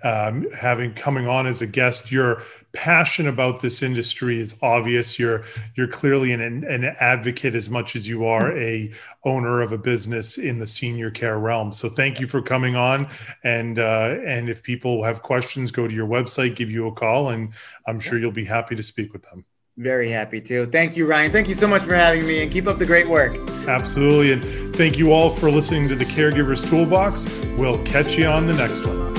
um, 0.05 0.47
having 0.53 0.93
coming 0.95 1.27
on 1.27 1.47
as 1.47 1.63
a 1.63 1.67
guest. 1.67 2.13
Your 2.13 2.43
passion 2.73 3.27
about 3.27 3.63
this 3.63 3.83
industry 3.83 4.41
is 4.41 4.57
obvious. 4.63 5.19
You're 5.19 5.45
you're 5.75 5.89
clearly 5.89 6.33
an, 6.33 6.41
an 6.41 6.85
advocate 7.01 7.55
as 7.55 7.71
much 7.71 7.97
as 7.97 8.07
you 8.07 8.27
are 8.27 8.57
a 8.57 8.93
owner 9.25 9.63
of 9.63 9.73
a 9.73 9.79
business 9.79 10.39
in 10.39 10.59
the 10.59 10.67
senior 10.67 11.11
care 11.11 11.39
realm. 11.39 11.73
So 11.73 11.89
thank 11.89 12.21
you 12.21 12.27
for 12.27 12.43
coming 12.43 12.77
on. 12.77 13.09
And 13.43 13.79
uh, 13.79 14.17
and 14.25 14.49
if 14.49 14.63
people 14.63 15.03
have 15.03 15.23
questions, 15.23 15.73
go 15.73 15.89
to 15.89 15.95
your 15.95 16.07
website, 16.07 16.55
give 16.55 16.71
you 16.71 16.87
a 16.87 16.93
call, 16.93 17.31
and 17.31 17.53
I'm 17.87 17.99
sure 17.99 18.19
you'll 18.19 18.31
be 18.31 18.45
happy 18.45 18.77
to 18.77 18.83
speak 18.83 19.13
with 19.13 19.23
them. 19.23 19.45
Very 19.77 20.11
happy 20.11 20.41
to. 20.43 20.67
Thank 20.67 20.97
you, 20.97 21.05
Ryan. 21.05 21.33
Thank 21.33 21.49
you 21.49 21.55
so 21.55 21.67
much 21.67 21.83
for 21.83 21.97
having 21.97 22.25
me 22.27 22.43
and 22.43 22.53
keep 22.53 22.69
up 22.69 22.79
the 22.79 22.87
great 22.87 23.09
work. 23.09 23.35
Absolutely. 23.67 24.33
And 24.33 24.77
thank 24.77 24.99
you 24.99 25.13
all 25.13 25.31
for 25.31 25.51
listening 25.51 25.89
to 25.89 25.97
the 25.97 26.05
Caregivers 26.05 26.65
Toolbox. 26.69 27.27
We'll 27.57 27.83
catch 27.85 28.17
you 28.17 28.27
on 28.27 28.47
the 28.47 28.55
next 28.55 28.87
one. 28.87 29.14